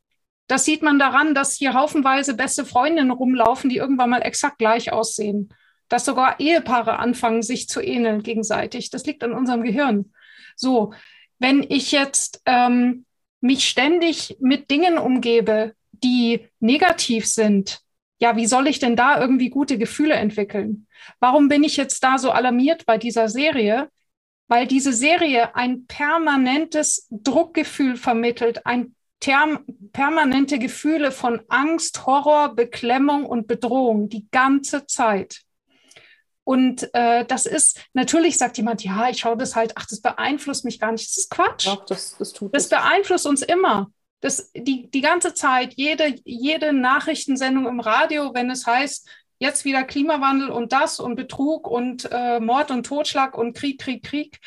Das 0.54 0.66
sieht 0.66 0.84
man 0.84 1.00
daran, 1.00 1.34
dass 1.34 1.56
hier 1.56 1.74
haufenweise 1.74 2.36
beste 2.36 2.64
Freundinnen 2.64 3.10
rumlaufen, 3.10 3.72
die 3.72 3.78
irgendwann 3.78 4.12
mal 4.12 4.22
exakt 4.22 4.60
gleich 4.60 4.92
aussehen. 4.92 5.50
Dass 5.90 6.06
sogar 6.06 6.40
Ehepaare 6.40 7.00
anfangen, 7.00 7.42
sich 7.42 7.68
zu 7.68 7.82
ähneln 7.82 8.22
gegenseitig. 8.22 8.92
Das 8.92 9.04
liegt 9.08 9.24
an 9.24 9.34
unserem 9.34 9.64
Gehirn. 9.64 10.14
So, 10.56 10.94
wenn 11.40 11.64
ich 11.68 11.92
jetzt 11.92 12.44
ähm, 12.46 13.08
mich 13.42 13.68
ständig 13.68 14.38
mit 14.42 14.70
Dingen 14.70 15.00
umgebe, 15.00 15.74
die 15.92 16.48
negativ 16.60 17.26
sind, 17.26 17.80
ja, 18.20 18.36
wie 18.36 18.46
soll 18.46 18.68
ich 18.68 18.78
denn 18.78 18.96
da 18.96 19.20
irgendwie 19.20 19.50
gute 19.50 19.80
Gefühle 19.80 20.14
entwickeln? 20.14 20.86
Warum 21.20 21.50
bin 21.50 21.64
ich 21.64 21.78
jetzt 21.78 22.04
da 22.04 22.20
so 22.20 22.30
alarmiert 22.30 22.86
bei 22.86 23.00
dieser 23.00 23.28
Serie? 23.28 23.90
Weil 24.48 24.68
diese 24.68 24.94
Serie 24.94 25.56
ein 25.56 25.88
permanentes 25.88 27.08
Druckgefühl 27.10 27.96
vermittelt, 27.96 28.68
ein 28.68 28.94
permanente 29.92 30.60
Gefühle 30.60 31.12
von 31.12 31.42
Angst, 31.50 32.06
Horror, 32.06 32.56
Beklemmung 32.56 33.26
und 33.26 33.48
Bedrohung 33.48 34.10
die 34.10 34.28
ganze 34.32 34.86
Zeit. 34.86 35.42
Und 36.46 36.90
äh, 36.94 37.26
das 37.26 37.46
ist, 37.46 37.80
natürlich 37.94 38.38
sagt 38.38 38.58
jemand, 38.58 38.84
ja, 38.84 39.10
ich 39.10 39.20
schaue 39.20 39.38
das 39.38 39.56
halt, 39.56 39.74
ach, 39.76 39.86
das 39.86 40.02
beeinflusst 40.02 40.66
mich 40.66 40.80
gar 40.80 40.92
nicht. 40.92 41.08
Das 41.08 41.18
ist 41.18 41.30
Quatsch. 41.30 41.68
Doch, 41.68 41.86
das, 41.86 42.18
das 42.18 42.34
tut 42.34 42.54
Das 42.54 42.68
beeinflusst 42.68 43.26
uns 43.26 43.42
immer. 43.42 43.90
Das, 44.20 44.52
die, 44.54 44.90
die 44.90 45.02
ganze 45.02 45.34
Zeit, 45.34 45.74
jede, 45.76 46.16
jede 46.26 46.74
Nachrichtensendung 46.74 47.68
im 47.68 47.80
Radio, 47.80 48.34
wenn 48.34 48.50
es 48.50 48.66
heißt, 48.66 49.10
jetzt 49.40 49.66
wieder 49.66 49.84
Klimawandel 49.84 50.50
und 50.50 50.72
das 50.72 51.00
und 51.00 51.16
Betrug 51.16 51.68
und 51.68 52.08
äh, 52.12 52.40
Mord 52.40 52.72
und 52.72 52.86
Totschlag 52.86 53.38
und 53.38 53.56
Krieg, 53.56 53.80
Krieg, 53.80 54.04
Krieg. 54.04 54.40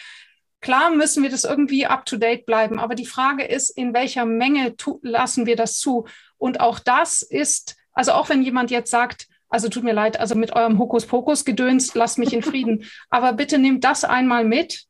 Klar 0.60 0.90
müssen 0.90 1.22
wir 1.22 1.30
das 1.30 1.44
irgendwie 1.44 1.86
up-to-date 1.86 2.46
bleiben, 2.46 2.78
aber 2.78 2.94
die 2.94 3.06
Frage 3.06 3.44
ist, 3.44 3.70
in 3.70 3.94
welcher 3.94 4.24
Menge 4.24 4.74
lassen 5.02 5.46
wir 5.46 5.56
das 5.56 5.78
zu? 5.78 6.06
Und 6.38 6.60
auch 6.60 6.78
das 6.78 7.22
ist, 7.22 7.76
also 7.92 8.12
auch 8.12 8.28
wenn 8.28 8.42
jemand 8.42 8.70
jetzt 8.70 8.90
sagt, 8.90 9.28
also 9.48 9.68
tut 9.68 9.84
mir 9.84 9.92
leid, 9.92 10.18
also 10.18 10.34
mit 10.34 10.52
eurem 10.52 10.78
Hokuspokus-Gedöns, 10.78 11.94
lasst 11.94 12.18
mich 12.18 12.32
in 12.32 12.42
Frieden. 12.42 12.84
Aber 13.10 13.32
bitte 13.32 13.58
nehmt 13.58 13.84
das 13.84 14.04
einmal 14.04 14.44
mit, 14.44 14.84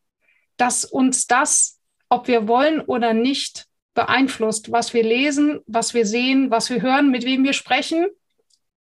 dass 0.57 0.85
uns 0.85 1.27
das, 1.27 1.79
ob 2.09 2.29
wir 2.29 2.49
wollen 2.49 2.81
oder 2.81 3.12
nicht, 3.12 3.67
beeinflusst, 3.95 4.71
was 4.71 4.95
wir 4.95 5.03
lesen, 5.03 5.61
was 5.67 5.95
wir 5.95 6.07
sehen, 6.07 6.51
was 6.51 6.71
wir 6.71 6.83
hören, 6.83 7.11
mit 7.11 7.25
wem 7.25 7.45
wir 7.45 7.55
sprechen 7.55 8.07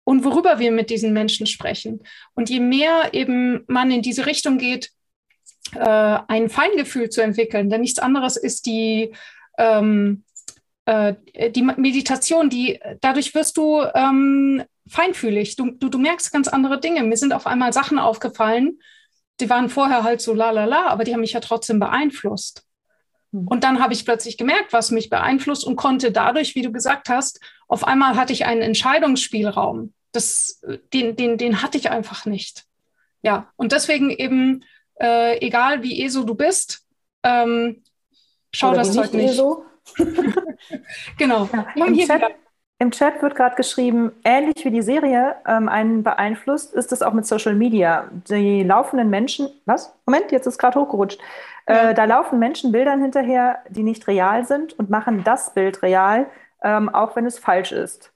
und 0.04 0.24
worüber 0.24 0.60
wir 0.60 0.72
mit 0.72 0.90
diesen 0.90 1.14
Menschen 1.14 1.48
sprechen. 1.48 2.02
Und 2.36 2.50
je 2.50 2.60
mehr 2.60 3.10
eben 3.14 3.64
man 3.68 3.92
in 3.92 4.02
diese 4.02 4.26
Richtung 4.26 4.58
geht, 4.58 4.92
äh, 5.76 6.20
ein 6.28 6.50
Feingefühl 6.50 7.10
zu 7.10 7.22
entwickeln, 7.22 7.70
denn 7.70 7.82
nichts 7.82 8.00
anderes 8.00 8.38
ist 8.38 8.66
die, 8.66 9.14
ähm, 9.58 10.24
äh, 10.86 11.14
die 11.52 11.62
Meditation, 11.62 12.50
die 12.50 12.80
dadurch 13.02 13.36
wirst 13.36 13.58
du 13.58 13.84
ähm, 13.94 14.64
feinfühlig. 14.88 15.56
Du, 15.56 15.72
du, 15.72 15.90
du 15.90 15.98
merkst 16.00 16.32
ganz 16.32 16.48
andere 16.48 16.80
Dinge. 16.80 17.04
Mir 17.04 17.18
sind 17.18 17.34
auf 17.34 17.48
einmal 17.48 17.74
Sachen 17.74 18.00
aufgefallen, 18.00 18.80
die 19.40 19.50
waren 19.50 19.70
vorher 19.70 20.04
halt 20.04 20.22
so 20.22 20.34
la 20.34 20.52
la 20.52 20.66
la, 20.66 20.88
aber 20.88 21.04
die 21.04 21.14
haben 21.14 21.22
mich 21.22 21.34
ja 21.34 21.40
trotzdem 21.40 21.80
beeinflusst. 21.80 22.66
Hm. 23.32 23.48
Und 23.48 23.64
dann 23.64 23.82
habe 23.82 23.94
ich 23.94 24.06
plötzlich 24.06 24.38
gemerkt, 24.38 24.74
was 24.74 24.92
mich 24.92 25.10
beeinflusst 25.10 25.64
und 25.64 25.76
konnte 25.76 26.12
dadurch, 26.12 26.56
wie 26.56 26.62
du 26.62 26.72
gesagt 26.72 27.10
hast, 27.10 27.40
auf 27.68 27.86
einmal 27.86 28.16
hatte 28.16 28.34
ich 28.34 28.46
einen 28.46 28.62
Entscheidungsspielraum. 28.62 29.94
Das, 30.12 30.62
den, 30.94 31.16
den, 31.16 31.38
den 31.38 31.62
hatte 31.62 31.78
ich 31.78 31.92
einfach 31.92 32.26
nicht. 32.26 32.66
Ja, 33.22 33.52
und 33.58 33.72
deswegen 33.74 34.10
eben, 34.10 34.64
äh, 35.00 35.38
egal 35.46 35.84
wie 35.84 36.04
ESO 36.04 36.24
du 36.24 36.36
bist, 36.36 36.86
ähm, 37.24 37.84
schau 38.54 38.70
Oder 38.70 38.78
das 38.80 38.94
Zeug 38.94 39.14
nicht. 39.14 39.32
ESO. 39.32 39.66
genau. 41.18 41.50
Ja, 41.76 41.86
im, 41.86 41.98
Chat, 41.98 42.22
Im, 42.80 42.92
Chat, 42.92 43.22
wird 43.22 43.36
gerade 43.36 43.56
geschrieben, 43.56 44.12
ähnlich 44.24 44.64
wie 44.64 44.72
die 44.72 44.82
Serie 44.82 45.36
ähm, 45.48 45.68
einen 45.68 46.04
beeinflusst, 46.04 46.74
ist 46.74 46.92
es 46.92 47.02
auch 47.02 47.14
mit 47.14 47.26
Social 47.26 47.56
Media. 47.56 48.10
Die 48.30 48.64
laufenden 48.64 49.10
Menschen, 49.10 49.50
was? 49.66 49.94
Moment, 50.06 50.32
jetzt 50.32 50.46
ist 50.46 50.58
gerade 50.58 50.80
hochgerutscht. 50.80 51.20
Ja. 51.68 51.90
Äh, 51.90 51.94
da 51.94 52.06
laufen 52.06 52.40
Menschen 52.40 52.72
Bildern 52.72 53.02
hinterher, 53.02 53.60
die 53.70 53.84
nicht 53.84 54.08
real 54.08 54.46
sind 54.46 54.78
und 54.78 54.90
machen 54.90 55.24
das 55.24 55.54
Bild 55.54 55.82
real, 55.82 56.28
ähm, 56.64 56.90
auch 56.90 57.16
wenn 57.16 57.26
es 57.26 57.40
falsch 57.40 57.72
ist. 57.72 58.12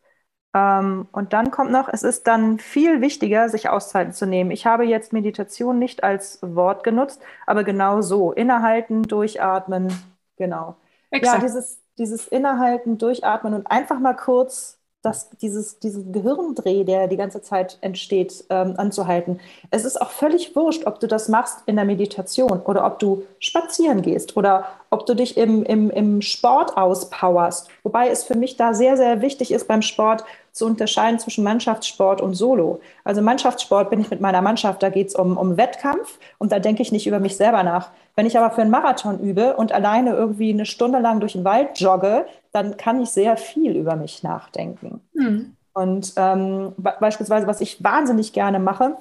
Ähm, 0.54 1.08
und 1.12 1.34
dann 1.34 1.52
kommt 1.52 1.72
noch, 1.72 1.90
es 1.92 2.04
ist 2.04 2.28
dann 2.28 2.60
viel 2.60 3.02
wichtiger, 3.02 3.50
sich 3.50 3.70
Auszeiten 3.70 4.14
zu 4.14 4.26
nehmen. 4.26 4.52
Ich 4.52 4.66
habe 4.66 4.86
jetzt 4.86 5.14
Meditation 5.14 5.80
nicht 5.80 6.04
als 6.04 6.40
Wort 6.42 6.84
genutzt, 6.84 7.22
aber 7.48 7.64
genau 7.64 8.02
so. 8.02 8.32
Innehalten, 8.32 9.04
durchatmen, 9.04 9.92
genau. 10.38 10.76
Exakt. 11.10 11.42
Ja, 11.42 11.48
dieses, 11.48 11.80
dieses 11.98 12.28
Innehalten, 12.28 12.98
Durchatmen 12.98 13.54
und 13.54 13.68
einfach 13.68 14.00
mal 14.00 14.16
kurz 14.16 14.78
das, 15.04 15.30
dieses, 15.42 15.80
diesen 15.80 16.14
Gehirndreh, 16.14 16.86
der 16.86 17.08
die 17.10 17.18
ganze 17.18 17.42
Zeit 17.42 17.78
entsteht, 17.82 18.46
ähm, 18.50 18.76
anzuhalten. 18.78 19.42
Es 19.70 19.84
ist 19.84 20.02
auch 20.02 20.12
völlig 20.12 20.56
wurscht, 20.56 20.88
ob 20.88 21.02
du 21.02 21.08
das 21.08 21.28
machst 21.28 21.60
in 21.66 21.76
der 21.76 21.84
Meditation 21.84 22.62
oder 22.62 22.86
ob 22.86 23.00
du 23.00 23.24
spazieren 23.40 24.02
gehst 24.02 24.38
oder 24.38 24.66
ob 24.90 25.06
du 25.06 25.14
dich 25.14 25.36
im, 25.36 25.64
im, 25.64 25.90
im 25.90 26.22
Sport 26.22 26.78
auspowerst. 26.78 27.70
Wobei 27.84 28.10
es 28.10 28.24
für 28.24 28.38
mich 28.38 28.56
da 28.56 28.74
sehr, 28.74 28.96
sehr 28.96 29.22
wichtig 29.22 29.52
ist 29.52 29.68
beim 29.68 29.82
Sport, 29.82 30.24
zu 30.54 30.68
unterscheiden 30.68 31.20
zwischen 31.20 31.44
Mannschaftssport 31.44 32.22
und 32.22 32.36
Solo. 32.36 32.80
Also 33.04 33.22
Mannschaftssport 33.22 33.90
bin 33.90 34.00
ich 34.00 34.12
mit 34.12 34.22
meiner 34.22 34.42
Mannschaft, 34.42 34.84
da 34.84 34.90
geht 34.90 35.08
es 35.08 35.16
um, 35.16 35.36
um 35.36 35.58
Wettkampf 35.58 36.20
und 36.38 36.52
da 36.52 36.60
denke 36.60 36.84
ich 36.84 36.92
nicht 36.92 37.08
über 37.08 37.20
mich 37.20 37.36
selber 37.36 37.64
nach. 37.64 37.90
Wenn 38.16 38.28
ich 38.28 38.38
aber 38.38 38.52
für 38.52 38.62
einen 38.62 38.70
Marathon 38.70 39.20
übe 39.20 39.56
und 39.58 39.72
alleine 39.72 40.12
irgendwie 40.12 40.54
eine 40.54 40.68
Stunde 40.68 41.00
lang 41.00 41.20
durch 41.20 41.34
den 41.34 41.44
Wald 41.44 41.80
jogge, 41.80 42.28
dann 42.52 42.78
kann 42.78 43.02
ich 43.02 43.10
sehr 43.10 43.36
viel 43.36 43.76
über 43.76 43.96
mich 43.96 44.22
nachdenken. 44.22 45.02
Mhm. 45.14 45.58
Und 45.74 46.14
ähm, 46.18 46.74
beispielsweise, 46.78 47.48
was 47.48 47.60
ich 47.60 47.84
wahnsinnig 47.84 48.32
gerne 48.32 48.60
mache, 48.60 48.96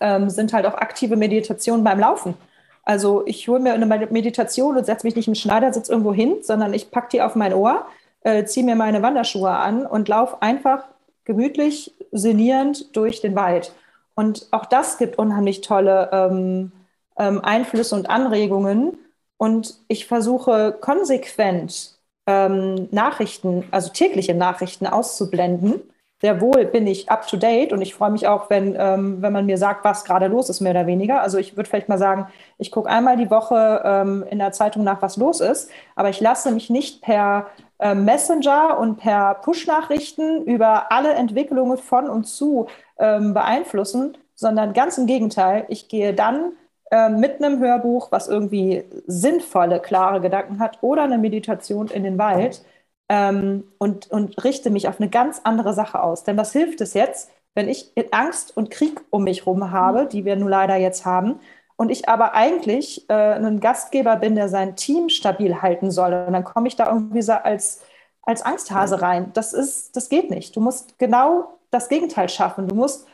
ähm, 0.00 0.30
sind 0.30 0.52
halt 0.52 0.66
auch 0.66 0.74
aktive 0.74 1.16
Meditationen 1.16 1.84
beim 1.84 2.00
Laufen. 2.00 2.34
Also 2.82 3.24
ich 3.26 3.46
hole 3.46 3.60
mir 3.60 3.74
eine 3.74 3.86
Meditation 3.86 4.76
und 4.76 4.84
setze 4.84 5.06
mich 5.06 5.14
nicht 5.14 5.28
im 5.28 5.36
Schneidersitz 5.36 5.88
irgendwo 5.88 6.12
hin, 6.12 6.38
sondern 6.42 6.74
ich 6.74 6.90
packe 6.90 7.10
die 7.12 7.22
auf 7.22 7.36
mein 7.36 7.54
Ohr 7.54 7.86
äh, 8.24 8.44
ziehe 8.44 8.64
mir 8.64 8.76
meine 8.76 9.02
Wanderschuhe 9.02 9.50
an 9.50 9.86
und 9.86 10.08
laufe 10.08 10.40
einfach 10.42 10.84
gemütlich, 11.24 11.94
sinnierend 12.10 12.94
durch 12.96 13.20
den 13.20 13.34
Wald. 13.34 13.72
Und 14.14 14.48
auch 14.50 14.66
das 14.66 14.98
gibt 14.98 15.18
unheimlich 15.18 15.60
tolle 15.62 16.10
ähm, 16.12 16.72
ähm, 17.18 17.40
Einflüsse 17.42 17.94
und 17.94 18.10
Anregungen. 18.10 18.98
Und 19.36 19.78
ich 19.88 20.06
versuche 20.06 20.76
konsequent 20.80 21.98
ähm, 22.26 22.88
Nachrichten, 22.90 23.64
also 23.70 23.90
tägliche 23.90 24.34
Nachrichten 24.34 24.86
auszublenden. 24.86 25.82
Sehr 26.22 26.40
wohl 26.40 26.66
bin 26.66 26.86
ich 26.86 27.10
up 27.10 27.26
to 27.26 27.36
date 27.36 27.72
und 27.72 27.82
ich 27.82 27.96
freue 27.96 28.12
mich 28.12 28.28
auch, 28.28 28.48
wenn, 28.48 28.76
ähm, 28.78 29.20
wenn 29.20 29.32
man 29.32 29.44
mir 29.44 29.58
sagt, 29.58 29.84
was 29.84 30.04
gerade 30.04 30.28
los 30.28 30.48
ist, 30.48 30.60
mehr 30.60 30.70
oder 30.70 30.86
weniger. 30.86 31.20
Also 31.20 31.36
ich 31.36 31.56
würde 31.56 31.68
vielleicht 31.68 31.88
mal 31.88 31.98
sagen, 31.98 32.28
ich 32.58 32.70
gucke 32.70 32.88
einmal 32.88 33.16
die 33.16 33.28
Woche 33.28 33.82
ähm, 33.84 34.24
in 34.30 34.38
der 34.38 34.52
Zeitung 34.52 34.84
nach, 34.84 35.02
was 35.02 35.16
los 35.16 35.40
ist, 35.40 35.68
aber 35.96 36.10
ich 36.10 36.20
lasse 36.20 36.52
mich 36.52 36.70
nicht 36.70 37.02
per 37.02 37.48
äh, 37.80 37.96
Messenger 37.96 38.78
und 38.78 38.98
per 38.98 39.34
Push-Nachrichten 39.42 40.44
über 40.44 40.92
alle 40.92 41.12
Entwicklungen 41.14 41.76
von 41.76 42.08
und 42.08 42.22
zu 42.22 42.68
ähm, 43.00 43.34
beeinflussen, 43.34 44.16
sondern 44.36 44.74
ganz 44.74 44.98
im 44.98 45.06
Gegenteil. 45.06 45.64
Ich 45.66 45.88
gehe 45.88 46.14
dann 46.14 46.52
äh, 46.92 47.08
mit 47.08 47.42
einem 47.42 47.58
Hörbuch, 47.58 48.12
was 48.12 48.28
irgendwie 48.28 48.84
sinnvolle, 49.08 49.80
klare 49.80 50.20
Gedanken 50.20 50.60
hat, 50.60 50.78
oder 50.82 51.02
eine 51.02 51.18
Meditation 51.18 51.88
in 51.88 52.04
den 52.04 52.16
Wald 52.16 52.62
ähm, 53.08 53.64
und, 53.78 54.10
und 54.10 54.42
richte 54.44 54.70
mich 54.70 54.88
auf 54.88 55.00
eine 55.00 55.10
ganz 55.10 55.40
andere 55.44 55.74
Sache 55.74 56.02
aus. 56.02 56.24
Denn 56.24 56.36
was 56.36 56.52
hilft 56.52 56.80
es 56.80 56.94
jetzt, 56.94 57.30
wenn 57.54 57.68
ich 57.68 57.92
Angst 58.12 58.56
und 58.56 58.70
Krieg 58.70 59.00
um 59.10 59.24
mich 59.24 59.40
herum 59.40 59.70
habe, 59.70 60.06
die 60.06 60.24
wir 60.24 60.36
nun 60.36 60.48
leider 60.48 60.76
jetzt 60.76 61.04
haben, 61.04 61.40
und 61.76 61.90
ich 61.90 62.08
aber 62.08 62.34
eigentlich 62.34 63.08
äh, 63.10 63.34
ein 63.34 63.58
Gastgeber 63.58 64.16
bin, 64.16 64.36
der 64.36 64.48
sein 64.48 64.76
Team 64.76 65.08
stabil 65.08 65.62
halten 65.62 65.90
soll. 65.90 66.12
Und 66.26 66.32
dann 66.32 66.44
komme 66.44 66.68
ich 66.68 66.76
da 66.76 66.86
irgendwie 66.86 67.22
so 67.22 67.32
als, 67.32 67.80
als 68.22 68.42
Angsthase 68.42 69.02
rein. 69.02 69.32
Das 69.34 69.52
ist, 69.52 69.96
das 69.96 70.08
geht 70.08 70.30
nicht. 70.30 70.54
Du 70.54 70.60
musst 70.60 70.98
genau 70.98 71.58
das 71.70 71.88
Gegenteil 71.88 72.28
schaffen. 72.28 72.68
Du 72.68 72.74
musst, 72.74 73.06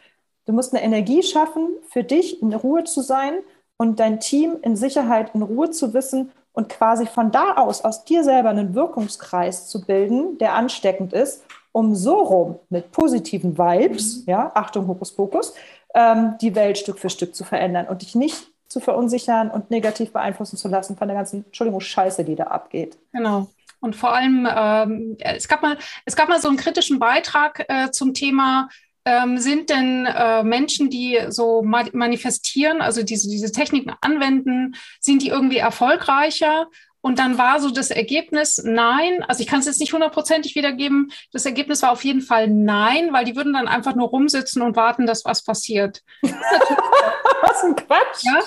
du 0.47 0.53
musst 0.53 0.75
eine 0.75 0.85
Energie 0.85 1.23
schaffen, 1.23 1.69
für 1.89 2.05
dich 2.05 2.43
in 2.43 2.53
Ruhe 2.53 2.85
zu 2.85 3.01
sein 3.01 3.39
und 3.79 4.01
dein 4.01 4.21
Team 4.21 4.59
in 4.61 4.77
Sicherheit, 4.77 5.35
in 5.35 5.43
Ruhe 5.43 5.71
zu 5.71 5.95
wissen 5.95 6.33
und 6.59 6.69
quasi 6.69 7.07
von 7.07 7.31
da 7.31 7.53
aus, 7.53 7.83
aus 7.83 8.05
dir 8.05 8.25
selber 8.25 8.49
einen 8.49 8.75
Wirkungskreis 8.75 9.69
zu 9.69 9.81
bilden, 9.81 10.39
der 10.39 10.55
ansteckend 10.55 11.13
ist, 11.13 11.45
um 11.71 11.95
so 11.95 12.17
rum 12.17 12.59
mit 12.69 12.91
positiven 12.91 13.57
Vibes, 13.57 14.17
mhm. 14.17 14.25
ja, 14.27 14.51
Achtung, 14.57 14.89
Hokuspokus, 14.89 15.55
ähm, 15.95 16.35
die 16.41 16.57
Welt 16.57 16.77
Stück 16.77 16.99
für 16.99 17.11
Stück 17.11 17.37
zu 17.37 17.45
verändern 17.45 17.87
und 17.87 18.03
dich 18.03 18.17
nicht 18.17 18.49
zu 18.67 18.81
verunsichern 18.81 19.53
und 19.53 19.71
negativ 19.71 20.13
beeinflussen 20.13 20.57
zu 20.57 20.67
lassen 20.67 20.97
von 20.97 21.07
der 21.07 21.17
ganzen, 21.17 21.45
Entschuldigung, 21.45 21.81
Scheiße, 21.81 22.25
die 22.25 22.35
da 22.35 22.45
abgeht. 22.49 22.99
Genau. 23.13 23.47
Und 23.79 23.95
vor 23.95 24.13
allem, 24.13 24.49
ähm, 24.53 25.17
es, 25.21 25.47
gab 25.47 25.63
mal, 25.63 25.79
es 26.07 26.17
gab 26.17 26.29
mal 26.29 26.41
so 26.41 26.49
einen 26.49 26.57
kritischen 26.57 26.99
Beitrag 26.99 27.67
äh, 27.69 27.93
zum 27.93 28.15
Thema, 28.15 28.69
ähm, 29.09 29.39
sind 29.39 29.71
denn 29.71 30.05
äh, 30.05 30.43
Menschen, 30.43 30.91
die 30.91 31.19
so 31.29 31.63
manifestieren, 31.63 32.83
also 32.83 33.03
diese, 33.03 33.31
diese 33.31 33.51
Techniken 33.51 33.95
anwenden, 34.03 34.77
sind 35.01 35.23
die 35.23 35.29
irgendwie 35.29 35.57
erfolgreicher? 35.57 36.69
Und 37.01 37.19
dann 37.19 37.39
war 37.39 37.59
so 37.61 37.71
das 37.71 37.91
Ergebnis 37.91 38.61
nein. 38.63 39.25
Also 39.27 39.41
ich 39.41 39.47
kann 39.47 39.61
es 39.61 39.67
jetzt 39.67 39.81
nicht 39.81 39.95
hundertprozentig 39.95 40.55
wiedergeben. 40.57 41.11
Das 41.33 41.47
Ergebnis 41.47 41.81
war 41.81 41.93
auf 41.93 42.05
jeden 42.05 42.21
Fall 42.21 42.49
nein, 42.49 43.13
weil 43.13 43.25
die 43.25 43.35
würden 43.35 43.55
dann 43.55 43.67
einfach 43.67 43.95
nur 43.95 44.09
rumsitzen 44.09 44.61
und 44.61 44.77
warten, 44.77 45.07
dass 45.07 45.25
was 45.25 45.43
passiert. 45.43 46.03
was 46.23 47.65
ein 47.65 47.77
Quatsch. 47.77 48.25
Ja? 48.25 48.41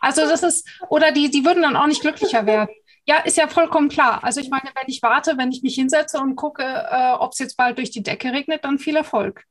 Also 0.00 0.22
das 0.22 0.42
ist, 0.42 0.68
oder 0.88 1.12
die, 1.12 1.30
die 1.30 1.44
würden 1.44 1.62
dann 1.62 1.76
auch 1.76 1.86
nicht 1.86 2.00
glücklicher 2.00 2.44
werden. 2.44 2.70
Ja, 3.04 3.18
ist 3.18 3.36
ja 3.36 3.46
vollkommen 3.46 3.88
klar. 3.88 4.24
Also 4.24 4.40
ich 4.40 4.50
meine, 4.50 4.70
wenn 4.74 4.88
ich 4.88 5.00
warte, 5.02 5.38
wenn 5.38 5.52
ich 5.52 5.62
mich 5.62 5.76
hinsetze 5.76 6.18
und 6.18 6.34
gucke, 6.34 6.64
äh, 6.64 7.12
ob 7.12 7.32
es 7.32 7.38
jetzt 7.38 7.56
bald 7.56 7.78
durch 7.78 7.90
die 7.90 8.02
Decke 8.02 8.32
regnet, 8.32 8.64
dann 8.64 8.78
viel 8.78 8.96
Erfolg. 8.96 9.44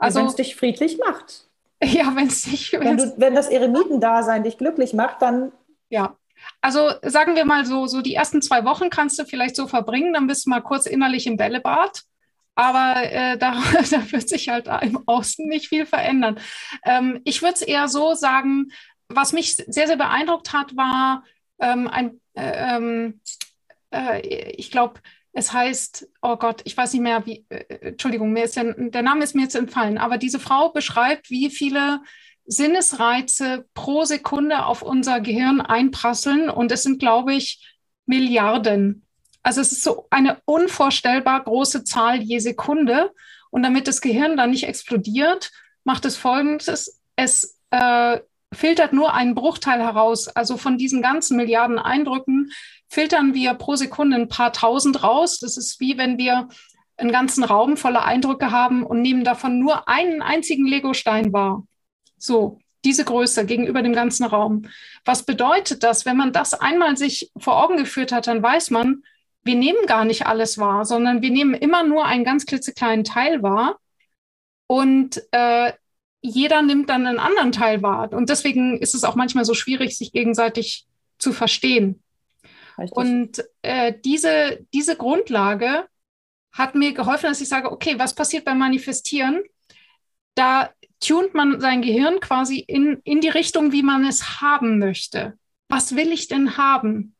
Also 0.00 0.20
wenn 0.20 0.26
es 0.26 0.34
dich 0.34 0.56
friedlich 0.56 0.98
macht. 0.98 1.46
Ja, 1.82 2.14
wenn 2.14 2.26
es 2.26 2.42
dich. 2.42 2.72
Wenn, 2.72 2.98
du, 2.98 3.14
wenn 3.16 3.34
das 3.34 3.48
Eremitendasein 3.48 4.44
dich 4.44 4.58
glücklich 4.58 4.92
macht, 4.92 5.22
dann. 5.22 5.50
Ja. 5.88 6.14
Also 6.60 6.90
sagen 7.02 7.36
wir 7.36 7.46
mal 7.46 7.64
so, 7.64 7.86
so 7.86 8.02
die 8.02 8.14
ersten 8.14 8.42
zwei 8.42 8.66
Wochen 8.66 8.90
kannst 8.90 9.18
du 9.18 9.24
vielleicht 9.24 9.56
so 9.56 9.66
verbringen, 9.66 10.12
dann 10.12 10.26
bist 10.26 10.44
du 10.44 10.50
mal 10.50 10.60
kurz 10.60 10.84
innerlich 10.84 11.26
im 11.26 11.38
Bällebad. 11.38 12.02
Aber 12.54 13.02
äh, 13.02 13.38
da, 13.38 13.52
da, 13.90 14.12
wird 14.12 14.28
sich 14.28 14.50
halt 14.50 14.68
im 14.82 15.02
Außen 15.06 15.48
nicht 15.48 15.68
viel 15.68 15.86
verändern. 15.86 16.38
Ähm, 16.84 17.22
ich 17.24 17.40
würde 17.40 17.54
es 17.54 17.62
eher 17.62 17.88
so 17.88 18.12
sagen, 18.12 18.72
was 19.08 19.32
mich 19.32 19.56
sehr, 19.56 19.86
sehr 19.86 19.96
beeindruckt 19.96 20.52
hat, 20.52 20.76
war 20.76 21.24
ähm, 21.60 21.88
ein, 21.88 22.20
äh, 22.34 22.76
ähm, 22.76 23.20
äh, 23.90 24.20
ich 24.50 24.70
glaube, 24.70 25.00
es 25.32 25.52
heißt, 25.52 26.08
oh 26.22 26.36
Gott, 26.36 26.62
ich 26.64 26.76
weiß 26.76 26.92
nicht 26.92 27.02
mehr, 27.02 27.24
wie, 27.26 27.44
äh, 27.48 27.88
Entschuldigung, 27.88 28.32
mir 28.32 28.44
ist 28.44 28.56
der, 28.56 28.74
der 28.74 29.02
Name 29.02 29.24
ist 29.24 29.34
mir 29.34 29.42
jetzt 29.42 29.54
entfallen, 29.54 29.98
aber 29.98 30.18
diese 30.18 30.40
Frau 30.40 30.70
beschreibt, 30.70 31.30
wie 31.30 31.50
viele 31.50 32.00
Sinnesreize 32.46 33.66
pro 33.74 34.04
Sekunde 34.04 34.64
auf 34.66 34.82
unser 34.82 35.20
Gehirn 35.20 35.60
einprasseln 35.60 36.50
und 36.50 36.72
es 36.72 36.82
sind, 36.82 36.98
glaube 36.98 37.34
ich, 37.34 37.64
Milliarden. 38.06 39.06
Also 39.42 39.60
es 39.60 39.72
ist 39.72 39.84
so 39.84 40.06
eine 40.10 40.40
unvorstellbar 40.44 41.44
große 41.44 41.84
Zahl 41.84 42.20
je 42.20 42.40
Sekunde. 42.40 43.12
Und 43.50 43.62
damit 43.62 43.88
das 43.88 44.00
Gehirn 44.00 44.36
dann 44.36 44.50
nicht 44.50 44.64
explodiert, 44.64 45.50
macht 45.84 46.04
es 46.04 46.16
Folgendes. 46.16 47.00
Es 47.16 47.58
äh, 47.70 48.20
filtert 48.52 48.92
nur 48.92 49.14
einen 49.14 49.34
Bruchteil 49.34 49.80
heraus. 49.80 50.28
Also 50.28 50.56
von 50.56 50.78
diesen 50.78 51.02
ganzen 51.02 51.36
Milliarden 51.36 51.78
Eindrücken 51.78 52.50
filtern 52.88 53.34
wir 53.34 53.54
pro 53.54 53.76
Sekunde 53.76 54.16
ein 54.16 54.28
paar 54.28 54.52
tausend 54.52 55.02
raus. 55.02 55.38
Das 55.38 55.56
ist 55.56 55.80
wie 55.80 55.98
wenn 55.98 56.18
wir 56.18 56.48
einen 56.96 57.12
ganzen 57.12 57.44
Raum 57.44 57.76
voller 57.76 58.04
Eindrücke 58.04 58.50
haben 58.50 58.84
und 58.84 59.00
nehmen 59.00 59.24
davon 59.24 59.58
nur 59.58 59.88
einen 59.88 60.22
einzigen 60.22 60.66
Legostein 60.66 61.32
wahr. 61.32 61.64
So, 62.18 62.58
diese 62.84 63.04
Größe 63.04 63.46
gegenüber 63.46 63.82
dem 63.82 63.94
ganzen 63.94 64.24
Raum. 64.24 64.62
Was 65.04 65.24
bedeutet 65.24 65.82
das? 65.82 66.04
Wenn 66.04 66.16
man 66.16 66.32
das 66.32 66.54
einmal 66.54 66.96
sich 66.96 67.30
vor 67.38 67.62
Augen 67.62 67.76
geführt 67.76 68.12
hat, 68.12 68.26
dann 68.26 68.42
weiß 68.42 68.70
man, 68.70 69.02
wir 69.42 69.54
nehmen 69.54 69.86
gar 69.86 70.04
nicht 70.04 70.26
alles 70.26 70.58
wahr, 70.58 70.84
sondern 70.84 71.22
wir 71.22 71.30
nehmen 71.30 71.54
immer 71.54 71.82
nur 71.82 72.04
einen 72.04 72.24
ganz 72.24 72.44
klitzekleinen 72.44 73.04
Teil 73.04 73.42
wahr. 73.42 73.78
Und 74.66 75.22
äh, 75.32 75.72
jeder 76.22 76.62
nimmt 76.62 76.90
dann 76.90 77.06
einen 77.06 77.18
anderen 77.18 77.52
Teil 77.52 77.82
wahr. 77.82 78.12
Und 78.12 78.28
deswegen 78.28 78.78
ist 78.78 78.94
es 78.94 79.04
auch 79.04 79.14
manchmal 79.14 79.44
so 79.44 79.54
schwierig, 79.54 79.96
sich 79.96 80.12
gegenseitig 80.12 80.86
zu 81.18 81.32
verstehen. 81.32 82.02
Richtig. 82.78 82.96
Und 82.96 83.44
äh, 83.62 83.94
diese, 84.04 84.66
diese 84.72 84.96
Grundlage 84.96 85.86
hat 86.52 86.74
mir 86.74 86.92
geholfen, 86.92 87.26
dass 87.26 87.40
ich 87.40 87.48
sage, 87.48 87.70
okay, 87.70 87.98
was 87.98 88.14
passiert 88.14 88.44
beim 88.44 88.58
Manifestieren? 88.58 89.42
Da 90.34 90.70
tunt 91.00 91.34
man 91.34 91.60
sein 91.60 91.82
Gehirn 91.82 92.20
quasi 92.20 92.58
in, 92.58 93.00
in 93.04 93.20
die 93.20 93.28
Richtung, 93.28 93.72
wie 93.72 93.82
man 93.82 94.04
es 94.04 94.40
haben 94.40 94.78
möchte. 94.78 95.38
Was 95.68 95.94
will 95.94 96.12
ich 96.12 96.28
denn 96.28 96.56
haben? 96.56 97.14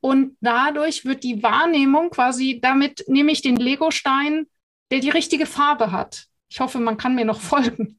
Und 0.00 0.36
dadurch 0.40 1.04
wird 1.04 1.24
die 1.24 1.42
Wahrnehmung 1.42 2.10
quasi, 2.10 2.58
damit 2.60 3.04
nehme 3.06 3.32
ich 3.32 3.42
den 3.42 3.56
Legostein, 3.56 4.46
der 4.90 5.00
die 5.00 5.10
richtige 5.10 5.46
Farbe 5.46 5.92
hat. 5.92 6.26
Ich 6.50 6.60
hoffe, 6.60 6.78
man 6.78 6.96
kann 6.96 7.14
mir 7.14 7.24
noch 7.24 7.40
folgen. 7.40 7.98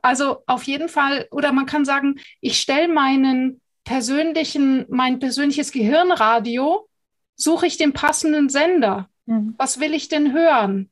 Also 0.00 0.42
auf 0.46 0.62
jeden 0.64 0.88
Fall, 0.88 1.28
oder 1.30 1.52
man 1.52 1.66
kann 1.66 1.84
sagen, 1.84 2.20
ich 2.40 2.60
stelle 2.60 2.88
meinen 2.88 3.60
persönlichen, 3.84 4.86
mein 4.88 5.18
persönliches 5.18 5.72
Gehirnradio, 5.72 6.88
suche 7.34 7.66
ich 7.66 7.76
den 7.76 7.92
passenden 7.92 8.48
Sender. 8.48 9.08
Mhm. 9.26 9.54
Was 9.58 9.80
will 9.80 9.94
ich 9.94 10.08
denn 10.08 10.32
hören? 10.32 10.90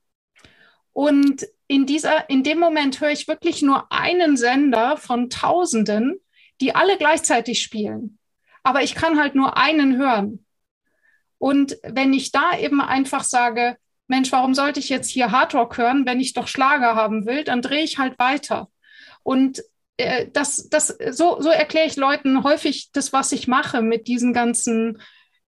Und 0.92 1.46
in 1.68 1.86
dieser, 1.86 2.30
in 2.30 2.42
dem 2.42 2.58
Moment 2.58 3.00
höre 3.00 3.10
ich 3.10 3.28
wirklich 3.28 3.62
nur 3.62 3.90
einen 3.92 4.36
Sender 4.36 4.96
von 4.96 5.28
Tausenden, 5.28 6.20
die 6.60 6.74
alle 6.74 6.96
gleichzeitig 6.96 7.60
spielen. 7.60 8.18
Aber 8.62 8.82
ich 8.82 8.94
kann 8.94 9.18
halt 9.18 9.34
nur 9.34 9.56
einen 9.56 9.96
hören. 9.98 10.44
Und 11.38 11.76
wenn 11.82 12.12
ich 12.12 12.32
da 12.32 12.56
eben 12.58 12.80
einfach 12.80 13.24
sage, 13.24 13.76
Mensch, 14.08 14.30
warum 14.32 14.54
sollte 14.54 14.80
ich 14.80 14.88
jetzt 14.88 15.08
hier 15.08 15.32
Hardrock 15.32 15.78
hören, 15.78 16.06
wenn 16.06 16.20
ich 16.20 16.32
doch 16.32 16.48
Schlager 16.48 16.94
haben 16.94 17.26
will, 17.26 17.44
dann 17.44 17.62
drehe 17.62 17.82
ich 17.82 17.98
halt 17.98 18.18
weiter. 18.18 18.68
Und 19.22 19.62
äh, 19.96 20.26
das, 20.32 20.68
das, 20.68 20.96
so, 21.10 21.40
so 21.40 21.48
erkläre 21.50 21.86
ich 21.86 21.96
Leuten 21.96 22.44
häufig 22.44 22.90
das, 22.92 23.12
was 23.12 23.32
ich 23.32 23.48
mache 23.48 23.82
mit 23.82 24.06
diesen 24.06 24.32
ganzen 24.32 24.98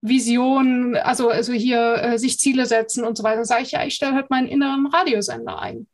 Visionen, 0.00 0.96
also, 0.96 1.28
also 1.28 1.52
hier 1.52 1.94
äh, 2.02 2.18
sich 2.18 2.38
Ziele 2.38 2.66
setzen 2.66 3.04
und 3.04 3.16
so 3.16 3.24
weiter. 3.24 3.44
Sage 3.44 3.62
ich, 3.62 3.72
ja, 3.72 3.84
ich 3.84 3.94
stelle 3.94 4.14
halt 4.14 4.30
meinen 4.30 4.48
inneren 4.48 4.86
Radiosender 4.86 5.60
ein. 5.60 5.86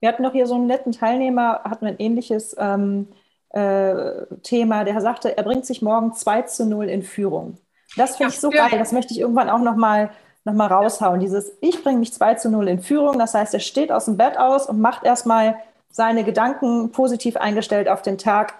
Wir 0.00 0.08
hatten 0.08 0.22
noch 0.22 0.32
hier 0.32 0.46
so 0.46 0.54
einen 0.54 0.66
netten 0.66 0.92
Teilnehmer, 0.92 1.62
hatten 1.64 1.86
ein 1.86 1.98
ähnliches 1.98 2.56
ähm, 2.58 3.08
äh, 3.50 4.26
Thema, 4.42 4.84
der 4.84 5.00
sagte, 5.00 5.36
er 5.36 5.44
bringt 5.44 5.64
sich 5.66 5.80
morgen 5.82 6.12
2 6.12 6.42
zu 6.42 6.66
0 6.66 6.88
in 6.88 7.02
Führung. 7.02 7.58
Das 7.96 8.16
finde 8.16 8.32
ich 8.32 8.40
so 8.40 8.50
geil, 8.50 8.70
das 8.72 8.92
möchte 8.92 9.12
ich 9.12 9.20
irgendwann 9.20 9.50
auch 9.50 9.60
nochmal 9.60 10.10
noch 10.44 10.54
mal 10.54 10.66
raushauen. 10.66 11.20
Dieses, 11.20 11.52
ich 11.60 11.82
bringe 11.82 11.98
mich 11.98 12.12
2 12.12 12.34
zu 12.34 12.50
0 12.50 12.68
in 12.68 12.80
Führung, 12.80 13.18
das 13.18 13.34
heißt, 13.34 13.54
er 13.54 13.60
steht 13.60 13.92
aus 13.92 14.06
dem 14.06 14.16
Bett 14.16 14.38
aus 14.38 14.68
und 14.68 14.80
macht 14.80 15.04
erstmal 15.04 15.56
seine 15.90 16.24
Gedanken 16.24 16.90
positiv 16.90 17.36
eingestellt 17.36 17.88
auf 17.88 18.02
den 18.02 18.18
Tag. 18.18 18.54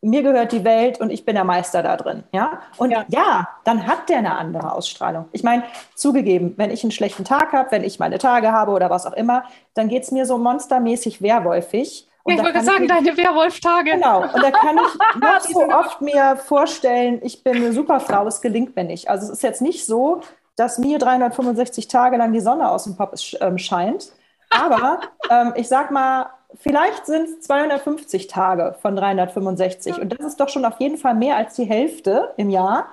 Mir 0.00 0.22
gehört 0.22 0.52
die 0.52 0.64
Welt 0.64 1.00
und 1.00 1.10
ich 1.10 1.24
bin 1.24 1.34
der 1.34 1.44
Meister 1.44 1.82
da 1.82 1.96
drin. 1.96 2.24
Ja? 2.32 2.60
Und 2.78 2.90
ja, 2.90 3.04
ja 3.08 3.48
dann 3.64 3.86
hat 3.86 4.08
der 4.08 4.18
eine 4.18 4.36
andere 4.36 4.72
Ausstrahlung. 4.72 5.26
Ich 5.32 5.42
meine, 5.42 5.62
zugegeben, 5.94 6.54
wenn 6.56 6.70
ich 6.70 6.82
einen 6.82 6.90
schlechten 6.90 7.24
Tag 7.24 7.52
habe, 7.52 7.70
wenn 7.70 7.84
ich 7.84 7.98
meine 7.98 8.18
Tage 8.18 8.50
habe 8.50 8.72
oder 8.72 8.90
was 8.90 9.06
auch 9.06 9.12
immer, 9.12 9.44
dann 9.74 9.88
geht 9.88 10.02
es 10.02 10.10
mir 10.10 10.26
so 10.26 10.38
monstermäßig 10.38 11.22
werwolfig. 11.22 12.08
Und 12.22 12.34
ich 12.34 12.42
wollte 12.42 12.62
sagen, 12.62 12.84
ich, 12.84 12.88
deine 12.88 13.14
Werwolf-Tage. 13.16 13.90
Genau. 13.90 14.22
Und 14.22 14.42
da 14.42 14.50
kann 14.50 14.78
ich 14.78 15.20
noch 15.20 15.40
so 15.40 15.68
oft 15.68 16.00
mir 16.00 16.36
vorstellen, 16.36 17.20
ich 17.22 17.44
bin 17.44 17.56
eine 17.56 17.72
super 17.72 18.00
Frau, 18.00 18.26
es 18.26 18.40
gelingt 18.40 18.74
mir 18.74 18.84
nicht. 18.84 19.10
Also 19.10 19.26
es 19.26 19.32
ist 19.32 19.42
jetzt 19.42 19.60
nicht 19.60 19.84
so, 19.84 20.22
dass 20.56 20.78
mir 20.78 20.98
365 20.98 21.88
Tage 21.88 22.16
lang 22.16 22.32
die 22.32 22.40
Sonne 22.40 22.70
aus 22.70 22.84
dem 22.84 22.96
Kopf 22.96 23.20
ähm, 23.40 23.58
scheint. 23.58 24.12
Aber 24.50 25.00
ähm, 25.30 25.52
ich 25.56 25.68
sag 25.68 25.90
mal, 25.90 26.30
vielleicht 26.54 27.06
sind 27.06 27.28
es 27.28 27.40
250 27.40 28.26
Tage 28.26 28.76
von 28.80 28.96
365. 28.96 30.00
Und 30.00 30.18
das 30.18 30.26
ist 30.26 30.40
doch 30.40 30.48
schon 30.48 30.64
auf 30.64 30.80
jeden 30.80 30.98
Fall 30.98 31.14
mehr 31.14 31.36
als 31.36 31.54
die 31.54 31.64
Hälfte 31.64 32.32
im 32.36 32.50
Jahr. 32.50 32.88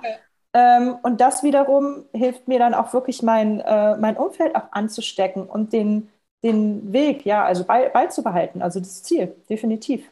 Ähm, 0.54 0.98
und 1.04 1.22
das 1.22 1.44
wiederum 1.44 2.06
hilft 2.14 2.48
mir 2.48 2.60
dann 2.60 2.74
auch 2.74 2.94
wirklich 2.94 3.22
mein, 3.22 3.62
äh, 3.62 3.96
mein 3.98 4.18
Umfeld 4.18 4.56
auch 4.56 4.72
anzustecken 4.72 5.46
und 5.48 5.72
den, 5.72 6.10
den 6.44 6.92
Weg, 6.92 7.26
ja, 7.26 7.46
also 7.46 7.64
bei, 7.64 7.88
beizubehalten, 7.88 8.62
also 8.62 8.80
das 8.80 9.04
Ziel, 9.04 9.34
definitiv. 9.50 10.10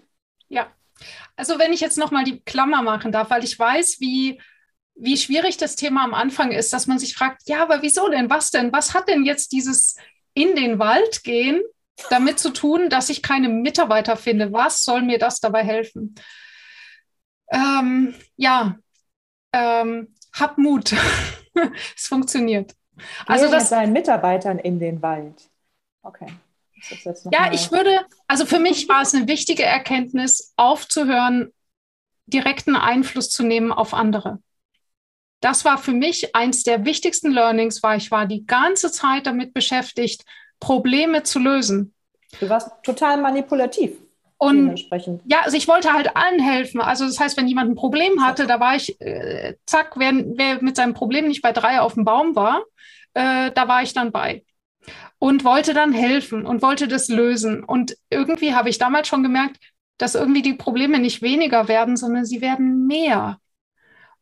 Ja, 0.48 0.68
also 1.36 1.60
wenn 1.60 1.74
ich 1.74 1.82
jetzt 1.82 1.98
nochmal 1.98 2.24
die 2.24 2.40
Klammer 2.40 2.82
machen 2.84 3.12
darf, 3.12 3.30
weil 3.30 3.44
ich 3.44 3.58
weiß, 3.58 3.98
wie, 4.00 4.40
wie 5.00 5.18
schwierig 5.18 5.58
das 5.58 5.76
Thema 5.76 6.04
am 6.04 6.14
Anfang 6.14 6.52
ist, 6.52 6.74
dass 6.74 6.88
man 6.88 7.00
sich 7.00 7.16
fragt, 7.16 7.44
ja, 7.48 7.62
aber 7.64 7.82
wieso 7.82 8.10
denn, 8.10 8.30
was 8.30 8.52
denn, 8.52 8.72
was 8.72 8.94
hat 8.94 9.08
denn 9.08 9.26
jetzt 9.26 9.52
dieses 9.52 9.96
in 10.34 10.56
den 10.56 10.80
Wald 10.80 11.24
gehen 11.24 11.62
damit 12.10 12.40
zu 12.40 12.52
tun, 12.52 12.90
dass 12.90 13.10
ich 13.10 13.22
keine 13.22 13.50
Mitarbeiter 13.50 14.16
finde. 14.16 14.54
Was 14.54 14.84
soll 14.84 15.02
mir 15.02 15.20
das 15.20 15.40
dabei 15.40 15.64
helfen? 15.64 16.16
Ähm, 17.52 18.14
ja, 18.38 18.78
ähm, 19.54 20.14
hab 20.34 20.58
Mut. 20.58 20.94
es 21.96 22.08
funktioniert. 22.08 22.76
Also 23.26 23.46
Geh 23.46 23.52
das 23.52 23.64
mit 23.64 23.72
deinen 23.72 23.94
Mitarbeitern 23.94 24.60
in 24.60 24.80
den 24.80 25.02
Wald. 25.02 25.50
Okay. 26.02 26.28
Ja, 27.32 27.52
ich 27.52 27.72
würde, 27.74 28.06
also 28.28 28.46
für 28.46 28.60
mich 28.60 28.88
war 28.88 29.02
es 29.02 29.14
eine 29.14 29.28
wichtige 29.28 29.64
Erkenntnis, 29.64 30.54
aufzuhören, 30.56 31.54
direkten 32.26 32.78
Einfluss 32.78 33.30
zu 33.30 33.44
nehmen 33.44 33.74
auf 33.74 33.94
andere. 33.94 34.40
Das 35.42 35.66
war 35.66 35.78
für 35.78 35.94
mich 35.94 36.36
eins 36.36 36.64
der 36.64 36.86
wichtigsten 36.86 37.32
Learnings, 37.32 37.82
weil 37.82 37.98
ich 37.98 38.12
war 38.12 38.26
die 38.26 38.46
ganze 38.46 38.92
Zeit 38.92 39.26
damit 39.26 39.54
beschäftigt, 39.54 40.26
Probleme 40.60 41.24
zu 41.24 41.40
lösen. 41.40 41.94
Du 42.40 42.50
warst 42.50 42.70
total 42.84 43.22
manipulativ. 43.22 43.98
Und 44.38 44.88
ja, 45.26 45.42
also 45.42 45.58
ich 45.58 45.68
wollte 45.68 45.92
halt 45.92 46.16
allen 46.16 46.40
helfen. 46.40 46.80
Also 46.80 47.06
das 47.06 47.20
heißt, 47.20 47.36
wenn 47.36 47.48
jemand 47.48 47.72
ein 47.72 47.76
Problem 47.76 48.24
hatte, 48.24 48.48
da 48.48 48.62
war 48.62 48.74
ich, 48.74 49.00
äh, 49.02 49.56
zack, 49.66 49.96
wer, 49.98 50.14
wer 50.14 50.64
mit 50.64 50.78
seinem 50.78 50.94
Problem 50.94 51.28
nicht 51.28 51.42
bei 51.42 51.52
drei 51.52 51.82
auf 51.82 51.96
dem 51.96 52.06
Baum 52.06 52.38
war, 52.38 52.64
äh, 53.16 53.52
da 53.52 53.68
war 53.68 53.84
ich 53.84 53.94
dann 53.94 54.14
bei. 54.14 54.46
Und 55.18 55.44
wollte 55.44 55.74
dann 55.74 55.92
helfen 55.92 56.46
und 56.46 56.62
wollte 56.62 56.88
das 56.88 57.10
lösen. 57.10 57.66
Und 57.66 57.98
irgendwie 58.10 58.56
habe 58.56 58.70
ich 58.70 58.78
damals 58.78 59.10
schon 59.10 59.24
gemerkt, 59.24 59.58
dass 59.98 60.16
irgendwie 60.16 60.42
die 60.42 60.54
Probleme 60.54 61.00
nicht 61.00 61.22
weniger 61.22 61.68
werden, 61.68 61.98
sondern 61.98 62.24
sie 62.24 62.40
werden 62.40 62.88
mehr. 62.88 63.40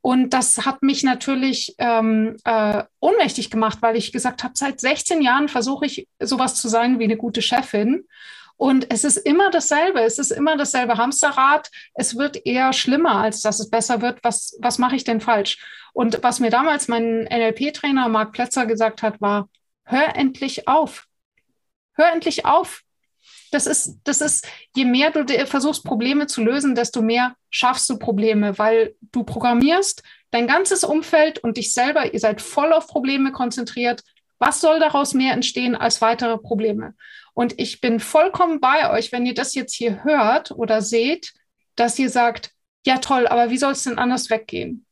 Und 0.08 0.30
das 0.30 0.66
hat 0.66 0.84
mich 0.84 1.04
natürlich 1.04 1.76
ähm, 1.80 2.38
äh, 2.46 2.82
ohnmächtig 3.02 3.52
gemacht, 3.52 3.80
weil 3.82 3.98
ich 3.98 4.14
gesagt 4.14 4.42
habe, 4.42 4.54
seit 4.56 4.80
16 4.80 5.22
Jahren 5.22 5.50
versuche 5.50 5.86
ich 5.86 6.08
sowas 6.18 6.56
zu 6.56 6.70
sein 6.70 6.98
wie 6.98 7.04
eine 7.04 7.18
gute 7.18 7.42
Chefin. 7.42 8.06
Und 8.56 8.90
es 8.90 9.04
ist 9.04 9.18
immer 9.18 9.52
dasselbe, 9.52 10.00
es 10.00 10.18
ist 10.18 10.32
immer 10.32 10.56
dasselbe 10.56 10.98
Hamsterrad. 10.98 11.70
Es 11.94 12.18
wird 12.18 12.46
eher 12.46 12.72
schlimmer, 12.72 13.16
als 13.16 13.42
dass 13.42 13.60
es 13.60 13.70
besser 13.70 14.02
wird. 14.02 14.20
Was, 14.24 14.58
was 14.62 14.78
mache 14.78 14.96
ich 14.96 15.04
denn 15.04 15.20
falsch? 15.20 15.62
Und 15.92 16.24
was 16.24 16.40
mir 16.40 16.52
damals 16.52 16.88
mein 16.88 17.24
NLP-Trainer 17.26 18.08
Marc 18.08 18.32
Plätzer 18.32 18.66
gesagt 18.66 19.04
hat, 19.04 19.20
war, 19.20 19.50
hör 19.84 20.16
endlich 20.16 20.70
auf. 20.70 21.06
Hör 21.96 22.14
endlich 22.14 22.46
auf. 22.46 22.84
Das 23.52 23.68
ist, 23.68 24.00
das 24.04 24.22
ist, 24.22 24.48
je 24.76 24.86
mehr 24.86 25.12
du 25.12 25.26
versuchst, 25.46 25.84
Probleme 25.84 26.28
zu 26.28 26.44
lösen, 26.44 26.76
desto 26.76 27.02
mehr 27.02 27.36
schaffst 27.50 27.90
du 27.90 27.98
Probleme, 27.98 28.58
weil 28.58 28.96
du 29.12 29.24
programmierst 29.24 30.04
dein 30.32 30.48
ganzes 30.48 30.84
Umfeld 30.84 31.40
und 31.40 31.58
dich 31.58 31.74
selber, 31.74 32.14
ihr 32.14 32.20
seid 32.20 32.42
voll 32.42 32.74
auf 32.74 32.88
Probleme 32.88 33.32
konzentriert. 33.32 34.04
Was 34.40 34.62
soll 34.62 34.80
daraus 34.80 35.14
mehr 35.14 35.34
entstehen 35.34 35.76
als 35.76 36.02
weitere 36.02 36.38
Probleme? 36.38 36.94
Und 37.34 37.60
ich 37.60 37.82
bin 37.82 38.00
vollkommen 38.00 38.60
bei 38.60 38.92
euch, 38.92 39.12
wenn 39.12 39.26
ihr 39.26 39.34
das 39.34 39.56
jetzt 39.56 39.74
hier 39.74 40.04
hört 40.04 40.52
oder 40.52 40.82
seht, 40.82 41.34
dass 41.76 41.98
ihr 42.00 42.10
sagt, 42.10 42.52
ja 42.86 42.98
toll, 42.98 43.28
aber 43.28 43.50
wie 43.50 43.58
soll 43.58 43.74
es 43.74 43.84
denn 43.84 43.98
anders 43.98 44.30
weggehen? 44.30 44.86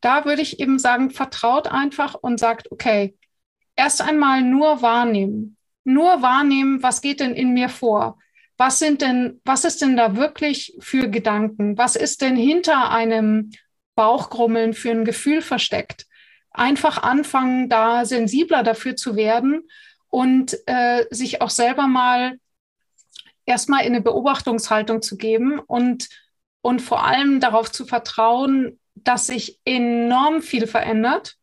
Da 0.00 0.24
würde 0.24 0.42
ich 0.42 0.60
eben 0.60 0.78
sagen, 0.78 1.10
vertraut 1.10 1.66
einfach 1.66 2.14
und 2.14 2.38
sagt, 2.38 2.70
okay, 2.72 3.16
erst 3.76 4.00
einmal 4.00 4.42
nur 4.42 4.82
wahrnehmen. 4.82 5.56
Nur 5.92 6.22
wahrnehmen, 6.22 6.82
was 6.82 7.00
geht 7.00 7.20
denn 7.20 7.34
in 7.34 7.52
mir 7.52 7.68
vor? 7.68 8.18
was 8.60 8.78
sind 8.78 9.00
denn, 9.00 9.40
was 9.46 9.64
ist 9.64 9.80
denn 9.80 9.96
da 9.96 10.16
wirklich 10.16 10.76
für 10.80 11.08
Gedanken? 11.08 11.78
Was 11.78 11.96
ist 11.96 12.20
denn 12.20 12.36
hinter 12.36 12.90
einem 12.90 13.52
Bauchgrummeln 13.94 14.74
für 14.74 14.90
ein 14.90 15.06
Gefühl 15.06 15.40
versteckt? 15.40 16.04
Einfach 16.50 17.02
anfangen, 17.02 17.70
da 17.70 18.04
sensibler 18.04 18.62
dafür 18.62 18.96
zu 18.96 19.16
werden 19.16 19.66
und 20.10 20.58
äh, 20.66 21.06
sich 21.08 21.40
auch 21.40 21.48
selber 21.48 21.86
mal 21.86 22.38
erstmal 23.46 23.80
in 23.86 23.94
eine 23.94 24.02
Beobachtungshaltung 24.02 25.00
zu 25.00 25.16
geben 25.16 25.58
und, 25.58 26.10
und 26.60 26.82
vor 26.82 27.06
allem 27.06 27.40
darauf 27.40 27.72
zu 27.72 27.86
vertrauen, 27.86 28.78
dass 28.94 29.28
sich 29.28 29.58
enorm 29.64 30.42
viel 30.42 30.66
verändert, 30.66 31.36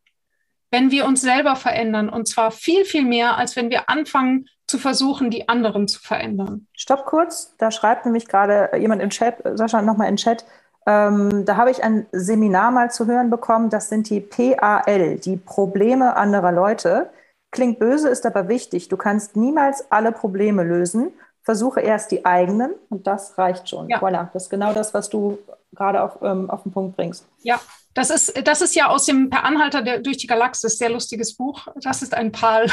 wenn 0.71 0.91
wir 0.91 1.05
uns 1.05 1.21
selber 1.21 1.55
verändern. 1.55 2.09
Und 2.09 2.27
zwar 2.27 2.51
viel, 2.51 2.85
viel 2.85 3.05
mehr, 3.05 3.37
als 3.37 3.55
wenn 3.55 3.69
wir 3.69 3.89
anfangen, 3.89 4.47
zu 4.67 4.77
versuchen, 4.77 5.29
die 5.29 5.47
anderen 5.47 5.87
zu 5.87 5.99
verändern. 5.99 6.67
Stopp 6.73 7.05
kurz, 7.05 7.55
da 7.57 7.71
schreibt 7.71 8.05
nämlich 8.05 8.27
gerade 8.27 8.69
jemand 8.77 9.01
im 9.01 9.09
Chat, 9.09 9.37
Sascha, 9.53 9.81
nochmal 9.81 10.09
in 10.09 10.17
Chat, 10.17 10.43
ähm, 10.87 11.43
da 11.45 11.57
habe 11.57 11.69
ich 11.69 11.83
ein 11.83 12.05
Seminar 12.13 12.71
mal 12.71 12.89
zu 12.89 13.05
hören 13.05 13.29
bekommen, 13.29 13.69
das 13.69 13.89
sind 13.89 14.09
die 14.09 14.21
PAL, 14.21 15.17
die 15.17 15.35
Probleme 15.35 16.15
anderer 16.15 16.53
Leute. 16.53 17.09
Klingt 17.51 17.77
böse, 17.77 18.07
ist 18.07 18.25
aber 18.25 18.47
wichtig. 18.47 18.87
Du 18.87 18.95
kannst 18.95 19.35
niemals 19.35 19.91
alle 19.91 20.13
Probleme 20.13 20.63
lösen. 20.63 21.11
Versuche 21.43 21.81
erst 21.81 22.11
die 22.11 22.25
eigenen 22.25 22.71
und 22.89 23.07
das 23.07 23.37
reicht 23.37 23.69
schon. 23.69 23.89
Ja. 23.89 23.99
Voilà, 23.99 24.27
das 24.33 24.43
ist 24.43 24.49
genau 24.49 24.73
das, 24.73 24.93
was 24.93 25.09
du 25.09 25.37
gerade 25.73 26.01
auf, 26.01 26.21
ähm, 26.21 26.49
auf 26.49 26.63
den 26.63 26.71
Punkt 26.71 26.95
bringst. 26.95 27.25
Ja, 27.41 27.59
das 27.97 28.11
ist, 28.11 28.47
das 28.47 28.61
ist 28.61 28.75
ja 28.75 28.89
aus 28.89 29.05
dem 29.05 29.31
Per 29.31 29.43
Anhalter 29.43 29.81
der, 29.81 29.97
durch 29.97 30.17
die 30.17 30.27
Galaxis, 30.27 30.77
sehr 30.77 30.91
lustiges 30.91 31.35
Buch. 31.35 31.67
Das 31.81 32.03
ist 32.03 32.13
ein 32.13 32.31
Pal. 32.31 32.67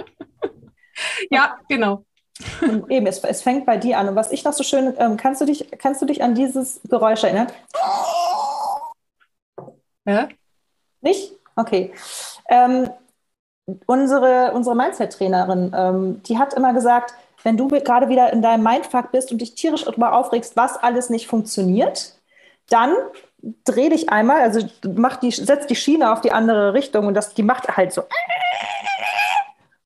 ja, 1.30 1.56
genau. 1.70 2.04
Und 2.60 2.90
eben, 2.90 3.06
es, 3.06 3.24
es 3.24 3.40
fängt 3.40 3.64
bei 3.64 3.78
dir 3.78 3.96
an. 3.98 4.10
Und 4.10 4.14
was 4.14 4.30
ich 4.30 4.44
noch 4.44 4.52
so 4.52 4.62
schön, 4.62 4.92
ähm, 4.98 5.16
kannst, 5.16 5.40
du 5.40 5.46
dich, 5.46 5.70
kannst 5.78 6.02
du 6.02 6.06
dich 6.06 6.22
an 6.22 6.34
dieses 6.34 6.82
Geräusch 6.86 7.24
erinnern? 7.24 7.46
Ja? 10.04 10.28
Nicht? 11.00 11.32
Okay. 11.56 11.94
Ähm, 12.50 12.90
unsere 13.86 14.52
unsere 14.52 14.76
Mindset-Trainerin, 14.76 15.72
ähm, 15.74 16.22
die 16.24 16.36
hat 16.36 16.52
immer 16.52 16.74
gesagt, 16.74 17.14
wenn 17.42 17.56
du 17.56 17.68
gerade 17.68 18.10
wieder 18.10 18.34
in 18.34 18.42
deinem 18.42 18.64
Mindfuck 18.64 19.12
bist 19.12 19.32
und 19.32 19.38
dich 19.40 19.54
tierisch 19.54 19.86
darüber 19.86 20.12
aufregst, 20.12 20.56
was 20.56 20.76
alles 20.76 21.08
nicht 21.08 21.26
funktioniert, 21.26 22.18
dann 22.68 22.94
dreh 23.64 23.88
dich 23.88 24.08
einmal, 24.10 24.42
also 24.42 24.66
mach 24.94 25.16
die, 25.16 25.30
setz 25.30 25.66
die 25.66 25.76
Schiene 25.76 26.12
auf 26.12 26.20
die 26.20 26.32
andere 26.32 26.74
Richtung 26.74 27.06
und 27.06 27.14
das, 27.14 27.34
die 27.34 27.42
macht 27.42 27.76
halt 27.76 27.92
so 27.92 28.04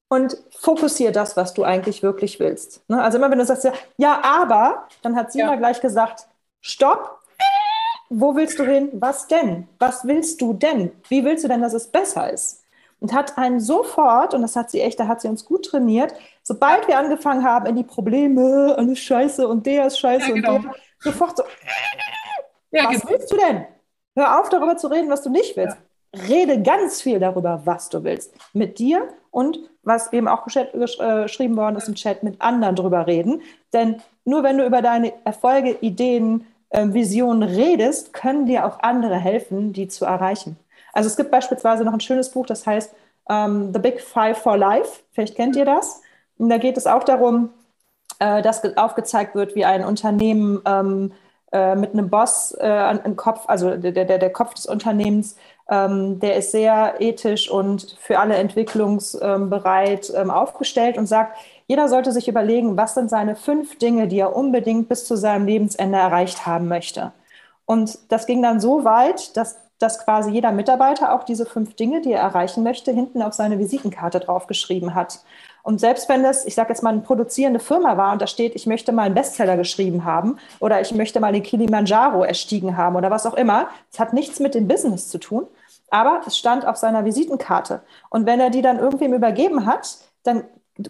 und 0.08 0.36
fokussiere 0.50 1.12
das, 1.12 1.36
was 1.36 1.54
du 1.54 1.64
eigentlich 1.64 2.02
wirklich 2.02 2.40
willst. 2.40 2.82
Ne? 2.88 3.02
Also 3.02 3.18
immer 3.18 3.30
wenn 3.30 3.38
du 3.38 3.44
sagst, 3.44 3.70
ja, 3.96 4.20
aber, 4.22 4.88
dann 5.02 5.16
hat 5.16 5.32
sie 5.32 5.40
ja. 5.40 5.46
immer 5.46 5.56
gleich 5.56 5.80
gesagt, 5.80 6.26
stopp, 6.60 7.20
wo 8.08 8.34
willst 8.34 8.58
du 8.58 8.64
hin? 8.64 8.88
Was 8.94 9.26
denn? 9.26 9.68
Was 9.78 10.06
willst 10.06 10.40
du 10.40 10.54
denn? 10.54 10.92
Wie 11.08 11.24
willst 11.24 11.44
du 11.44 11.48
denn, 11.48 11.60
dass 11.60 11.74
es 11.74 11.88
besser 11.88 12.32
ist? 12.32 12.64
Und 13.00 13.12
hat 13.12 13.36
einen 13.38 13.60
sofort, 13.60 14.34
und 14.34 14.42
das 14.42 14.56
hat 14.56 14.70
sie 14.70 14.80
echt, 14.80 14.98
da 14.98 15.06
hat 15.06 15.20
sie 15.20 15.28
uns 15.28 15.44
gut 15.44 15.66
trainiert, 15.66 16.14
sobald 16.42 16.88
wir 16.88 16.98
angefangen 16.98 17.44
haben, 17.44 17.66
in 17.66 17.76
die 17.76 17.84
Probleme, 17.84 18.74
alles 18.76 18.98
scheiße 18.98 19.46
und 19.46 19.66
der 19.66 19.86
ist 19.86 20.00
scheiße 20.00 20.28
ja, 20.28 20.34
genau. 20.34 20.54
und 20.56 20.64
der, 20.64 20.74
sofort 21.00 21.36
so, 21.36 21.44
ja, 22.70 22.84
was 22.84 23.00
genau. 23.00 23.12
willst 23.12 23.32
du 23.32 23.36
denn? 23.36 23.66
Hör 24.16 24.40
auf, 24.40 24.48
darüber 24.48 24.76
zu 24.76 24.88
reden, 24.88 25.10
was 25.10 25.22
du 25.22 25.30
nicht 25.30 25.56
willst. 25.56 25.76
Ja. 25.76 26.22
Rede 26.28 26.62
ganz 26.62 27.02
viel 27.02 27.20
darüber, 27.20 27.62
was 27.64 27.88
du 27.88 28.02
willst. 28.02 28.34
Mit 28.52 28.78
dir 28.78 29.08
und 29.30 29.58
was 29.82 30.12
eben 30.12 30.26
auch 30.28 30.46
äh, 30.54 31.22
geschrieben 31.22 31.56
worden 31.56 31.76
ist 31.76 31.88
im 31.88 31.94
Chat, 31.94 32.22
mit 32.22 32.40
anderen 32.40 32.76
drüber 32.76 33.06
reden. 33.06 33.42
Denn 33.72 34.02
nur 34.24 34.42
wenn 34.42 34.58
du 34.58 34.66
über 34.66 34.82
deine 34.82 35.12
Erfolge, 35.24 35.76
Ideen, 35.80 36.46
äh, 36.70 36.86
Visionen 36.88 37.42
redest, 37.42 38.12
können 38.12 38.46
dir 38.46 38.66
auch 38.66 38.80
andere 38.80 39.16
helfen, 39.16 39.72
die 39.72 39.88
zu 39.88 40.04
erreichen. 40.04 40.58
Also 40.92 41.08
es 41.08 41.16
gibt 41.16 41.30
beispielsweise 41.30 41.84
noch 41.84 41.92
ein 41.92 42.00
schönes 42.00 42.30
Buch, 42.30 42.46
das 42.46 42.66
heißt 42.66 42.94
ähm, 43.28 43.72
The 43.72 43.78
Big 43.78 44.00
Five 44.00 44.38
for 44.38 44.56
Life. 44.56 45.02
Vielleicht 45.12 45.36
kennt 45.36 45.56
ihr 45.56 45.64
das. 45.64 46.02
Und 46.38 46.48
da 46.48 46.58
geht 46.58 46.76
es 46.76 46.86
auch 46.86 47.04
darum, 47.04 47.50
äh, 48.18 48.42
dass 48.42 48.64
aufgezeigt 48.76 49.34
wird, 49.34 49.54
wie 49.54 49.64
ein 49.64 49.84
Unternehmen 49.84 50.60
ähm, 50.66 51.12
äh, 51.52 51.74
mit 51.74 51.92
einem 51.92 52.10
Boss 52.10 52.54
äh, 52.60 52.66
an, 52.66 53.16
Kopf, 53.16 53.44
also 53.46 53.76
der, 53.76 53.92
der, 53.92 54.18
der 54.18 54.32
Kopf 54.32 54.54
des 54.54 54.66
Unternehmens, 54.66 55.36
ähm, 55.70 56.20
der 56.20 56.36
ist 56.36 56.52
sehr 56.52 56.96
ethisch 57.00 57.50
und 57.50 57.96
für 58.00 58.18
alle 58.18 58.36
entwicklungsbereit 58.36 60.12
ähm, 60.14 60.30
aufgestellt 60.30 60.98
und 60.98 61.06
sagt, 61.06 61.38
jeder 61.66 61.88
sollte 61.88 62.12
sich 62.12 62.28
überlegen, 62.28 62.76
was 62.76 62.94
sind 62.94 63.10
seine 63.10 63.36
fünf 63.36 63.78
Dinge, 63.78 64.08
die 64.08 64.18
er 64.18 64.34
unbedingt 64.34 64.88
bis 64.88 65.04
zu 65.04 65.16
seinem 65.16 65.46
Lebensende 65.46 65.98
erreicht 65.98 66.46
haben 66.46 66.68
möchte. 66.68 67.12
Und 67.66 67.98
das 68.08 68.26
ging 68.26 68.42
dann 68.42 68.60
so 68.60 68.84
weit, 68.84 69.36
dass, 69.36 69.58
dass 69.78 70.02
quasi 70.02 70.30
jeder 70.30 70.52
Mitarbeiter 70.52 71.14
auch 71.14 71.24
diese 71.24 71.44
fünf 71.44 71.74
Dinge, 71.74 72.00
die 72.00 72.12
er 72.12 72.22
erreichen 72.22 72.62
möchte, 72.62 72.92
hinten 72.92 73.20
auf 73.20 73.34
seine 73.34 73.58
Visitenkarte 73.58 74.20
draufgeschrieben 74.20 74.94
hat. 74.94 75.20
Und 75.62 75.80
selbst 75.80 76.08
wenn 76.08 76.22
das, 76.22 76.46
ich 76.46 76.54
sage 76.54 76.70
jetzt 76.70 76.82
mal, 76.82 76.90
eine 76.90 77.00
produzierende 77.00 77.60
Firma 77.60 77.96
war 77.96 78.12
und 78.12 78.22
da 78.22 78.26
steht, 78.26 78.54
ich 78.54 78.66
möchte 78.66 78.92
mal 78.92 79.02
einen 79.02 79.14
Bestseller 79.14 79.56
geschrieben 79.56 80.04
haben 80.04 80.38
oder 80.60 80.80
ich 80.80 80.94
möchte 80.94 81.20
mal 81.20 81.32
den 81.32 81.42
Kilimanjaro 81.42 82.22
erstiegen 82.22 82.76
haben 82.76 82.96
oder 82.96 83.10
was 83.10 83.26
auch 83.26 83.34
immer, 83.34 83.68
es 83.92 83.98
hat 83.98 84.12
nichts 84.12 84.40
mit 84.40 84.54
dem 84.54 84.68
Business 84.68 85.08
zu 85.08 85.18
tun, 85.18 85.46
aber 85.90 86.22
es 86.26 86.38
stand 86.38 86.66
auf 86.66 86.76
seiner 86.76 87.04
Visitenkarte. 87.04 87.82
Und 88.10 88.26
wenn 88.26 88.40
er 88.40 88.50
die 88.50 88.62
dann 88.62 88.78
irgendwem 88.78 89.14
übergeben 89.14 89.66
hat, 89.66 89.98
dann 90.22 90.44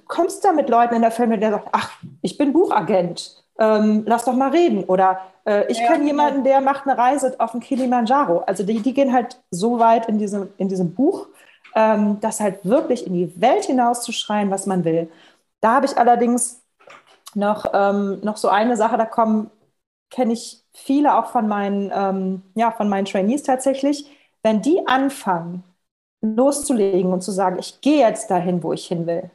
kommst 0.07 0.45
du 0.45 0.49
da 0.49 0.55
mit 0.55 0.69
Leuten 0.69 0.95
in 0.95 1.03
der 1.03 1.11
Firma, 1.11 1.37
der 1.37 1.51
sagt, 1.51 1.69
ach, 1.73 1.93
ich 2.23 2.37
bin 2.37 2.53
Buchagent, 2.53 3.43
ähm, 3.59 4.05
lass 4.07 4.25
doch 4.25 4.35
mal 4.35 4.51
reden. 4.51 4.85
Oder 4.85 5.21
äh, 5.45 5.71
ich 5.71 5.79
ja, 5.79 5.87
kenne 5.87 5.99
genau. 6.05 6.09
jemanden, 6.09 6.45
der 6.45 6.61
macht 6.61 6.87
eine 6.87 6.97
Reise 6.97 7.35
auf 7.39 7.53
den 7.53 7.61
Kilimanjaro. 7.61 8.41
Also 8.47 8.65
die, 8.65 8.81
die 8.81 8.95
gehen 8.95 9.13
halt 9.13 9.41
so 9.51 9.79
weit 9.79 10.09
in 10.09 10.19
diesem, 10.19 10.49
in 10.59 10.69
diesem 10.69 10.95
Buch, 10.95 11.27
ähm, 11.79 12.19
das 12.21 12.41
halt 12.41 12.65
wirklich 12.65 13.07
in 13.07 13.15
die 13.15 13.41
Welt 13.41 13.65
hinauszuschreien, 13.67 14.51
was 14.51 14.67
man 14.67 14.85
will. 14.85 15.09
Da 15.61 15.75
habe 15.77 15.87
ich 15.87 15.97
allerdings 15.97 16.61
noch, 17.35 17.67
ähm, 17.73 18.19
noch 18.23 18.37
so 18.37 18.49
eine 18.49 18.77
Sache, 18.77 18.97
da 18.99 19.05
kommen, 19.05 19.51
kenne 20.11 20.33
ich 20.33 20.65
viele 20.75 21.17
auch 21.17 21.31
von 21.31 21.47
meinen, 21.47 21.93
ähm, 21.95 22.43
ja, 22.57 22.73
von 22.73 22.89
meinen 22.89 23.05
Trainees 23.05 23.45
tatsächlich, 23.45 24.07
wenn 24.43 24.61
die 24.61 24.87
anfangen, 24.89 25.63
loszulegen 26.21 27.13
und 27.13 27.23
zu 27.23 27.31
sagen, 27.31 27.59
ich 27.61 27.81
gehe 27.81 28.01
jetzt 28.01 28.29
dahin, 28.31 28.63
wo 28.65 28.73
ich 28.73 28.87
hin 28.89 29.07
will, 29.07 29.31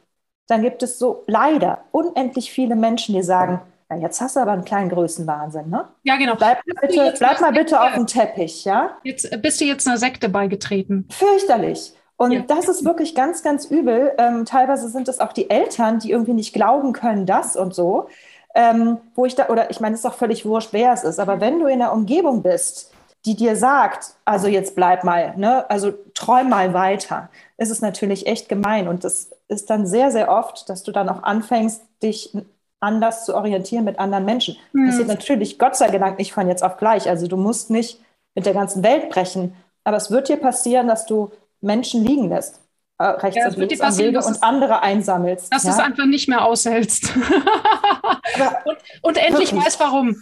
dann 0.46 0.60
gibt 0.60 0.82
es 0.82 0.98
so 0.98 1.24
leider 1.26 1.84
unendlich 1.92 2.50
viele 2.52 2.76
Menschen, 2.76 3.14
die 3.14 3.22
sagen, 3.22 3.60
ja, 3.90 3.96
jetzt 3.96 4.20
hast 4.20 4.36
du 4.36 4.40
aber 4.40 4.52
einen 4.52 4.66
kleinen 4.66 4.90
Größenwahnsinn, 4.90 5.70
ne? 5.70 5.88
Ja, 6.02 6.16
genau. 6.16 6.34
Bleib, 6.34 6.62
bitte, 6.82 7.14
bleib 7.18 7.40
mal 7.40 7.52
bitte 7.52 7.80
auf 7.80 7.94
dem 7.94 8.06
Teppich, 8.06 8.66
ja? 8.66 8.98
Jetzt 9.02 9.30
bist 9.40 9.62
du 9.62 9.64
jetzt 9.64 9.86
einer 9.86 9.96
Sekte 9.96 10.28
beigetreten. 10.28 11.06
Fürchterlich. 11.10 11.94
Und 12.16 12.32
ja. 12.32 12.40
das 12.46 12.68
ist 12.68 12.84
wirklich 12.84 13.14
ganz, 13.14 13.42
ganz 13.42 13.66
übel. 13.66 14.12
Ähm, 14.18 14.44
teilweise 14.44 14.88
sind 14.88 15.08
es 15.08 15.20
auch 15.20 15.32
die 15.32 15.50
Eltern, 15.50 15.98
die 15.98 16.10
irgendwie 16.10 16.32
nicht 16.32 16.52
glauben 16.52 16.92
können, 16.92 17.26
das 17.26 17.56
und 17.56 17.74
so. 17.74 18.08
Ähm, 18.54 18.98
wo 19.14 19.26
ich 19.26 19.34
da, 19.34 19.48
oder 19.48 19.70
ich 19.70 19.80
meine, 19.80 19.94
es 19.94 20.00
ist 20.00 20.04
doch 20.04 20.14
völlig 20.14 20.46
wurscht, 20.46 20.72
wer 20.72 20.92
es 20.92 21.02
ist, 21.02 21.18
aber 21.18 21.40
wenn 21.40 21.58
du 21.58 21.66
in 21.66 21.80
der 21.80 21.92
Umgebung 21.92 22.42
bist, 22.42 22.92
die 23.26 23.34
dir 23.34 23.56
sagt, 23.56 24.14
also 24.24 24.46
jetzt 24.46 24.76
bleib 24.76 25.02
mal, 25.02 25.34
ne, 25.36 25.68
also 25.70 25.92
träum 26.14 26.50
mal 26.50 26.74
weiter, 26.74 27.30
ist 27.56 27.70
es 27.70 27.80
natürlich 27.80 28.26
echt 28.26 28.48
gemein. 28.48 28.86
Und 28.86 29.02
das 29.02 29.30
ist 29.48 29.70
dann 29.70 29.86
sehr, 29.86 30.10
sehr 30.10 30.30
oft, 30.30 30.68
dass 30.68 30.82
du 30.82 30.92
dann 30.92 31.08
auch 31.08 31.22
anfängst, 31.22 31.82
dich 32.02 32.36
anders 32.80 33.24
zu 33.24 33.34
orientieren 33.34 33.84
mit 33.84 33.98
anderen 33.98 34.24
Menschen. 34.26 34.56
Mhm. 34.72 34.86
Das 34.86 34.94
passiert 34.94 35.08
natürlich 35.08 35.58
Gott 35.58 35.74
sei 35.74 35.88
Dank 35.88 36.18
nicht 36.18 36.32
von 36.32 36.48
jetzt 36.48 36.62
auf 36.62 36.76
gleich. 36.76 37.08
Also 37.08 37.26
du 37.26 37.36
musst 37.36 37.70
nicht 37.70 37.98
mit 38.34 38.46
der 38.46 38.52
ganzen 38.52 38.84
Welt 38.84 39.08
brechen. 39.08 39.54
Aber 39.84 39.96
es 39.96 40.10
wird 40.10 40.28
dir 40.28 40.36
passieren, 40.36 40.86
dass 40.86 41.06
du 41.06 41.30
Menschen 41.64 42.04
liegen 42.04 42.28
lässt. 42.28 42.60
Äh, 42.98 43.04
rechts 43.06 43.36
ja, 43.36 43.48
und 43.48 43.56
links 43.56 43.80
am 43.80 43.98
Wege 43.98 44.18
und 44.18 44.42
andere 44.42 44.82
einsammelst. 44.82 45.52
Dass 45.52 45.64
ja? 45.64 45.70
du 45.70 45.76
es 45.76 45.82
einfach 45.82 46.06
nicht 46.06 46.28
mehr 46.28 46.44
aushältst. 46.44 47.16
und, 48.64 48.76
und 49.02 49.16
endlich 49.16 49.50
wirklich. 49.50 49.66
weiß 49.66 49.80
warum. 49.80 50.16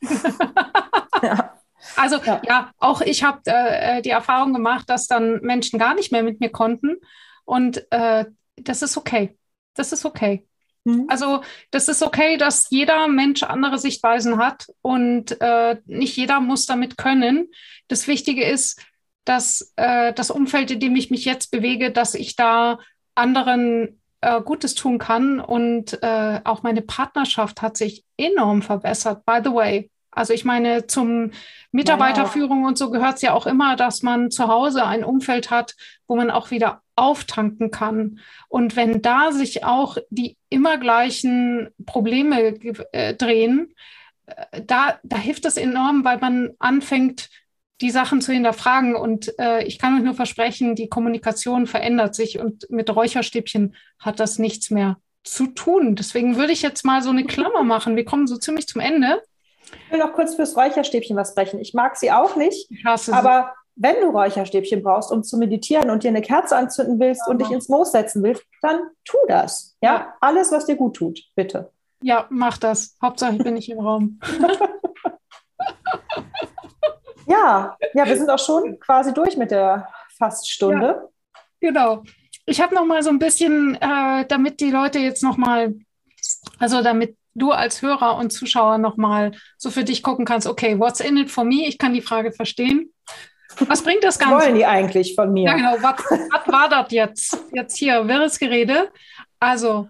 ja. 1.22 1.50
Also 1.96 2.16
ja. 2.24 2.40
ja, 2.46 2.70
auch 2.78 3.02
ich 3.02 3.22
habe 3.24 3.40
äh, 3.44 4.00
die 4.00 4.10
Erfahrung 4.10 4.54
gemacht, 4.54 4.88
dass 4.88 5.06
dann 5.06 5.40
Menschen 5.42 5.78
gar 5.78 5.94
nicht 5.94 6.12
mehr 6.12 6.22
mit 6.22 6.40
mir 6.40 6.48
konnten. 6.48 6.96
Und 7.44 7.86
äh, 7.92 8.24
das 8.56 8.80
ist 8.82 8.96
okay. 8.96 9.36
Das 9.74 9.92
ist 9.92 10.06
okay. 10.06 10.46
Mhm. 10.84 11.06
Also 11.08 11.42
das 11.70 11.88
ist 11.88 12.02
okay, 12.02 12.36
dass 12.36 12.70
jeder 12.70 13.08
Mensch 13.08 13.42
andere 13.42 13.78
Sichtweisen 13.78 14.38
hat 14.38 14.66
und 14.82 15.40
äh, 15.40 15.76
nicht 15.86 16.16
jeder 16.16 16.40
muss 16.40 16.66
damit 16.66 16.96
können. 16.96 17.48
Das 17.88 18.06
Wichtige 18.06 18.44
ist, 18.44 18.80
dass 19.24 19.72
äh, 19.76 20.12
das 20.12 20.30
Umfeld, 20.30 20.70
in 20.70 20.80
dem 20.80 20.96
ich 20.96 21.10
mich 21.10 21.24
jetzt 21.24 21.50
bewege, 21.50 21.90
dass 21.90 22.14
ich 22.14 22.36
da 22.36 22.78
anderen 23.14 24.00
äh, 24.20 24.40
Gutes 24.40 24.74
tun 24.74 24.98
kann. 24.98 25.40
Und 25.40 26.02
äh, 26.02 26.40
auch 26.44 26.62
meine 26.62 26.82
Partnerschaft 26.82 27.62
hat 27.62 27.76
sich 27.76 28.04
enorm 28.16 28.62
verbessert, 28.62 29.24
by 29.24 29.40
the 29.42 29.52
way. 29.52 29.90
Also 30.10 30.32
ich 30.32 30.44
meine, 30.44 30.86
zum 30.86 31.32
Mitarbeiterführung 31.72 32.62
wow. 32.62 32.68
und 32.68 32.78
so 32.78 32.90
gehört 32.90 33.16
es 33.16 33.22
ja 33.22 33.32
auch 33.32 33.46
immer, 33.46 33.76
dass 33.76 34.02
man 34.02 34.30
zu 34.30 34.46
Hause 34.46 34.84
ein 34.86 35.04
Umfeld 35.04 35.50
hat, 35.50 35.74
wo 36.06 36.16
man 36.16 36.30
auch 36.30 36.50
wieder 36.50 36.82
auftanken 36.96 37.70
kann. 37.70 38.20
Und 38.48 38.76
wenn 38.76 39.02
da 39.02 39.32
sich 39.32 39.64
auch 39.64 39.98
die 40.10 40.36
immer 40.48 40.78
gleichen 40.78 41.70
Probleme 41.84 42.54
äh, 42.92 43.14
drehen, 43.14 43.74
äh, 44.26 44.62
da, 44.62 45.00
da 45.02 45.16
hilft 45.16 45.44
es 45.46 45.56
enorm, 45.56 46.04
weil 46.04 46.18
man 46.18 46.50
anfängt, 46.60 47.28
die 47.84 47.90
Sachen 47.90 48.22
zu 48.22 48.32
hinterfragen. 48.32 48.96
Und 48.96 49.38
äh, 49.38 49.62
ich 49.64 49.78
kann 49.78 49.94
euch 49.96 50.02
nur 50.02 50.14
versprechen, 50.14 50.74
die 50.74 50.88
Kommunikation 50.88 51.66
verändert 51.66 52.14
sich 52.14 52.38
und 52.40 52.68
mit 52.70 52.88
Räucherstäbchen 52.88 53.76
hat 53.98 54.20
das 54.20 54.38
nichts 54.38 54.70
mehr 54.70 54.96
zu 55.22 55.48
tun. 55.48 55.94
Deswegen 55.94 56.36
würde 56.36 56.54
ich 56.54 56.62
jetzt 56.62 56.86
mal 56.86 57.02
so 57.02 57.10
eine 57.10 57.24
Klammer 57.24 57.62
machen. 57.62 57.94
Wir 57.94 58.06
kommen 58.06 58.26
so 58.26 58.38
ziemlich 58.38 58.66
zum 58.66 58.80
Ende. 58.80 59.20
Ich 59.86 59.92
will 59.92 59.98
noch 59.98 60.14
kurz 60.14 60.34
fürs 60.34 60.56
Räucherstäbchen 60.56 61.14
was 61.14 61.32
sprechen. 61.32 61.60
Ich 61.60 61.74
mag 61.74 61.98
sie 61.98 62.10
auch 62.10 62.36
nicht, 62.36 62.70
aber 62.84 63.52
wenn 63.76 64.00
du 64.00 64.08
Räucherstäbchen 64.08 64.82
brauchst, 64.82 65.12
um 65.12 65.22
zu 65.22 65.36
meditieren 65.36 65.90
und 65.90 66.04
dir 66.04 66.08
eine 66.08 66.22
Kerze 66.22 66.56
anzünden 66.56 66.98
willst 66.98 67.22
ja. 67.26 67.30
und 67.30 67.42
dich 67.42 67.50
ins 67.50 67.68
Moos 67.68 67.92
setzen 67.92 68.22
willst, 68.22 68.44
dann 68.62 68.78
tu 69.04 69.18
das. 69.28 69.76
Ja? 69.82 69.94
ja, 69.94 70.14
alles, 70.22 70.50
was 70.52 70.64
dir 70.64 70.76
gut 70.76 70.96
tut, 70.96 71.20
bitte. 71.34 71.70
Ja, 72.02 72.26
mach 72.30 72.56
das. 72.56 72.96
Hauptsache, 73.02 73.36
ich 73.36 73.42
bin 73.42 73.54
nicht 73.54 73.70
im 73.70 73.80
Raum. 73.80 74.20
ja, 77.26 77.76
ja, 77.94 78.06
wir 78.06 78.16
sind 78.16 78.30
auch 78.30 78.38
schon 78.38 78.78
quasi 78.80 79.12
durch 79.12 79.36
mit 79.36 79.50
der 79.50 79.88
Faststunde. 80.18 80.86
Ja, 81.60 81.68
genau. 81.70 82.02
Ich 82.46 82.60
habe 82.60 82.74
noch 82.74 82.84
mal 82.84 83.02
so 83.02 83.10
ein 83.10 83.18
bisschen, 83.18 83.76
äh, 83.80 84.26
damit 84.26 84.60
die 84.60 84.70
Leute 84.70 84.98
jetzt 84.98 85.22
noch 85.22 85.36
mal, 85.36 85.74
also 86.58 86.82
damit 86.82 87.16
du 87.34 87.50
als 87.52 87.82
Hörer 87.82 88.16
und 88.16 88.32
Zuschauer 88.32 88.78
nochmal 88.78 89.32
so 89.56 89.70
für 89.70 89.84
dich 89.84 90.02
gucken 90.02 90.24
kannst, 90.24 90.46
okay, 90.46 90.78
what's 90.78 91.00
in 91.00 91.16
it 91.16 91.30
for 91.30 91.44
me? 91.44 91.66
Ich 91.66 91.78
kann 91.78 91.94
die 91.94 92.02
Frage 92.02 92.32
verstehen. 92.32 92.92
Was 93.68 93.82
bringt 93.82 94.04
das 94.04 94.18
Ganze? 94.18 94.36
Was 94.36 94.44
wollen 94.44 94.56
die 94.56 94.66
eigentlich 94.66 95.14
von 95.14 95.32
mir? 95.32 95.46
Ja, 95.50 95.54
genau. 95.54 95.76
Was, 95.80 96.00
was 96.10 96.52
war 96.52 96.68
das 96.68 96.90
jetzt? 96.90 97.38
Jetzt 97.52 97.76
hier, 97.76 98.06
wirres 98.06 98.38
Gerede. 98.38 98.90
Also, 99.40 99.88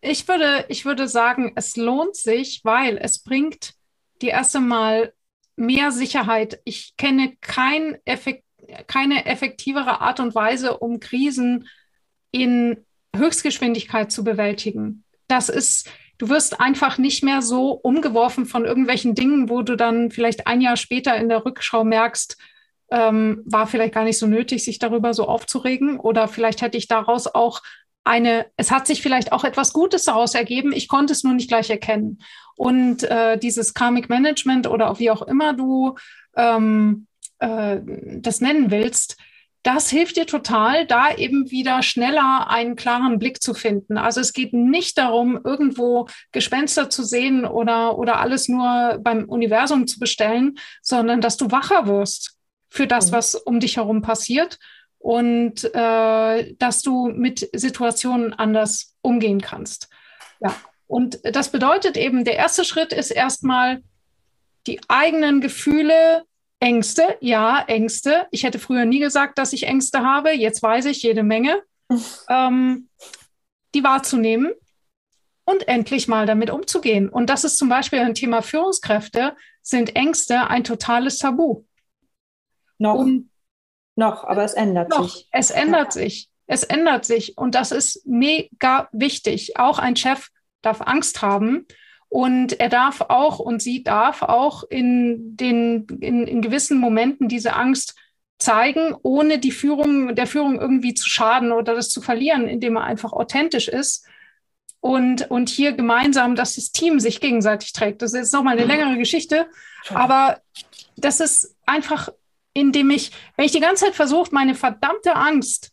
Ich 0.00 0.28
würde, 0.28 0.64
ich 0.68 0.84
würde 0.84 1.08
sagen, 1.08 1.52
es 1.56 1.76
lohnt 1.76 2.14
sich, 2.14 2.60
weil 2.62 2.98
es 2.98 3.22
bringt 3.22 3.72
die 4.22 4.28
erste 4.28 4.60
Mal 4.60 5.12
mehr 5.56 5.90
Sicherheit. 5.90 6.60
Ich 6.64 6.96
kenne 6.96 7.34
kein 7.40 7.98
Effekt, 8.04 8.44
keine 8.86 9.26
effektivere 9.26 10.00
Art 10.00 10.20
und 10.20 10.34
Weise, 10.34 10.78
um 10.78 11.00
Krisen 11.00 11.68
in 12.30 12.84
Höchstgeschwindigkeit 13.14 14.12
zu 14.12 14.24
bewältigen. 14.24 15.04
Das 15.28 15.48
ist, 15.48 15.90
du 16.18 16.28
wirst 16.28 16.60
einfach 16.60 16.98
nicht 16.98 17.24
mehr 17.24 17.42
so 17.42 17.72
umgeworfen 17.72 18.46
von 18.46 18.64
irgendwelchen 18.64 19.14
Dingen, 19.14 19.48
wo 19.48 19.62
du 19.62 19.76
dann 19.76 20.10
vielleicht 20.10 20.46
ein 20.46 20.60
Jahr 20.60 20.76
später 20.76 21.16
in 21.16 21.28
der 21.28 21.44
Rückschau 21.44 21.84
merkst, 21.84 22.36
ähm, 22.90 23.42
war 23.44 23.66
vielleicht 23.66 23.94
gar 23.94 24.04
nicht 24.04 24.18
so 24.18 24.26
nötig, 24.26 24.64
sich 24.64 24.78
darüber 24.78 25.14
so 25.14 25.26
aufzuregen. 25.26 25.98
Oder 25.98 26.28
vielleicht 26.28 26.62
hätte 26.62 26.78
ich 26.78 26.86
daraus 26.86 27.26
auch 27.26 27.62
eine, 28.06 28.46
es 28.56 28.70
hat 28.70 28.86
sich 28.86 29.02
vielleicht 29.02 29.32
auch 29.32 29.44
etwas 29.44 29.72
Gutes 29.72 30.04
daraus 30.04 30.34
ergeben, 30.34 30.72
ich 30.72 30.88
konnte 30.88 31.12
es 31.12 31.24
nur 31.24 31.34
nicht 31.34 31.48
gleich 31.48 31.70
erkennen. 31.70 32.18
Und 32.56 33.02
äh, 33.02 33.36
dieses 33.38 33.74
Karmic 33.74 34.08
Management 34.08 34.66
oder 34.66 34.98
wie 34.98 35.10
auch 35.10 35.22
immer 35.22 35.52
du 35.52 35.96
ähm, 36.36 37.06
äh, 37.38 37.78
das 38.18 38.40
nennen 38.40 38.70
willst, 38.70 39.16
das 39.62 39.90
hilft 39.90 40.16
dir 40.16 40.26
total, 40.26 40.86
da 40.86 41.12
eben 41.12 41.50
wieder 41.50 41.82
schneller 41.82 42.48
einen 42.48 42.76
klaren 42.76 43.18
Blick 43.18 43.42
zu 43.42 43.52
finden. 43.52 43.98
Also 43.98 44.20
es 44.20 44.32
geht 44.32 44.52
nicht 44.52 44.96
darum, 44.96 45.40
irgendwo 45.42 46.06
Gespenster 46.30 46.88
zu 46.88 47.02
sehen 47.02 47.44
oder, 47.44 47.98
oder 47.98 48.20
alles 48.20 48.48
nur 48.48 49.00
beim 49.02 49.24
Universum 49.24 49.88
zu 49.88 49.98
bestellen, 49.98 50.56
sondern 50.82 51.20
dass 51.20 51.36
du 51.36 51.50
wacher 51.50 51.88
wirst 51.88 52.38
für 52.70 52.86
das, 52.86 53.10
mhm. 53.10 53.16
was 53.16 53.34
um 53.34 53.58
dich 53.58 53.76
herum 53.76 54.02
passiert 54.02 54.58
und 54.98 55.64
äh, 55.74 56.54
dass 56.54 56.82
du 56.82 57.08
mit 57.08 57.48
Situationen 57.52 58.32
anders 58.32 58.94
umgehen 59.02 59.40
kannst. 59.40 59.88
Ja, 60.40 60.54
und 60.86 61.20
das 61.22 61.50
bedeutet 61.50 61.96
eben, 61.96 62.24
der 62.24 62.36
erste 62.36 62.64
Schritt 62.64 62.92
ist 62.92 63.10
erstmal 63.10 63.82
die 64.66 64.80
eigenen 64.88 65.40
Gefühle 65.40 66.24
Ängste, 66.58 67.16
ja, 67.20 67.62
Ängste. 67.66 68.26
Ich 68.30 68.44
hätte 68.44 68.58
früher 68.58 68.86
nie 68.86 68.98
gesagt, 68.98 69.38
dass 69.38 69.52
ich 69.52 69.64
Ängste 69.64 70.00
habe. 70.00 70.32
Jetzt 70.32 70.62
weiß 70.62 70.86
ich 70.86 71.02
jede 71.02 71.22
Menge. 71.22 71.62
ähm, 72.28 72.88
die 73.74 73.84
wahrzunehmen 73.84 74.52
und 75.44 75.68
endlich 75.68 76.08
mal 76.08 76.26
damit 76.26 76.50
umzugehen. 76.50 77.08
Und 77.08 77.30
das 77.30 77.44
ist 77.44 77.58
zum 77.58 77.68
Beispiel 77.68 78.00
ein 78.00 78.14
Thema 78.14 78.42
Führungskräfte, 78.42 79.36
sind 79.62 79.94
Ängste 79.94 80.48
ein 80.48 80.64
totales 80.64 81.18
Tabu. 81.18 81.64
Noch, 82.78 82.94
und 82.94 83.30
noch 83.96 84.24
aber 84.24 84.44
es 84.44 84.54
ändert 84.54 84.90
noch, 84.90 85.08
sich. 85.08 85.28
Es 85.32 85.50
ändert 85.50 85.94
ja. 85.94 86.02
sich. 86.02 86.30
Es 86.46 86.62
ändert 86.62 87.04
sich. 87.04 87.36
Und 87.36 87.54
das 87.54 87.72
ist 87.72 88.06
mega 88.06 88.88
wichtig. 88.92 89.58
Auch 89.58 89.78
ein 89.78 89.96
Chef 89.96 90.28
darf 90.62 90.80
Angst 90.80 91.22
haben 91.22 91.66
und 92.08 92.60
er 92.60 92.68
darf 92.68 93.00
auch 93.00 93.38
und 93.38 93.60
sie 93.60 93.82
darf 93.82 94.22
auch 94.22 94.64
in 94.64 95.36
den, 95.36 95.86
in, 96.00 96.26
in 96.26 96.42
gewissen 96.42 96.78
Momenten 96.78 97.28
diese 97.28 97.54
Angst 97.54 97.96
zeigen, 98.38 98.94
ohne 99.02 99.38
die 99.38 99.50
Führung, 99.50 100.14
der 100.14 100.26
Führung 100.26 100.60
irgendwie 100.60 100.94
zu 100.94 101.08
schaden 101.08 101.52
oder 101.52 101.74
das 101.74 101.88
zu 101.88 102.00
verlieren, 102.00 102.48
indem 102.48 102.76
er 102.76 102.84
einfach 102.84 103.12
authentisch 103.12 103.68
ist 103.68 104.06
und, 104.80 105.30
und 105.30 105.48
hier 105.48 105.72
gemeinsam, 105.72 106.36
dass 106.36 106.56
das 106.56 106.70
Team 106.70 107.00
sich 107.00 107.20
gegenseitig 107.20 107.72
trägt. 107.72 108.02
Das 108.02 108.12
ist 108.12 108.32
nochmal 108.32 108.54
eine 108.54 108.64
mhm. 108.64 108.70
längere 108.70 108.98
Geschichte, 108.98 109.48
aber 109.88 110.40
das 110.96 111.20
ist 111.20 111.56
einfach, 111.64 112.10
indem 112.56 112.90
ich, 112.90 113.12
wenn 113.36 113.44
ich 113.44 113.52
die 113.52 113.60
ganze 113.60 113.84
Zeit 113.84 113.94
versuche, 113.94 114.30
meine 114.32 114.54
verdammte 114.54 115.14
Angst 115.14 115.72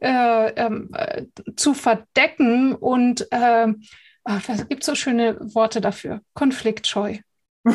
äh, 0.00 0.50
ähm, 0.50 0.90
äh, 0.92 1.24
zu 1.56 1.74
verdecken 1.74 2.74
und 2.74 3.26
äh, 3.32 3.72
Ach, 4.30 4.46
es 4.50 4.68
gibt 4.68 4.84
so 4.84 4.94
schöne 4.94 5.38
Worte 5.54 5.80
dafür. 5.80 6.20
Konfliktscheu. 6.34 7.16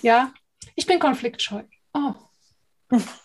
ja, 0.00 0.32
ich 0.76 0.86
bin 0.86 1.00
konfliktscheu. 1.00 1.64
Oh. 1.92 2.12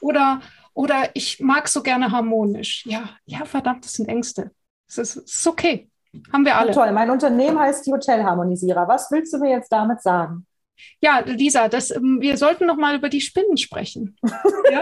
Oder, 0.02 0.42
oder 0.74 1.12
ich 1.14 1.40
mag 1.40 1.68
so 1.68 1.84
gerne 1.84 2.10
harmonisch. 2.12 2.84
Ja, 2.88 3.12
ja, 3.26 3.46
verdammt, 3.46 3.86
das 3.86 3.94
sind 3.94 4.10
Ängste. 4.10 4.50
Es 4.88 4.98
ist, 4.98 5.18
ist 5.18 5.46
okay. 5.46 5.92
Haben 6.34 6.46
wir 6.46 6.58
alle. 6.58 6.72
toll. 6.72 6.92
Mein 6.94 7.12
Unternehmen 7.12 7.60
heißt 7.60 7.86
die 7.86 7.92
Hotelharmonisierer. 7.92 8.88
Was 8.88 9.12
willst 9.12 9.34
du 9.34 9.38
mir 9.38 9.52
jetzt 9.52 9.72
damit 9.72 10.02
sagen? 10.02 10.48
Ja, 11.02 11.20
Lisa, 11.20 11.68
das, 11.68 11.92
ähm, 11.92 12.18
wir 12.22 12.38
sollten 12.38 12.66
noch 12.66 12.78
mal 12.78 12.96
über 12.96 13.10
die 13.10 13.22
Spinnen 13.22 13.58
sprechen. 13.58 14.18
ja? 14.72 14.82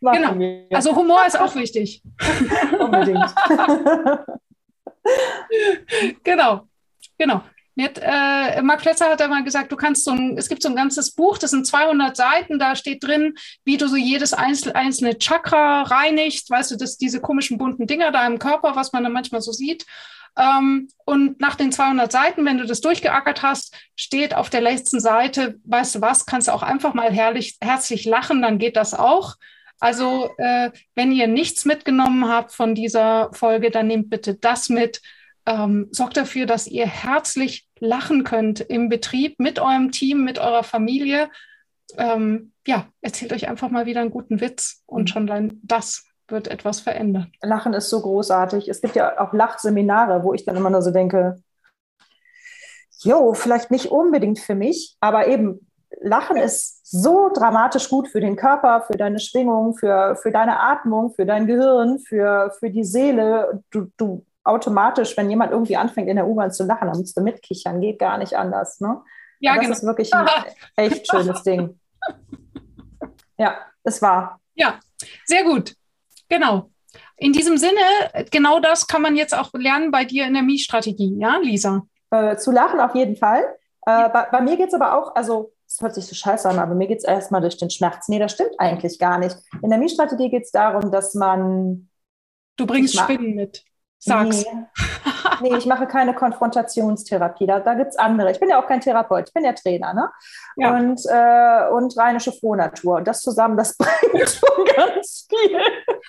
genau. 0.00 0.38
Wir. 0.38 0.66
Also 0.72 0.94
Humor 0.94 1.26
ist 1.26 1.38
auch 1.38 1.54
wichtig. 1.54 2.02
Unbedingt. 2.78 3.34
genau, 6.24 6.68
genau. 7.18 7.42
Jetzt, 7.78 8.00
äh, 8.02 8.62
Marc 8.62 8.80
Plätzer 8.80 9.10
hat 9.10 9.20
einmal 9.20 9.44
gesagt, 9.44 9.70
du 9.70 9.76
kannst 9.76 10.04
so 10.04 10.10
ein, 10.10 10.38
es 10.38 10.48
gibt 10.48 10.62
so 10.62 10.70
ein 10.70 10.76
ganzes 10.76 11.14
Buch, 11.14 11.36
das 11.36 11.50
sind 11.50 11.66
200 11.66 12.16
Seiten, 12.16 12.58
da 12.58 12.74
steht 12.74 13.04
drin, 13.04 13.34
wie 13.66 13.76
du 13.76 13.86
so 13.86 13.96
jedes 13.96 14.32
einzel, 14.32 14.72
einzelne 14.72 15.18
Chakra 15.18 15.82
reinigst, 15.82 16.48
weißt 16.48 16.70
du, 16.70 16.76
das, 16.76 16.96
diese 16.96 17.20
komischen 17.20 17.58
bunten 17.58 17.86
Dinger 17.86 18.12
da 18.12 18.26
im 18.26 18.38
Körper, 18.38 18.76
was 18.76 18.94
man 18.94 19.02
dann 19.04 19.12
manchmal 19.12 19.42
so 19.42 19.52
sieht. 19.52 19.84
Ähm, 20.38 20.88
und 21.04 21.40
nach 21.40 21.54
den 21.54 21.72
200 21.72 22.12
Seiten, 22.12 22.44
wenn 22.44 22.58
du 22.58 22.66
das 22.66 22.80
durchgeackert 22.80 23.42
hast, 23.42 23.74
steht 23.94 24.34
auf 24.34 24.50
der 24.50 24.60
letzten 24.60 25.00
Seite, 25.00 25.58
weißt 25.64 25.96
du 25.96 26.00
was, 26.00 26.26
kannst 26.26 26.48
du 26.48 26.52
auch 26.52 26.62
einfach 26.62 26.94
mal 26.94 27.10
herrlich, 27.10 27.56
herzlich 27.60 28.04
lachen, 28.04 28.42
dann 28.42 28.58
geht 28.58 28.76
das 28.76 28.92
auch. 28.92 29.36
Also 29.78 30.30
äh, 30.38 30.70
wenn 30.94 31.12
ihr 31.12 31.26
nichts 31.26 31.64
mitgenommen 31.64 32.28
habt 32.28 32.52
von 32.52 32.74
dieser 32.74 33.30
Folge, 33.32 33.70
dann 33.70 33.86
nehmt 33.86 34.10
bitte 34.10 34.34
das 34.34 34.68
mit. 34.68 35.02
Ähm, 35.44 35.88
sorgt 35.90 36.16
dafür, 36.16 36.46
dass 36.46 36.66
ihr 36.66 36.86
herzlich 36.86 37.68
lachen 37.78 38.24
könnt 38.24 38.60
im 38.60 38.88
Betrieb 38.88 39.38
mit 39.38 39.58
eurem 39.58 39.92
Team, 39.92 40.24
mit 40.24 40.38
eurer 40.38 40.64
Familie. 40.64 41.30
Ähm, 41.96 42.52
ja, 42.66 42.88
erzählt 43.00 43.32
euch 43.32 43.48
einfach 43.48 43.70
mal 43.70 43.86
wieder 43.86 44.00
einen 44.00 44.10
guten 44.10 44.40
Witz 44.40 44.82
und 44.86 45.02
mhm. 45.02 45.06
schon 45.06 45.60
das 45.62 46.05
wird 46.28 46.48
etwas 46.48 46.80
verändern. 46.80 47.32
Lachen 47.42 47.74
ist 47.74 47.90
so 47.90 48.00
großartig. 48.00 48.68
Es 48.68 48.80
gibt 48.80 48.96
ja 48.96 49.20
auch 49.20 49.32
Lachseminare, 49.32 50.22
wo 50.24 50.34
ich 50.34 50.44
dann 50.44 50.56
immer 50.56 50.70
nur 50.70 50.82
so 50.82 50.90
denke, 50.90 51.42
jo, 53.00 53.34
vielleicht 53.34 53.70
nicht 53.70 53.86
unbedingt 53.86 54.38
für 54.38 54.54
mich, 54.54 54.96
aber 55.00 55.28
eben 55.28 55.66
Lachen 56.00 56.36
ist 56.36 56.84
so 56.84 57.30
dramatisch 57.32 57.88
gut 57.88 58.08
für 58.08 58.20
den 58.20 58.36
Körper, 58.36 58.82
für 58.82 58.96
deine 58.96 59.18
Schwingung, 59.18 59.76
für, 59.76 60.16
für 60.16 60.30
deine 60.30 60.60
Atmung, 60.60 61.12
für 61.14 61.26
dein 61.26 61.46
Gehirn, 61.46 61.98
für, 62.00 62.52
für 62.58 62.70
die 62.70 62.84
Seele. 62.84 63.62
Du, 63.70 63.90
du 63.96 64.24
automatisch, 64.44 65.16
wenn 65.16 65.30
jemand 65.30 65.52
irgendwie 65.52 65.76
anfängt 65.76 66.08
in 66.08 66.16
der 66.16 66.26
U-Bahn 66.26 66.52
zu 66.52 66.64
lachen, 66.64 66.88
dann 66.88 66.98
musst 66.98 67.16
du 67.16 67.22
mitkichern, 67.22 67.80
geht 67.80 67.98
gar 67.98 68.18
nicht 68.18 68.34
anders. 68.34 68.80
Ne? 68.80 69.00
Ja, 69.40 69.54
das 69.54 69.62
genau. 69.62 69.74
ist 69.74 69.82
wirklich 69.84 70.14
ein 70.14 70.26
echt 70.76 71.10
schönes 71.10 71.42
Ding. 71.42 71.78
Ja, 73.38 73.56
es 73.82 74.00
war. 74.02 74.40
Ja, 74.54 74.78
sehr 75.24 75.44
gut. 75.44 75.74
Genau. 76.28 76.70
In 77.16 77.32
diesem 77.32 77.56
Sinne, 77.56 77.80
genau 78.30 78.60
das 78.60 78.86
kann 78.86 79.02
man 79.02 79.16
jetzt 79.16 79.36
auch 79.36 79.52
lernen 79.54 79.90
bei 79.90 80.04
dir 80.04 80.26
in 80.26 80.34
der 80.34 80.42
Mie-Strategie, 80.42 81.16
ja, 81.18 81.36
Lisa? 81.38 81.82
Äh, 82.10 82.36
zu 82.36 82.52
lachen 82.52 82.80
auf 82.80 82.94
jeden 82.94 83.16
Fall. 83.16 83.42
Äh, 83.86 84.08
bei, 84.10 84.26
bei, 84.30 84.40
mir 84.40 84.56
geht 84.56 84.68
es 84.68 84.74
aber 84.74 84.96
auch, 84.96 85.14
also 85.14 85.52
das 85.66 85.80
hört 85.80 85.94
sich 85.94 86.06
so 86.06 86.14
scheiße 86.14 86.48
an, 86.48 86.58
aber 86.58 86.74
mir 86.74 86.86
geht 86.86 86.98
es 86.98 87.04
erstmal 87.04 87.40
durch 87.40 87.56
den 87.56 87.70
Schmerz. 87.70 88.08
Nee, 88.08 88.18
das 88.18 88.32
stimmt 88.32 88.58
eigentlich 88.58 88.98
gar 88.98 89.18
nicht. 89.18 89.36
In 89.62 89.70
der 89.70 89.78
Mie-Strategie 89.78 90.30
geht 90.30 90.44
es 90.44 90.50
darum, 90.50 90.90
dass 90.90 91.14
man. 91.14 91.88
Du 92.56 92.66
bringst 92.66 92.96
Spinnen 92.98 93.34
mit. 93.34 93.64
Sag's. 93.98 94.44
Nee. 94.44 94.66
nee, 95.40 95.56
ich 95.56 95.66
mache 95.66 95.86
keine 95.86 96.14
Konfrontationstherapie. 96.14 97.46
Da, 97.46 97.60
da 97.60 97.74
gibt 97.74 97.90
es 97.90 97.96
andere. 97.96 98.30
Ich 98.30 98.40
bin 98.40 98.48
ja 98.48 98.60
auch 98.60 98.66
kein 98.66 98.80
Therapeut, 98.80 99.28
ich 99.28 99.34
bin 99.34 99.44
ja 99.44 99.52
Trainer. 99.52 99.94
Ne? 99.94 100.10
Ja. 100.56 100.74
Und, 100.74 101.00
äh, 101.06 101.74
und 101.74 101.96
rheinische 101.96 102.32
Frohnatur. 102.32 102.96
Und 102.96 103.08
das 103.08 103.20
zusammen, 103.22 103.56
das 103.56 103.76
bringt 103.78 104.28
schon 104.28 104.64
ganz 104.76 105.26
viel. 105.28 105.60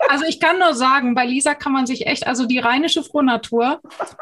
Also 0.09 0.25
ich 0.25 0.39
kann 0.39 0.59
nur 0.59 0.73
sagen, 0.73 1.15
bei 1.15 1.25
Lisa 1.25 1.53
kann 1.53 1.73
man 1.73 1.85
sich 1.85 2.07
echt, 2.07 2.27
also 2.27 2.45
die 2.45 2.59
rheinische 2.59 3.03
Frohnatur, 3.03 3.79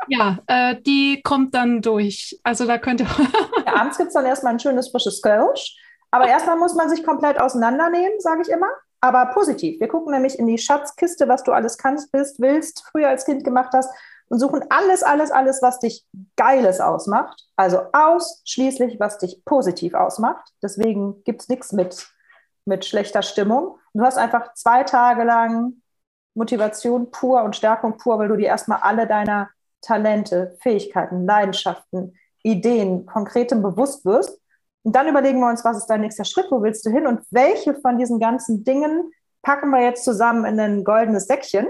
ja, 0.07 0.39
äh, 0.47 0.75
die 0.81 1.21
kommt 1.23 1.55
dann 1.55 1.81
durch. 1.81 2.39
Also 2.43 2.65
da 2.65 2.77
könnte. 2.77 3.03
ja, 3.65 3.75
abends 3.75 3.97
gibt 3.97 4.07
es 4.07 4.13
dann 4.13 4.25
erstmal 4.25 4.53
ein 4.53 4.59
schönes 4.59 4.89
frisches 4.89 5.21
Kölsch. 5.21 5.77
Aber 6.11 6.27
erstmal 6.27 6.57
muss 6.57 6.75
man 6.75 6.89
sich 6.89 7.03
komplett 7.03 7.41
auseinandernehmen, 7.41 8.19
sage 8.19 8.41
ich 8.41 8.49
immer 8.49 8.67
aber 9.05 9.27
positiv. 9.33 9.79
Wir 9.79 9.87
gucken 9.87 10.11
nämlich 10.11 10.39
in 10.39 10.47
die 10.47 10.57
Schatzkiste, 10.57 11.27
was 11.27 11.43
du 11.43 11.51
alles 11.51 11.77
kannst, 11.77 12.11
bist, 12.11 12.39
willst, 12.39 12.83
früher 12.91 13.09
als 13.09 13.25
Kind 13.25 13.43
gemacht 13.43 13.69
hast 13.73 13.93
und 14.29 14.39
suchen 14.39 14.63
alles, 14.69 15.03
alles, 15.03 15.31
alles, 15.31 15.61
was 15.61 15.79
dich 15.79 16.05
Geiles 16.35 16.81
ausmacht. 16.81 17.45
Also 17.55 17.81
ausschließlich, 17.93 18.99
was 18.99 19.17
dich 19.17 19.43
positiv 19.45 19.93
ausmacht. 19.93 20.51
Deswegen 20.61 21.23
gibt 21.23 21.41
es 21.41 21.49
nichts 21.49 21.71
mit, 21.71 22.07
mit 22.65 22.85
schlechter 22.85 23.21
Stimmung. 23.21 23.77
Du 23.93 24.03
hast 24.03 24.17
einfach 24.17 24.53
zwei 24.53 24.83
Tage 24.83 25.23
lang 25.23 25.81
Motivation 26.33 27.11
pur 27.11 27.43
und 27.43 27.55
Stärkung 27.55 27.97
pur, 27.97 28.19
weil 28.19 28.27
du 28.27 28.35
dir 28.35 28.47
erstmal 28.47 28.79
alle 28.79 29.07
deiner 29.07 29.49
Talente, 29.81 30.57
Fähigkeiten, 30.61 31.25
Leidenschaften, 31.25 32.17
Ideen, 32.43 33.05
konkretem 33.05 33.61
bewusst 33.61 34.05
wirst 34.05 34.39
und 34.85 34.95
dann 34.95 35.07
überlegen 35.07 35.39
wir 35.39 35.49
uns, 35.49 35.65
was 35.65 35.77
ist 35.77 35.87
dein 35.87 36.01
nächster 36.01 36.25
Schritt, 36.25 36.45
wo 36.51 36.61
willst 36.61 36.85
du 36.85 36.91
hin 36.91 37.07
und 37.07 37.21
welche 37.31 37.73
von 37.73 37.97
diesen 37.97 38.19
ganzen 38.19 38.63
Dingen 38.63 39.11
packen 39.41 39.71
wir 39.71 39.81
jetzt 39.81 40.03
zusammen 40.03 40.45
in 40.45 40.59
ein 40.59 40.83
goldenes 40.83 41.25
Säckchen 41.25 41.67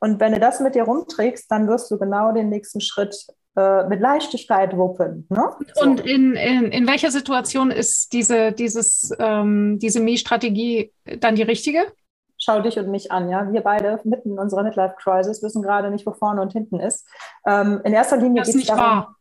Und 0.00 0.18
wenn 0.18 0.32
du 0.32 0.40
das 0.40 0.60
mit 0.60 0.74
dir 0.74 0.84
rumträgst, 0.84 1.50
dann 1.50 1.68
wirst 1.68 1.90
du 1.90 1.98
genau 1.98 2.32
den 2.32 2.48
nächsten 2.48 2.80
Schritt 2.80 3.14
äh, 3.56 3.84
mit 3.86 4.00
Leichtigkeit 4.00 4.76
wuppen. 4.76 5.26
Ne? 5.28 5.50
So. 5.74 5.82
Und 5.82 6.00
in, 6.00 6.34
in, 6.34 6.72
in 6.72 6.86
welcher 6.86 7.10
Situation 7.10 7.70
ist 7.70 8.12
diese, 8.12 8.52
dieses, 8.52 9.12
ähm, 9.18 9.78
diese 9.78 10.00
Mi-Strategie 10.00 10.92
dann 11.18 11.34
die 11.34 11.42
richtige? 11.42 11.92
Schau 12.38 12.60
dich 12.60 12.78
und 12.78 12.90
mich 12.90 13.12
an, 13.12 13.28
ja. 13.28 13.52
Wir 13.52 13.60
beide 13.60 14.00
mitten 14.04 14.32
in 14.32 14.38
unserer 14.38 14.62
Midlife-Crisis 14.62 15.42
wissen 15.42 15.62
gerade 15.62 15.90
nicht, 15.90 16.06
wo 16.06 16.12
vorne 16.12 16.40
und 16.40 16.52
hinten 16.52 16.80
ist. 16.80 17.06
Ähm, 17.46 17.82
in 17.84 17.92
erster 17.92 18.16
Linie 18.16 18.42
geht 18.42 18.54
es 18.54 18.66
darum. 18.66 18.82
Wahr. 18.82 19.16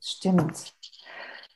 Stimmt. 0.00 0.74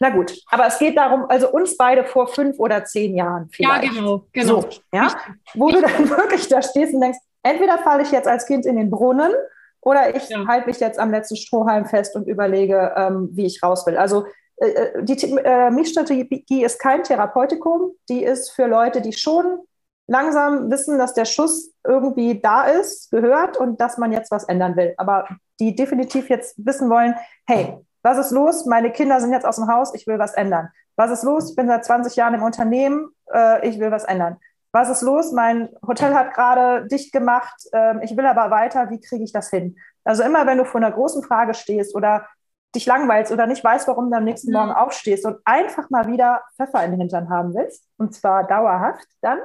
Na 0.01 0.11
gut, 0.11 0.41
aber 0.47 0.67
es 0.69 0.79
geht 0.79 0.97
darum, 0.97 1.27
also 1.29 1.51
uns 1.51 1.77
beide 1.77 2.05
vor 2.05 2.29
fünf 2.29 2.59
oder 2.61 2.85
zehn 2.85 3.17
Jahren 3.17 3.49
vielleicht. 3.51 3.85
Ja, 3.85 3.91
genau, 3.91 4.27
genau. 4.33 4.61
So, 4.63 4.69
ja? 4.93 5.13
Wo 5.55 5.71
du 5.71 5.83
dann 5.83 6.09
wirklich 6.11 6.47
da 6.49 6.63
stehst 6.63 6.95
und 6.95 7.01
denkst, 7.01 7.19
entweder 7.49 7.79
falle 7.79 8.03
ich 8.03 8.11
jetzt 8.11 8.29
als 8.29 8.47
Kind 8.47 8.67
in 8.67 8.77
den 8.77 8.91
Brunnen 8.91 9.33
oder 9.81 10.15
ich 10.15 10.29
ja. 10.29 10.47
halte 10.47 10.67
mich 10.67 10.81
jetzt 10.81 10.99
am 10.99 11.11
letzten 11.11 11.37
Strohhalm 11.37 11.87
fest 11.87 12.15
und 12.17 12.29
überlege, 12.29 12.93
ähm, 12.97 13.31
wie 13.33 13.47
ich 13.47 13.63
raus 13.63 13.87
will. 13.87 13.97
Also 13.97 14.27
äh, 14.57 14.69
äh 14.69 15.03
die 15.03 15.15
äh, 15.37 15.71
Mietstrategie 15.71 16.65
ist 16.65 16.79
kein 16.79 17.03
Therapeutikum, 17.03 17.93
die 18.09 18.25
ist 18.25 18.51
für 18.51 18.67
Leute, 18.67 19.01
die 19.01 19.13
schon 19.13 19.61
langsam 20.07 20.71
wissen, 20.71 20.99
dass 20.99 21.15
der 21.15 21.27
Schuss 21.27 21.73
irgendwie 21.87 22.41
da 22.41 22.65
ist, 22.65 23.11
gehört 23.11 23.57
und 23.57 23.81
dass 23.81 23.99
man 23.99 24.13
jetzt 24.13 24.31
was 24.31 24.45
ändern 24.45 24.77
will. 24.77 24.95
Aber 24.97 25.29
die 25.61 25.75
definitiv 25.75 26.29
jetzt 26.29 26.55
wissen 26.65 26.91
wollen, 26.91 27.15
hey, 27.47 27.79
was 28.03 28.19
ist 28.19 28.31
los? 28.31 28.65
Meine 28.67 28.91
Kinder 28.91 29.21
sind 29.21 29.33
jetzt 29.33 29.45
aus 29.45 29.57
dem 29.57 29.69
Haus, 29.69 29.95
ich 29.95 30.07
will 30.07 30.19
was 30.19 30.35
ändern. 30.35 30.71
Was 30.97 31.11
ist 31.11 31.23
los? 31.23 31.51
Ich 31.51 31.57
bin 31.57 31.69
seit 31.69 31.85
20 31.85 32.17
Jahren 32.17 32.35
im 32.35 32.43
Unternehmen, 32.43 33.11
äh, 33.33 33.69
ich 33.69 33.79
will 33.79 33.91
was 33.91 34.05
ändern. 34.05 34.39
Was 34.73 34.91
ist 34.91 35.03
los? 35.03 35.33
Mein 35.33 35.71
Hotel 35.87 36.15
hat 36.15 36.35
gerade 36.35 36.87
dicht 36.89 37.13
gemacht, 37.13 37.57
äh, 37.73 38.05
ich 38.05 38.17
will 38.17 38.27
aber 38.27 38.51
weiter, 38.51 38.91
wie 38.91 39.01
kriege 39.01 39.25
ich 39.25 39.33
das 39.33 39.51
hin? 39.51 39.77
Also 40.05 40.23
immer, 40.23 40.47
wenn 40.47 40.59
du 40.59 40.65
vor 40.65 40.81
einer 40.81 40.93
großen 40.93 41.23
Frage 41.23 41.55
stehst 41.55 41.95
oder 41.95 42.27
dich 42.75 42.85
langweilst 42.87 43.33
oder 43.33 43.47
nicht 43.47 43.65
weißt, 43.65 43.89
warum 43.89 44.11
du 44.11 44.17
am 44.17 44.25
nächsten 44.25 44.53
Morgen 44.53 44.73
aufstehst 44.73 45.25
und 45.25 45.39
einfach 45.45 45.89
mal 45.91 46.07
wieder 46.07 46.43
Pfeffer 46.57 46.85
in 46.85 46.91
den 46.93 47.01
Hintern 47.01 47.31
haben 47.31 47.55
willst, 47.55 47.85
und 47.97 48.15
zwar 48.15 48.47
dauerhaft, 48.47 49.07
dann 49.23 49.39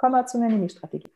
Kommen 0.00 0.14
wir 0.14 0.24
zu 0.24 0.38
einer 0.38 0.48
Mini-Strategie. 0.48 1.10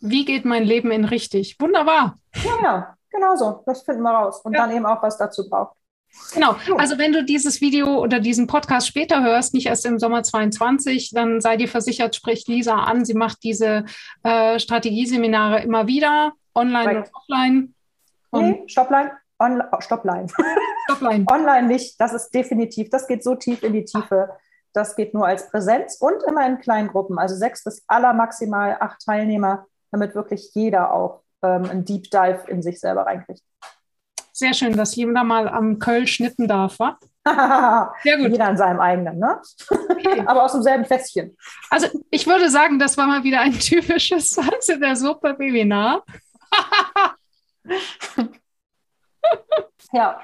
Wie 0.00 0.26
geht 0.26 0.44
mein 0.44 0.62
Leben 0.62 0.90
in 0.90 1.06
richtig? 1.06 1.58
Wunderbar. 1.58 2.18
Ja, 2.34 2.62
ja, 2.62 2.96
genau 3.08 3.34
so. 3.34 3.62
Das 3.64 3.80
finden 3.80 4.02
wir 4.02 4.10
raus. 4.10 4.42
Und 4.42 4.52
ja. 4.52 4.60
dann 4.66 4.76
eben 4.76 4.84
auch, 4.84 5.02
was 5.02 5.16
dazu 5.16 5.48
braucht. 5.48 5.74
Genau. 6.34 6.56
Also 6.76 6.98
wenn 6.98 7.12
du 7.12 7.24
dieses 7.24 7.60
Video 7.60 7.98
oder 7.98 8.20
diesen 8.20 8.46
Podcast 8.46 8.86
später 8.86 9.22
hörst, 9.22 9.54
nicht 9.54 9.66
erst 9.66 9.86
im 9.86 9.98
Sommer 9.98 10.22
22, 10.22 11.12
dann 11.14 11.40
sei 11.40 11.56
dir 11.56 11.68
versichert, 11.68 12.14
spricht 12.14 12.48
Lisa 12.48 12.74
an. 12.74 13.04
Sie 13.04 13.14
macht 13.14 13.42
diese 13.42 13.84
äh, 14.22 14.58
Strategieseminare 14.58 15.62
immer 15.62 15.86
wieder, 15.86 16.32
online 16.54 16.86
right. 16.86 16.96
und 16.96 17.14
offline. 17.14 17.74
Und 18.30 18.44
nee, 18.44 18.62
Stoppline. 18.66 19.12
On 19.38 19.62
Stoppline. 19.80 20.26
Stoppline. 20.84 21.24
online 21.30 21.68
nicht. 21.68 22.00
Das 22.00 22.12
ist 22.12 22.30
definitiv, 22.30 22.90
das 22.90 23.06
geht 23.06 23.22
so 23.22 23.34
tief 23.34 23.62
in 23.62 23.72
die 23.72 23.84
Tiefe. 23.84 24.30
Das 24.72 24.94
geht 24.94 25.14
nur 25.14 25.26
als 25.26 25.50
Präsenz 25.50 25.96
und 26.00 26.22
immer 26.28 26.46
in 26.46 26.58
kleinen 26.58 26.88
Gruppen, 26.88 27.18
also 27.18 27.34
sechs 27.34 27.64
bis 27.64 27.82
aller 27.86 28.12
maximal 28.12 28.76
acht 28.78 29.00
Teilnehmer, 29.02 29.66
damit 29.90 30.14
wirklich 30.14 30.50
jeder 30.52 30.92
auch 30.92 31.22
ähm, 31.42 31.64
ein 31.70 31.84
Deep 31.86 32.10
Dive 32.10 32.40
in 32.48 32.62
sich 32.62 32.78
selber 32.78 33.06
reinkriegt. 33.06 33.42
Sehr 34.36 34.52
schön, 34.52 34.76
dass 34.76 34.94
jeder 34.94 35.24
mal 35.24 35.48
am 35.48 35.78
Köll 35.78 36.06
schnippen 36.06 36.46
darf, 36.46 36.78
wa? 36.78 36.98
Sehr 38.02 38.18
gut. 38.18 38.32
Jeder 38.32 38.48
an 38.48 38.58
seinem 38.58 38.80
eigenen, 38.80 39.18
ne? 39.18 39.40
Okay. 39.88 40.22
Aber 40.26 40.44
aus 40.44 40.52
demselben 40.52 40.84
Fässchen. 40.84 41.34
Also 41.70 41.86
ich 42.10 42.26
würde 42.26 42.50
sagen, 42.50 42.78
das 42.78 42.98
war 42.98 43.06
mal 43.06 43.24
wieder 43.24 43.40
ein 43.40 43.52
typisches 43.58 44.28
Salz 44.28 44.68
in 44.68 44.82
der 44.82 44.94
Suppe 44.94 45.38
Webinar. 45.38 46.04
ja. 49.92 50.20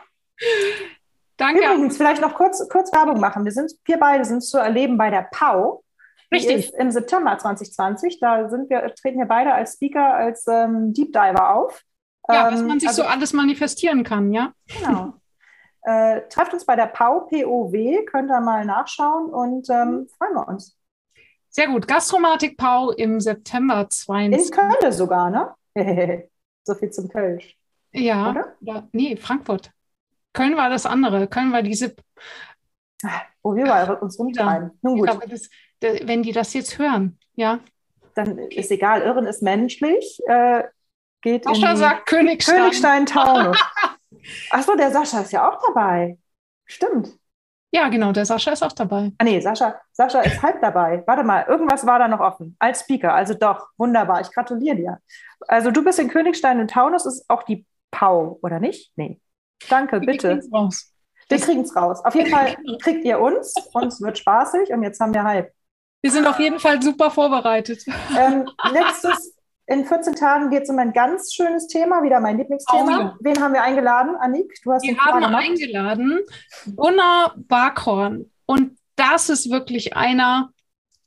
Danke. 1.39 1.65
Übrigens, 1.65 1.97
vielleicht 1.97 2.21
noch 2.21 2.35
kurz, 2.35 2.69
kurz 2.69 2.93
Werbung 2.93 3.19
machen. 3.19 3.47
Wir, 3.47 3.53
sind, 3.53 3.73
wir 3.87 3.99
beide 3.99 4.27
sind 4.27 4.43
zu 4.43 4.59
erleben 4.59 4.99
bei 4.99 5.09
der 5.09 5.27
PAU. 5.33 5.83
Richtig. 6.31 6.75
im 6.75 6.91
September 6.91 7.39
2020. 7.39 8.21
Da 8.21 8.51
sind 8.51 8.69
wir, 8.69 8.95
treten 8.95 9.21
wir 9.21 9.27
beide 9.27 9.55
als 9.55 9.73
Speaker, 9.73 10.13
als 10.13 10.47
ähm, 10.49 10.93
Deep 10.93 11.15
Diver 11.15 11.55
auf. 11.55 11.83
Ja, 12.29 12.53
was 12.53 12.61
ähm, 12.61 12.68
man 12.68 12.81
sich 12.81 12.89
also, 12.89 13.03
so 13.03 13.09
alles 13.09 13.33
manifestieren 13.33 14.05
kann, 14.05 14.33
ja? 14.33 14.53
Genau. 14.66 15.14
Äh, 15.85 16.29
trefft 16.29 16.53
uns 16.53 16.64
bei 16.64 16.77
der 16.77 16.87
PAU, 16.87 17.23
POW, 17.23 18.05
könnt 18.07 18.31
ihr 18.31 18.41
mal 18.41 18.64
nachschauen 18.64 19.31
und 19.31 19.68
ähm, 19.68 19.89
mhm. 19.89 20.09
freuen 20.16 20.35
wir 20.35 20.47
uns. 20.47 20.79
Sehr 21.49 21.66
gut. 21.66 21.89
Gastromatik 21.89 22.57
PAU 22.57 22.93
im 22.93 23.20
September 23.20 23.91
22. 23.91 24.47
In 24.47 24.57
Köln 24.57 24.93
sogar, 24.93 25.29
ne? 25.29 25.55
so 26.62 26.75
viel 26.77 26.91
zum 26.91 27.09
Kölsch. 27.09 27.59
Ja, 27.93 28.31
Oder? 28.31 28.57
ja, 28.61 28.89
nee, 28.93 29.16
Frankfurt. 29.16 29.73
Köln 30.33 30.57
war 30.57 30.70
das 30.70 30.87
andere. 30.87 31.27
Köln 31.27 31.53
war 31.53 31.62
diese. 31.62 31.95
Wo 33.43 33.55
wir 33.55 33.66
mal 33.66 33.93
uns 33.97 34.18
rumtreiben. 34.18 34.70
Nun 34.83 34.99
gut. 34.99 35.09
Glaube, 35.09 35.29
das, 35.29 35.51
wenn 35.81 36.23
die 36.23 36.33
das 36.33 36.55
jetzt 36.55 36.79
hören, 36.79 37.18
ja. 37.35 37.59
Dann 38.14 38.39
okay. 38.39 38.61
ist 38.61 38.70
egal, 38.70 39.03
Irren 39.03 39.27
ist 39.27 39.43
menschlich. 39.43 40.20
Äh, 40.27 40.62
geht 41.23 41.45
Sascha 41.45 41.77
sagt 41.77 42.07
Königstein. 42.07 42.57
Königstein 42.57 43.07
Taunus. 43.07 43.59
Achso, 44.51 44.77
der 44.77 44.91
Sascha 44.91 45.20
ist 45.20 45.33
ja 45.33 45.49
auch 45.49 45.59
dabei. 45.66 46.18
Stimmt. 46.66 47.11
Ja, 47.75 47.89
genau, 47.89 48.12
der 48.12 48.27
Sascha 48.27 48.53
ist 48.53 48.62
auch 48.62 48.73
dabei. 48.73 49.12
Ah, 49.16 49.25
nee, 49.25 49.41
Sascha, 49.41 49.81
Sascha 49.93 50.20
ist 50.20 50.43
halb 50.43 50.61
dabei. 50.61 51.03
Warte 51.07 51.25
mal, 51.25 51.47
irgendwas 51.49 51.87
war 51.87 51.99
da 51.99 52.07
noch 52.07 52.20
offen. 52.20 52.55
Als 52.59 52.81
Speaker, 52.81 53.14
also 53.14 53.33
doch, 53.33 53.68
wunderbar. 53.79 54.20
Ich 54.20 54.31
gratuliere 54.31 54.77
dir. 54.77 54.99
Also 55.49 55.70
du 55.70 55.83
bist 55.83 55.99
in 55.99 56.09
Königstein 56.09 56.61
und 56.61 56.70
Taunus, 56.70 57.07
ist 57.07 57.25
auch 57.29 57.45
die 57.45 57.64
Pau, 57.91 58.39
oder 58.43 58.61
nicht? 58.61 58.93
Nee. 58.97 59.20
Danke, 59.70 60.01
Wir 60.01 60.07
bitte. 60.07 60.43
Raus. 60.53 60.93
Wir 61.29 61.39
kriegen 61.39 61.62
es 61.62 61.75
raus. 61.75 62.05
Auf 62.05 62.14
jeden 62.14 62.31
Fall 62.31 62.57
kriegt 62.83 63.05
ihr 63.05 63.18
uns. 63.18 63.55
Uns 63.73 64.03
wird 64.03 64.18
spaßig 64.18 64.70
und 64.70 64.83
jetzt 64.83 65.01
haben 65.01 65.14
wir 65.14 65.25
Hype. 65.25 65.51
Wir 66.03 66.11
sind 66.11 66.27
auf 66.27 66.39
jeden 66.41 66.59
Fall 66.59 66.83
super 66.83 67.11
vorbereitet. 67.11 67.85
Ähm, 68.18 68.51
nächstes, 68.73 69.32
in 69.73 69.87
14 69.87 70.14
Tagen 70.14 70.51
geht 70.51 70.64
es 70.64 70.70
um 70.70 70.79
ein 70.79 70.93
ganz 70.93 71.33
schönes 71.33 71.66
Thema, 71.66 72.03
wieder 72.03 72.20
mein 72.20 72.39
Lieblingsthema. 72.39 72.85
Oh, 72.85 72.91
ja. 72.91 73.16
Wen 73.20 73.41
haben 73.41 73.55
wir 73.55 73.62
eingeladen, 73.62 74.14
Annik? 74.16 74.53
Du 74.62 74.73
hast 74.73 74.83
wir 74.83 74.97
haben 74.99 75.25
eingeladen 75.25 76.20
Gunnar 76.77 77.35
Barkhorn. 77.37 78.31
Und 78.47 78.79
das 78.97 79.29
ist 79.29 79.51
wirklich 79.51 79.97
einer, 79.97 80.51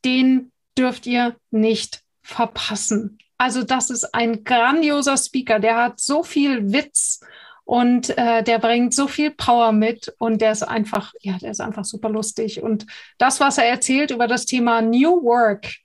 den 0.04 0.52
dürft 0.78 1.06
ihr 1.06 1.36
nicht 1.52 2.02
verpassen. 2.24 3.20
Also 3.38 3.64
das 3.64 3.90
ist 3.90 4.16
ein 4.16 4.44
grandioser 4.44 5.18
Speaker, 5.18 5.60
der 5.60 5.76
hat 5.76 6.00
so 6.00 6.24
viel 6.24 6.72
Witz 6.72 7.20
und 7.66 8.18
äh, 8.18 8.44
der 8.44 8.60
bringt 8.60 8.94
so 8.94 9.08
viel 9.08 9.32
Power 9.32 9.72
mit 9.72 10.14
und 10.20 10.40
der 10.40 10.52
ist 10.52 10.64
einfach, 10.64 11.14
ja, 11.20 11.38
der 11.38 11.52
ist 11.52 11.62
einfach 11.62 11.84
super 11.84 12.10
lustig. 12.10 12.64
Und 12.64 12.86
das, 13.18 13.40
was 13.40 13.58
er 13.58 13.66
erzählt 13.66 14.12
über 14.12 14.28
das 14.28 14.46
Thema 14.46 14.82
New 14.82 15.24
Work, 15.24 15.76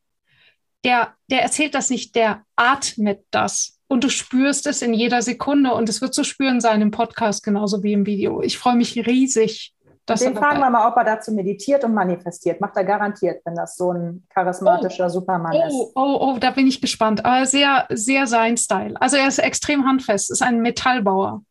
der, 0.85 1.15
der 1.31 1.43
erzählt 1.43 1.75
das 1.75 1.91
nicht, 1.91 2.15
der 2.15 2.43
atmet 2.57 3.25
das. 3.31 3.79
Und 3.89 4.05
du 4.05 4.09
spürst 4.09 4.67
es 4.67 4.83
in 4.83 4.95
jeder 4.95 5.21
Sekunde 5.21 5.75
und 5.75 5.89
es 5.89 6.01
wird 6.01 6.15
zu 6.15 6.23
spüren 6.23 6.61
sein 6.61 6.81
im 6.81 6.91
Podcast 6.91 7.43
genauso 7.43 7.83
wie 7.83 7.93
im 7.93 8.07
Video. 8.07 8.41
Ich 8.41 8.57
freue 8.57 8.77
mich 8.77 8.95
riesig. 9.07 9.75
Dass 10.07 10.21
Den 10.21 10.37
fragen 10.37 10.59
wir 10.59 10.71
mal, 10.71 10.89
ob 10.89 10.97
er 10.97 11.05
dazu 11.05 11.33
meditiert 11.33 11.85
und 11.85 11.95
manifestiert. 11.95 12.61
Macht 12.61 12.77
er 12.77 12.85
garantiert, 12.85 13.43
wenn 13.45 13.55
das 13.55 13.77
so 13.77 13.93
ein 13.93 14.27
charismatischer 14.33 15.07
oh, 15.07 15.09
Supermann 15.09 15.55
oh, 15.55 15.67
ist. 15.67 15.93
Oh, 15.95 16.19
oh, 16.21 16.39
da 16.39 16.51
bin 16.51 16.67
ich 16.67 16.81
gespannt. 16.81 17.25
Aber 17.25 17.47
sehr, 17.47 17.87
sehr 17.91 18.27
sein 18.27 18.57
Style. 18.57 18.95
Also 19.01 19.17
er 19.17 19.29
ist 19.29 19.39
extrem 19.39 19.87
handfest, 19.87 20.31
ist 20.31 20.43
ein 20.43 20.61
Metallbauer. 20.61 21.43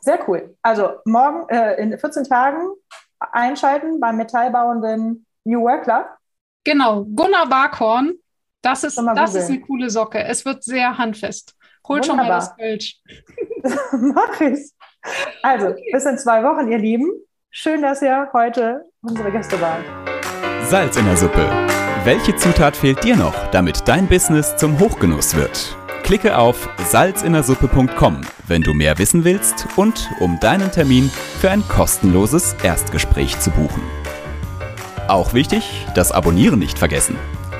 Sehr 0.00 0.18
cool. 0.28 0.56
Also 0.62 0.92
morgen 1.04 1.48
äh, 1.48 1.74
in 1.82 1.98
14 1.98 2.24
Tagen 2.24 2.68
einschalten 3.18 4.00
beim 4.00 4.16
metallbauenden 4.16 5.26
New 5.44 5.62
Work 5.62 5.84
Club. 5.84 6.06
Genau, 6.64 7.04
Gunnar 7.04 7.48
Barkhorn. 7.48 8.14
Das 8.62 8.84
ist, 8.84 8.98
das 8.98 9.34
ist 9.34 9.48
eine 9.48 9.60
coole 9.60 9.88
Socke. 9.88 10.22
Es 10.22 10.44
wird 10.44 10.62
sehr 10.62 10.98
handfest. 10.98 11.54
Hol 11.88 12.04
schon 12.04 12.16
mal 12.16 12.28
das 12.28 12.54
Kölsch. 12.56 13.00
Mach 13.92 14.40
ich. 14.40 14.72
Also, 15.42 15.68
okay. 15.68 15.90
bis 15.92 16.04
in 16.04 16.18
zwei 16.18 16.42
Wochen, 16.44 16.70
ihr 16.70 16.78
Lieben. 16.78 17.10
Schön, 17.50 17.82
dass 17.82 18.02
ihr 18.02 18.28
heute 18.32 18.84
unsere 19.02 19.32
Gäste 19.32 19.60
wart. 19.60 19.82
Salz 20.68 20.96
in 20.96 21.06
der 21.06 21.16
Suppe. 21.16 21.48
Welche 22.04 22.36
Zutat 22.36 22.76
fehlt 22.76 23.02
dir 23.02 23.16
noch, 23.16 23.34
damit 23.50 23.88
dein 23.88 24.06
Business 24.06 24.56
zum 24.56 24.78
Hochgenuss 24.78 25.34
wird? 25.34 25.76
Klicke 26.02 26.36
auf 26.36 26.68
salzinnersuppe.com, 26.88 28.20
wenn 28.46 28.62
du 28.62 28.74
mehr 28.74 28.98
wissen 28.98 29.24
willst 29.24 29.66
und 29.76 30.10
um 30.20 30.38
deinen 30.40 30.70
Termin 30.70 31.10
für 31.40 31.50
ein 31.50 31.66
kostenloses 31.66 32.54
Erstgespräch 32.62 33.38
zu 33.40 33.50
buchen. 33.50 33.82
Auch 35.08 35.34
wichtig, 35.34 35.86
das 35.94 36.12
Abonnieren 36.12 36.58
nicht 36.58 36.78
vergessen 36.78 37.18